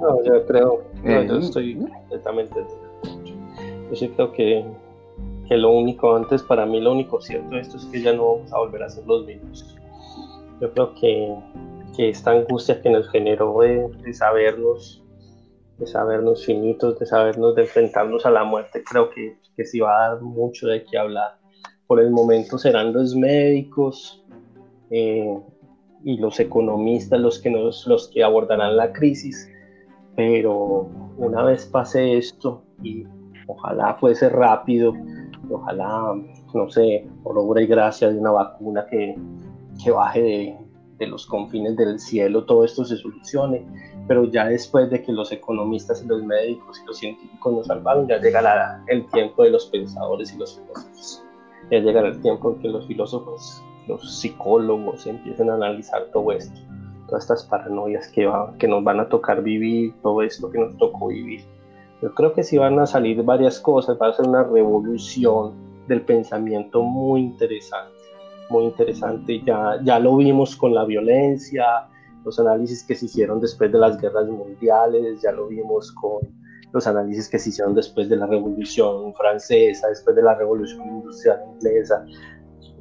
no, 0.00 0.24
yo 0.24 0.46
creo, 0.46 0.84
yo 1.04 1.10
eh, 1.10 1.38
estoy 1.38 1.76
completamente. 1.76 2.64
Yo 3.90 3.96
sí 3.96 4.08
creo 4.08 4.32
que, 4.32 4.64
que, 5.48 5.56
lo 5.56 5.70
único, 5.70 6.14
antes 6.16 6.42
para 6.42 6.66
mí, 6.66 6.80
lo 6.80 6.92
único 6.92 7.20
cierto 7.20 7.54
de 7.54 7.60
esto 7.60 7.76
es 7.76 7.84
que 7.86 8.02
ya 8.02 8.12
no 8.12 8.34
vamos 8.34 8.52
a 8.52 8.58
volver 8.58 8.82
a 8.82 8.88
ser 8.88 9.06
los 9.06 9.26
mismos. 9.26 9.76
Yo 10.60 10.72
creo 10.72 10.94
que, 10.94 11.34
que 11.96 12.08
esta 12.08 12.30
angustia 12.30 12.80
que 12.80 12.90
nos 12.90 13.08
generó 13.10 13.60
de, 13.60 13.88
de 13.88 14.14
sabernos, 14.14 15.02
de 15.78 15.86
sabernos 15.86 16.44
finitos, 16.44 16.98
de 16.98 17.06
sabernos, 17.06 17.54
de 17.54 17.62
enfrentarnos 17.62 18.24
a 18.26 18.30
la 18.30 18.44
muerte, 18.44 18.82
creo 18.88 19.10
que, 19.10 19.36
que 19.56 19.64
sí 19.64 19.80
va 19.80 19.96
a 19.96 20.08
dar 20.10 20.20
mucho 20.22 20.68
de 20.68 20.84
qué 20.84 20.98
hablar 20.98 21.42
por 21.92 22.00
el 22.00 22.10
momento 22.10 22.56
serán 22.56 22.94
los 22.94 23.14
médicos 23.14 24.24
eh, 24.88 25.38
y 26.02 26.16
los 26.16 26.40
economistas 26.40 27.20
los 27.20 27.38
que, 27.38 27.50
nos, 27.50 27.86
los 27.86 28.08
que 28.08 28.24
abordarán 28.24 28.78
la 28.78 28.94
crisis, 28.94 29.51
pero 30.16 30.88
una 31.16 31.42
vez 31.44 31.66
pase 31.66 32.18
esto, 32.18 32.62
y 32.82 33.04
ojalá 33.46 33.94
fuese 33.94 34.28
rápido, 34.28 34.94
ojalá, 35.50 36.14
no 36.54 36.70
sé, 36.70 37.06
por 37.22 37.38
obra 37.38 37.62
y 37.62 37.66
gracia 37.66 38.10
de 38.10 38.18
una 38.18 38.30
vacuna 38.30 38.86
que, 38.86 39.16
que 39.82 39.90
baje 39.90 40.22
de, 40.22 40.56
de 40.98 41.06
los 41.08 41.26
confines 41.26 41.76
del 41.76 41.98
cielo, 41.98 42.44
todo 42.44 42.64
esto 42.64 42.84
se 42.84 42.96
solucione, 42.96 43.66
pero 44.06 44.24
ya 44.24 44.46
después 44.46 44.90
de 44.90 45.02
que 45.02 45.12
los 45.12 45.32
economistas 45.32 46.02
y 46.02 46.06
los 46.06 46.22
médicos 46.22 46.80
y 46.80 46.86
los 46.86 46.98
científicos 46.98 47.52
nos 47.52 47.66
salvaron, 47.66 48.06
ya 48.06 48.18
llegará 48.18 48.82
el 48.86 49.06
tiempo 49.08 49.42
de 49.42 49.50
los 49.50 49.66
pensadores 49.66 50.32
y 50.32 50.38
los 50.38 50.60
filósofos. 50.60 51.24
Ya 51.70 51.78
llegará 51.78 52.08
el 52.08 52.20
tiempo 52.20 52.52
en 52.52 52.60
que 52.60 52.68
los 52.68 52.86
filósofos, 52.86 53.62
los 53.88 54.20
psicólogos 54.20 55.06
empiecen 55.06 55.50
a 55.50 55.54
analizar 55.54 56.06
todo 56.12 56.30
esto, 56.32 56.60
todas 57.12 57.24
estas 57.24 57.44
paranoias 57.44 58.08
que, 58.08 58.24
va, 58.24 58.54
que 58.58 58.66
nos 58.66 58.82
van 58.82 58.98
a 58.98 59.06
tocar 59.06 59.42
vivir, 59.42 59.92
todo 60.00 60.22
esto 60.22 60.50
que 60.50 60.58
nos 60.58 60.74
tocó 60.78 61.08
vivir. 61.08 61.44
Yo 62.00 62.14
creo 62.14 62.32
que 62.32 62.42
sí 62.42 62.56
van 62.56 62.78
a 62.78 62.86
salir 62.86 63.22
varias 63.22 63.60
cosas, 63.60 63.98
va 64.00 64.08
a 64.08 64.12
ser 64.14 64.26
una 64.26 64.44
revolución 64.44 65.52
del 65.88 66.00
pensamiento 66.00 66.80
muy 66.80 67.20
interesante, 67.20 67.92
muy 68.48 68.64
interesante. 68.64 69.42
Ya, 69.44 69.78
ya 69.84 69.98
lo 69.98 70.16
vimos 70.16 70.56
con 70.56 70.72
la 70.72 70.86
violencia, 70.86 71.86
los 72.24 72.40
análisis 72.40 72.82
que 72.82 72.94
se 72.94 73.04
hicieron 73.04 73.42
después 73.42 73.70
de 73.70 73.78
las 73.78 74.00
guerras 74.00 74.28
mundiales, 74.28 75.20
ya 75.20 75.32
lo 75.32 75.48
vimos 75.48 75.92
con 75.92 76.20
los 76.72 76.86
análisis 76.86 77.28
que 77.28 77.38
se 77.38 77.50
hicieron 77.50 77.74
después 77.74 78.08
de 78.08 78.16
la 78.16 78.26
Revolución 78.26 79.12
Francesa, 79.16 79.88
después 79.88 80.16
de 80.16 80.22
la 80.22 80.34
Revolución 80.34 80.86
Industrial 80.88 81.40
Inglesa. 81.56 82.06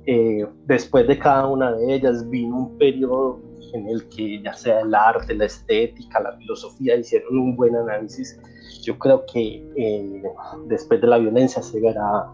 Eh, 0.05 0.47
después 0.67 1.05
de 1.05 1.19
cada 1.19 1.47
una 1.47 1.73
de 1.73 1.95
ellas 1.95 2.27
vino 2.29 2.57
un 2.57 2.77
periodo 2.77 3.50
en 3.73 3.87
el 3.87 4.07
que 4.09 4.41
ya 4.41 4.53
sea 4.53 4.81
el 4.81 4.93
arte, 4.93 5.33
la 5.33 5.45
estética, 5.45 6.19
la 6.19 6.35
filosofía 6.37 6.95
hicieron 6.95 7.37
un 7.37 7.55
buen 7.55 7.75
análisis. 7.75 8.39
Yo 8.83 8.97
creo 8.97 9.25
que 9.31 9.63
eh, 9.75 10.23
después 10.67 11.01
de 11.01 11.07
la 11.07 11.17
violencia 11.17 11.61
se 11.61 11.79
verá 11.79 12.27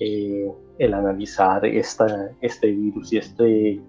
eh, 0.00 0.50
el 0.78 0.94
analizar 0.94 1.64
esta, 1.64 2.30
este 2.40 2.70
virus 2.70 3.12
y 3.12 3.18
este, 3.18 3.80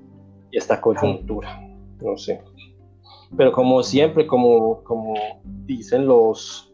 esta 0.52 0.80
coyuntura. 0.80 1.62
No 2.02 2.18
sé. 2.18 2.42
Pero 3.36 3.52
como 3.52 3.84
siempre, 3.84 4.26
como, 4.26 4.84
como 4.84 5.14
dicen 5.66 6.06
los, 6.06 6.74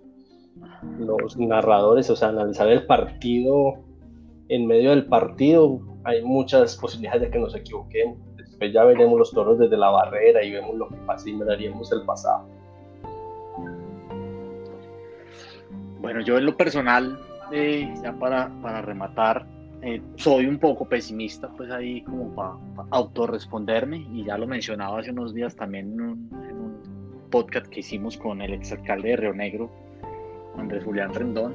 los 0.99 1.37
narradores, 1.37 2.09
o 2.09 2.15
sea, 2.15 2.29
analizar 2.29 2.67
el 2.67 2.85
partido 2.85 3.73
en 4.49 4.67
medio 4.67 4.91
del 4.91 5.07
partido, 5.07 5.79
hay 6.03 6.21
muchas 6.21 6.77
posibilidades 6.77 7.23
de 7.23 7.31
que 7.31 7.39
nos 7.39 7.55
equivoquemos. 7.55 8.17
Después 8.63 8.73
ya 8.73 8.85
veremos 8.85 9.19
los 9.19 9.31
toros 9.31 9.59
desde 9.59 9.75
la 9.75 9.89
barrera 9.89 10.41
y 10.41 10.51
vemos 10.51 10.77
lo 10.77 10.87
que 10.87 10.95
pasa 11.05 11.29
y 11.29 11.33
miraríamos 11.33 11.91
el 11.91 12.03
pasado. 12.03 12.45
Bueno, 15.99 16.21
yo 16.21 16.37
en 16.37 16.45
lo 16.45 16.55
personal, 16.55 17.19
eh, 17.51 17.93
ya 18.01 18.13
para, 18.13 18.49
para 18.61 18.81
rematar, 18.81 19.45
eh, 19.81 20.01
soy 20.15 20.45
un 20.45 20.59
poco 20.59 20.85
pesimista, 20.85 21.49
pues 21.57 21.71
ahí 21.71 22.03
como 22.03 22.33
para 22.33 22.55
autorresponderme, 22.91 24.05
y 24.13 24.23
ya 24.23 24.37
lo 24.37 24.47
mencionaba 24.47 24.99
hace 24.99 25.11
unos 25.11 25.33
días 25.33 25.55
también 25.57 25.91
en 25.93 26.01
un, 26.01 26.83
podcast 27.29 27.65
que 27.65 27.81
hicimos 27.81 28.15
con 28.15 28.41
el 28.41 28.53
exalcalde 28.53 29.09
de 29.09 29.15
Río 29.17 29.33
Negro, 29.33 29.71
Andrés 30.55 30.85
Julián 30.85 31.13
Rendón, 31.13 31.53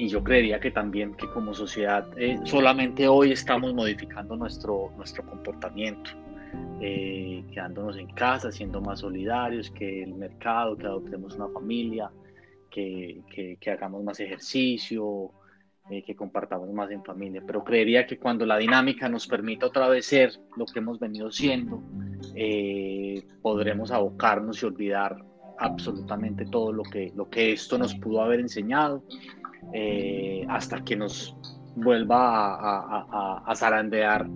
y 0.00 0.08
yo 0.08 0.24
creería 0.24 0.58
que 0.58 0.70
también 0.70 1.14
que 1.14 1.28
como 1.28 1.52
sociedad 1.52 2.08
eh, 2.16 2.38
solamente 2.44 3.06
hoy 3.06 3.32
estamos 3.32 3.74
modificando 3.74 4.34
nuestro, 4.34 4.90
nuestro 4.96 5.26
comportamiento, 5.26 6.12
eh, 6.80 7.44
quedándonos 7.52 7.98
en 7.98 8.06
casa, 8.14 8.50
siendo 8.50 8.80
más 8.80 9.00
solidarios, 9.00 9.70
que 9.70 10.02
el 10.02 10.14
mercado, 10.14 10.74
que 10.78 10.86
adoptemos 10.86 11.34
una 11.34 11.48
familia, 11.48 12.10
que, 12.70 13.20
que, 13.30 13.58
que 13.60 13.70
hagamos 13.70 14.02
más 14.02 14.18
ejercicio, 14.20 15.32
eh, 15.90 16.02
que 16.02 16.16
compartamos 16.16 16.72
más 16.72 16.90
en 16.90 17.04
familia. 17.04 17.42
Pero 17.46 17.62
creería 17.62 18.06
que 18.06 18.16
cuando 18.16 18.46
la 18.46 18.56
dinámica 18.56 19.06
nos 19.06 19.26
permita 19.26 19.66
otra 19.66 19.86
vez 19.90 20.06
ser 20.06 20.32
lo 20.56 20.64
que 20.64 20.78
hemos 20.78 20.98
venido 20.98 21.30
siendo, 21.30 21.82
eh, 22.34 23.22
podremos 23.42 23.90
abocarnos 23.90 24.62
y 24.62 24.66
olvidar 24.66 25.22
absolutamente 25.58 26.46
todo 26.46 26.72
lo 26.72 26.84
que, 26.84 27.12
lo 27.14 27.28
que 27.28 27.52
esto 27.52 27.76
nos 27.76 27.94
pudo 27.94 28.22
haber 28.22 28.40
enseñado 28.40 29.04
eh, 29.72 30.44
hasta 30.48 30.82
que 30.84 30.96
nos 30.96 31.36
vuelva 31.76 32.56
a, 33.46 33.54
zarandear 33.54 34.26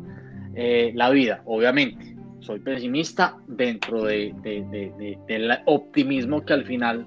la 0.55 1.11
vida. 1.11 1.43
Obviamente, 1.47 2.15
soy 2.41 2.61
pesimista 2.61 3.37
dentro 3.47 4.05
de, 4.05 4.35
del 5.27 5.51
optimismo 5.67 6.45
que 6.45 6.53
al 6.53 6.65
final 6.65 7.07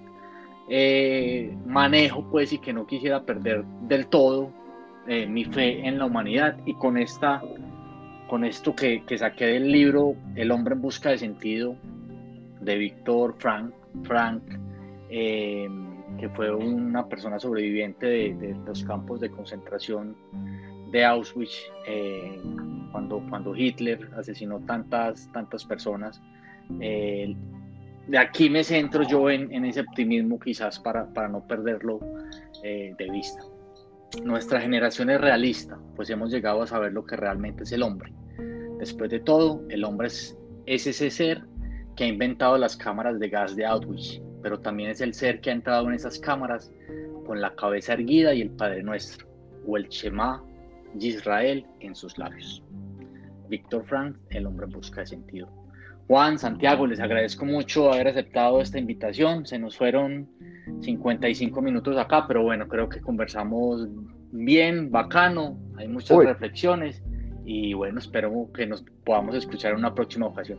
eh, 0.69 1.55
manejo, 1.65 2.29
pues, 2.29 2.51
y 2.51 2.57
que 2.57 2.73
no 2.73 2.85
quisiera 2.85 3.23
perder 3.23 3.63
del 3.83 4.07
todo 4.07 4.51
eh, 5.07 5.25
mi 5.25 5.45
fe 5.45 5.87
en 5.87 5.97
la 5.99 6.05
humanidad. 6.05 6.57
Y 6.65 6.73
con, 6.73 6.97
esta, 6.97 7.41
con 8.27 8.43
esto 8.43 8.75
que, 8.75 9.03
saqué 9.17 9.45
del 9.45 9.71
libro 9.71 10.15
El 10.35 10.51
hombre 10.51 10.75
en 10.75 10.81
busca 10.81 11.11
de 11.11 11.19
sentido, 11.19 11.75
de 12.59 12.75
Víctor 12.75 13.35
Frank, 13.37 13.71
Frank 14.03 14.41
eh, 15.09 15.69
que 16.17 16.29
fue 16.29 16.53
una 16.53 17.07
persona 17.07 17.39
sobreviviente 17.39 18.05
de, 18.05 18.55
los 18.65 18.83
campos 18.83 19.21
de 19.21 19.29
concentración 19.29 20.15
de 20.91 21.05
Auschwitz, 21.05 21.63
cuando, 22.91 23.23
cuando 23.29 23.55
Hitler 23.55 24.09
asesinó 24.15 24.59
tantas, 24.61 25.31
tantas 25.31 25.65
personas 25.65 26.21
de 28.07 28.17
aquí 28.17 28.49
me 28.49 28.63
centro 28.63 29.03
yo 29.03 29.29
en, 29.29 29.65
ese 29.65 29.81
optimismo 29.81 30.39
quizás 30.39 30.79
para, 30.79 31.11
para 31.13 31.27
no 31.27 31.45
perderlo 31.45 31.99
eh, 32.63 32.95
de 32.97 33.09
vista. 33.11 33.41
Nuestra 34.23 34.61
generación 34.61 35.09
es 35.09 35.19
realista, 35.19 35.77
pues 35.95 36.09
hemos 36.09 36.31
llegado 36.31 36.61
a 36.61 36.67
saber 36.67 36.93
lo 36.93 37.05
que 37.05 37.17
realmente 37.17 37.63
es 37.63 37.71
el 37.73 37.83
hombre. 37.83 38.13
Después 38.79 39.09
de 39.09 39.19
todo, 39.19 39.61
el 39.69 39.83
hombre 39.83 40.07
es, 40.07 40.37
ese 40.65 41.09
ser 41.11 41.43
que 41.95 42.05
ha 42.05 42.07
inventado 42.07 42.57
las 42.57 42.77
cámaras 42.77 43.19
de 43.19 43.29
gas 43.29 43.55
de 43.55 43.65
Auschwitz, 43.65 44.21
pero 44.47 44.61
también 44.61 44.91
es 44.91 45.01
el 45.01 45.13
ser 45.13 45.41
que 45.41 45.49
ha 45.49 45.53
entrado 45.53 45.89
en 45.89 45.95
esas 45.95 46.17
cámaras 46.19 46.71
con 47.25 47.41
la 47.41 47.53
cabeza 47.55 47.91
erguida 47.91 48.33
y 48.33 48.39
el 48.39 48.49
Padre 48.51 48.81
Nuestro, 48.81 49.27
o 49.67 49.75
el 49.75 49.89
Shema 49.89 50.41
Israel 50.97 51.65
en 51.81 51.93
sus 51.93 52.17
labios. 52.17 52.63
Víctor 53.49 53.83
Frank, 53.87 54.15
el 54.29 54.45
hombre 54.45 54.67
en 54.67 54.71
busca 54.71 55.01
de 55.01 55.07
sentido. 55.07 55.49
Juan, 56.07 56.39
Santiago, 56.39 56.87
les 56.87 57.01
agradezco 57.01 57.43
mucho 57.43 57.91
haber 57.91 58.07
aceptado 58.07 58.61
esta 58.61 58.79
invitación. 58.79 59.45
Se 59.45 59.59
nos 59.59 59.75
fueron 59.77 60.29
55 60.79 61.61
minutos 61.61 61.97
acá, 61.97 62.23
pero 62.25 62.43
bueno, 62.43 62.69
creo 62.69 62.87
que 62.87 63.01
conversamos 63.01 63.89
bien, 64.31 64.89
bacano, 64.91 65.59
hay 65.75 65.89
muchas 65.89 66.19
reflexiones 66.19 67.03
y 67.43 67.73
bueno, 67.73 67.99
espero 67.99 68.49
que 68.53 68.65
nos 68.65 68.85
podamos 69.03 69.35
escuchar 69.35 69.73
en 69.73 69.79
una 69.79 69.93
próxima 69.93 70.27
ocasión. 70.27 70.57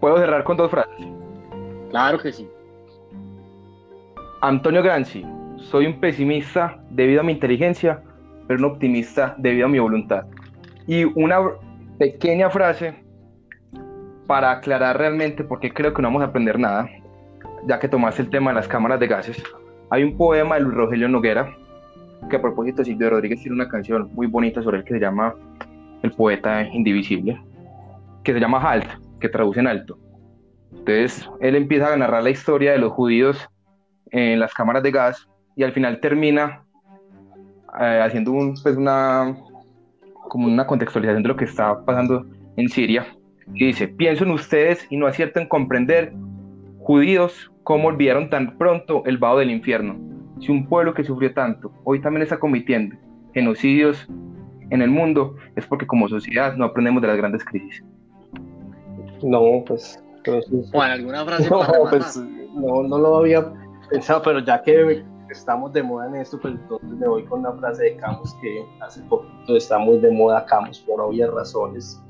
¿Puedo 0.00 0.18
cerrar 0.18 0.44
con 0.44 0.58
dos 0.58 0.70
frases? 0.70 1.23
Claro 1.94 2.18
que 2.18 2.32
sí. 2.32 2.48
Antonio 4.40 4.82
Granzi, 4.82 5.24
soy 5.58 5.86
un 5.86 6.00
pesimista 6.00 6.76
debido 6.90 7.20
a 7.20 7.22
mi 7.22 7.30
inteligencia, 7.30 8.02
pero 8.48 8.58
un 8.58 8.64
optimista 8.64 9.36
debido 9.38 9.66
a 9.66 9.68
mi 9.68 9.78
voluntad. 9.78 10.24
Y 10.88 11.04
una 11.04 11.38
pequeña 11.96 12.50
frase 12.50 12.96
para 14.26 14.50
aclarar 14.50 14.98
realmente, 14.98 15.44
porque 15.44 15.72
creo 15.72 15.94
que 15.94 16.02
no 16.02 16.08
vamos 16.08 16.22
a 16.22 16.26
aprender 16.26 16.58
nada, 16.58 16.90
ya 17.68 17.78
que 17.78 17.86
tomaste 17.86 18.22
el 18.22 18.30
tema 18.30 18.50
de 18.50 18.56
las 18.56 18.66
cámaras 18.66 18.98
de 18.98 19.06
gases, 19.06 19.40
hay 19.88 20.02
un 20.02 20.16
poema 20.16 20.56
de 20.56 20.62
Luis 20.62 20.74
Rogelio 20.74 21.08
Noguera, 21.08 21.56
que 22.28 22.34
a 22.34 22.42
propósito 22.42 22.82
Silvio 22.82 23.10
Rodríguez 23.10 23.40
tiene 23.40 23.54
una 23.54 23.68
canción 23.68 24.10
muy 24.14 24.26
bonita 24.26 24.64
sobre 24.64 24.78
él 24.78 24.84
que 24.84 24.94
se 24.94 25.00
llama 25.00 25.32
El 26.02 26.10
poeta 26.10 26.66
indivisible, 26.66 27.40
que 28.24 28.32
se 28.32 28.40
llama 28.40 28.58
Halt, 28.58 28.88
que 29.20 29.28
traduce 29.28 29.60
en 29.60 29.68
alto. 29.68 29.96
Entonces, 30.78 31.28
él 31.40 31.56
empieza 31.56 31.92
a 31.92 31.96
narrar 31.96 32.22
la 32.22 32.30
historia 32.30 32.72
de 32.72 32.78
los 32.78 32.92
judíos 32.92 33.48
en 34.10 34.38
las 34.38 34.52
cámaras 34.52 34.82
de 34.82 34.90
gas 34.90 35.28
y 35.56 35.62
al 35.62 35.72
final 35.72 36.00
termina 36.00 36.64
eh, 37.80 38.00
haciendo 38.04 38.32
un, 38.32 38.54
pues 38.62 38.76
una, 38.76 39.36
como 40.28 40.46
una 40.46 40.66
contextualización 40.66 41.22
de 41.22 41.28
lo 41.28 41.36
que 41.36 41.44
está 41.44 41.84
pasando 41.84 42.26
en 42.56 42.68
Siria 42.68 43.06
y 43.52 43.66
dice, 43.66 43.88
pienso 43.88 44.24
en 44.24 44.30
ustedes 44.30 44.86
y 44.90 44.96
no 44.96 45.06
acierto 45.06 45.40
en 45.40 45.48
comprender, 45.48 46.12
judíos, 46.78 47.50
cómo 47.62 47.88
olvidaron 47.88 48.30
tan 48.30 48.56
pronto 48.56 49.02
el 49.06 49.18
vaho 49.18 49.38
del 49.38 49.50
infierno. 49.50 49.96
Si 50.40 50.50
un 50.50 50.66
pueblo 50.66 50.94
que 50.94 51.04
sufrió 51.04 51.32
tanto 51.34 51.72
hoy 51.84 52.00
también 52.00 52.22
está 52.22 52.38
cometiendo 52.38 52.96
genocidios 53.32 54.08
en 54.70 54.82
el 54.82 54.90
mundo, 54.90 55.36
es 55.56 55.66
porque 55.66 55.86
como 55.86 56.08
sociedad 56.08 56.56
no 56.56 56.64
aprendemos 56.64 57.02
de 57.02 57.08
las 57.08 57.16
grandes 57.16 57.44
crisis. 57.44 57.84
No, 59.22 59.62
pues... 59.66 60.03
Bueno, 60.72 60.92
¿alguna 60.92 61.24
frase? 61.24 61.48
No, 61.50 61.90
pues 61.90 62.16
no, 62.16 62.82
no 62.82 62.98
lo 62.98 63.18
había 63.18 63.52
pensado, 63.90 64.22
pero 64.22 64.40
ya 64.40 64.62
que 64.62 65.04
estamos 65.30 65.72
de 65.72 65.82
moda 65.82 66.06
en 66.06 66.16
esto, 66.16 66.38
pues 66.40 66.54
entonces 66.54 66.88
me 66.90 67.08
voy 67.08 67.24
con 67.24 67.40
una 67.40 67.52
frase 67.52 67.84
de 67.84 67.96
Camus 67.96 68.34
que 68.40 68.64
hace 68.80 69.02
poquito 69.02 69.56
está 69.56 69.78
muy 69.78 69.98
de 69.98 70.10
moda 70.10 70.44
Camus 70.46 70.80
por 70.80 71.00
obvias 71.00 71.30
razones. 71.30 72.02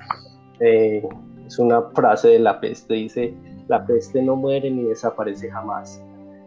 Eh, 0.60 1.06
es 1.46 1.58
una 1.58 1.82
frase 1.94 2.28
de 2.28 2.38
la 2.38 2.60
peste, 2.60 2.94
dice, 2.94 3.34
la 3.68 3.84
peste 3.86 4.22
no 4.22 4.36
muere 4.36 4.70
ni 4.70 4.84
desaparece 4.84 5.50
jamás. 5.50 6.02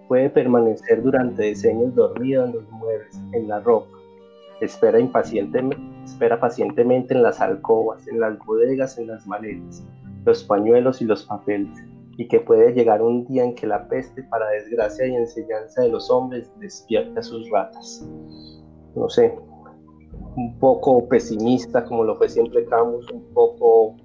Puede 0.07 0.29
permanecer 0.29 1.01
durante 1.03 1.43
decenios 1.43 1.93
dormido 1.95 2.45
en 2.45 2.53
los 2.53 2.69
muebles, 2.71 3.19
en 3.33 3.47
la 3.47 3.59
ropa. 3.59 3.97
Espera 4.61 4.99
impacientemente, 4.99 5.77
espera 6.05 6.39
pacientemente 6.39 7.13
en 7.13 7.23
las 7.23 7.41
alcobas, 7.41 8.07
en 8.07 8.19
las 8.19 8.37
bodegas, 8.39 8.97
en 8.97 9.07
las 9.07 9.27
maletas, 9.27 9.83
los 10.25 10.43
pañuelos 10.43 11.01
y 11.01 11.05
los 11.05 11.25
papeles 11.25 11.77
y 12.17 12.27
que 12.27 12.39
puede 12.39 12.73
llegar 12.73 13.01
un 13.01 13.25
día 13.27 13.43
en 13.43 13.53
que 13.53 13.67
la 13.67 13.87
peste, 13.87 14.23
para 14.23 14.49
desgracia 14.49 15.05
y 15.07 15.15
enseñanza 15.15 15.83
de 15.83 15.89
los 15.89 16.09
hombres, 16.09 16.51
despierte 16.59 17.19
a 17.19 17.23
sus 17.23 17.47
ratas. 17.51 18.05
No 18.95 19.07
sé, 19.07 19.37
un 20.35 20.57
poco 20.59 21.07
pesimista, 21.07 21.85
como 21.85 22.03
lo 22.03 22.15
fue 22.15 22.27
siempre 22.27 22.65
Camus, 22.65 23.09
un 23.11 23.23
poco 23.33 23.95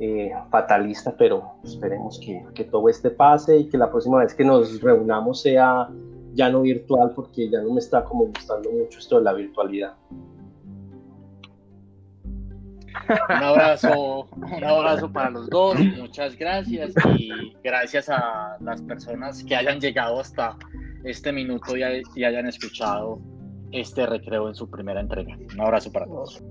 eh, 0.00 0.32
fatalista, 0.50 1.14
pero 1.16 1.52
esperemos 1.62 2.18
que, 2.18 2.44
que 2.52 2.64
todo 2.64 2.88
este 2.88 3.10
pase 3.10 3.58
y 3.58 3.68
que 3.68 3.78
la 3.78 3.90
próxima 3.90 4.18
vez 4.18 4.34
que 4.34 4.44
nos 4.44 4.80
reunamos 4.80 5.42
sea 5.42 5.88
ya 6.34 6.48
no 6.48 6.62
virtual, 6.62 7.12
porque 7.14 7.48
ya 7.48 7.60
no 7.62 7.72
me 7.72 7.78
está 7.78 8.04
como 8.04 8.26
gustando 8.26 8.70
mucho 8.70 8.98
esto 8.98 9.18
de 9.18 9.24
la 9.24 9.32
virtualidad. 9.34 9.94
Un 13.28 13.42
abrazo, 13.42 14.28
un 14.32 14.64
abrazo 14.64 15.12
para 15.12 15.30
los 15.30 15.48
dos, 15.48 15.78
muchas 15.78 16.36
gracias 16.36 16.92
y 17.16 17.30
gracias 17.62 18.08
a 18.08 18.56
las 18.60 18.82
personas 18.82 19.44
que 19.44 19.56
hayan 19.56 19.80
llegado 19.80 20.20
hasta 20.20 20.56
este 21.04 21.32
minuto 21.32 21.76
y, 21.76 21.82
y 22.14 22.24
hayan 22.24 22.46
escuchado 22.46 23.20
este 23.72 24.06
recreo 24.06 24.48
en 24.48 24.54
su 24.54 24.68
primera 24.68 25.00
entrega. 25.00 25.36
Un 25.52 25.60
abrazo 25.60 25.92
para 25.92 26.06
todos. 26.06 26.42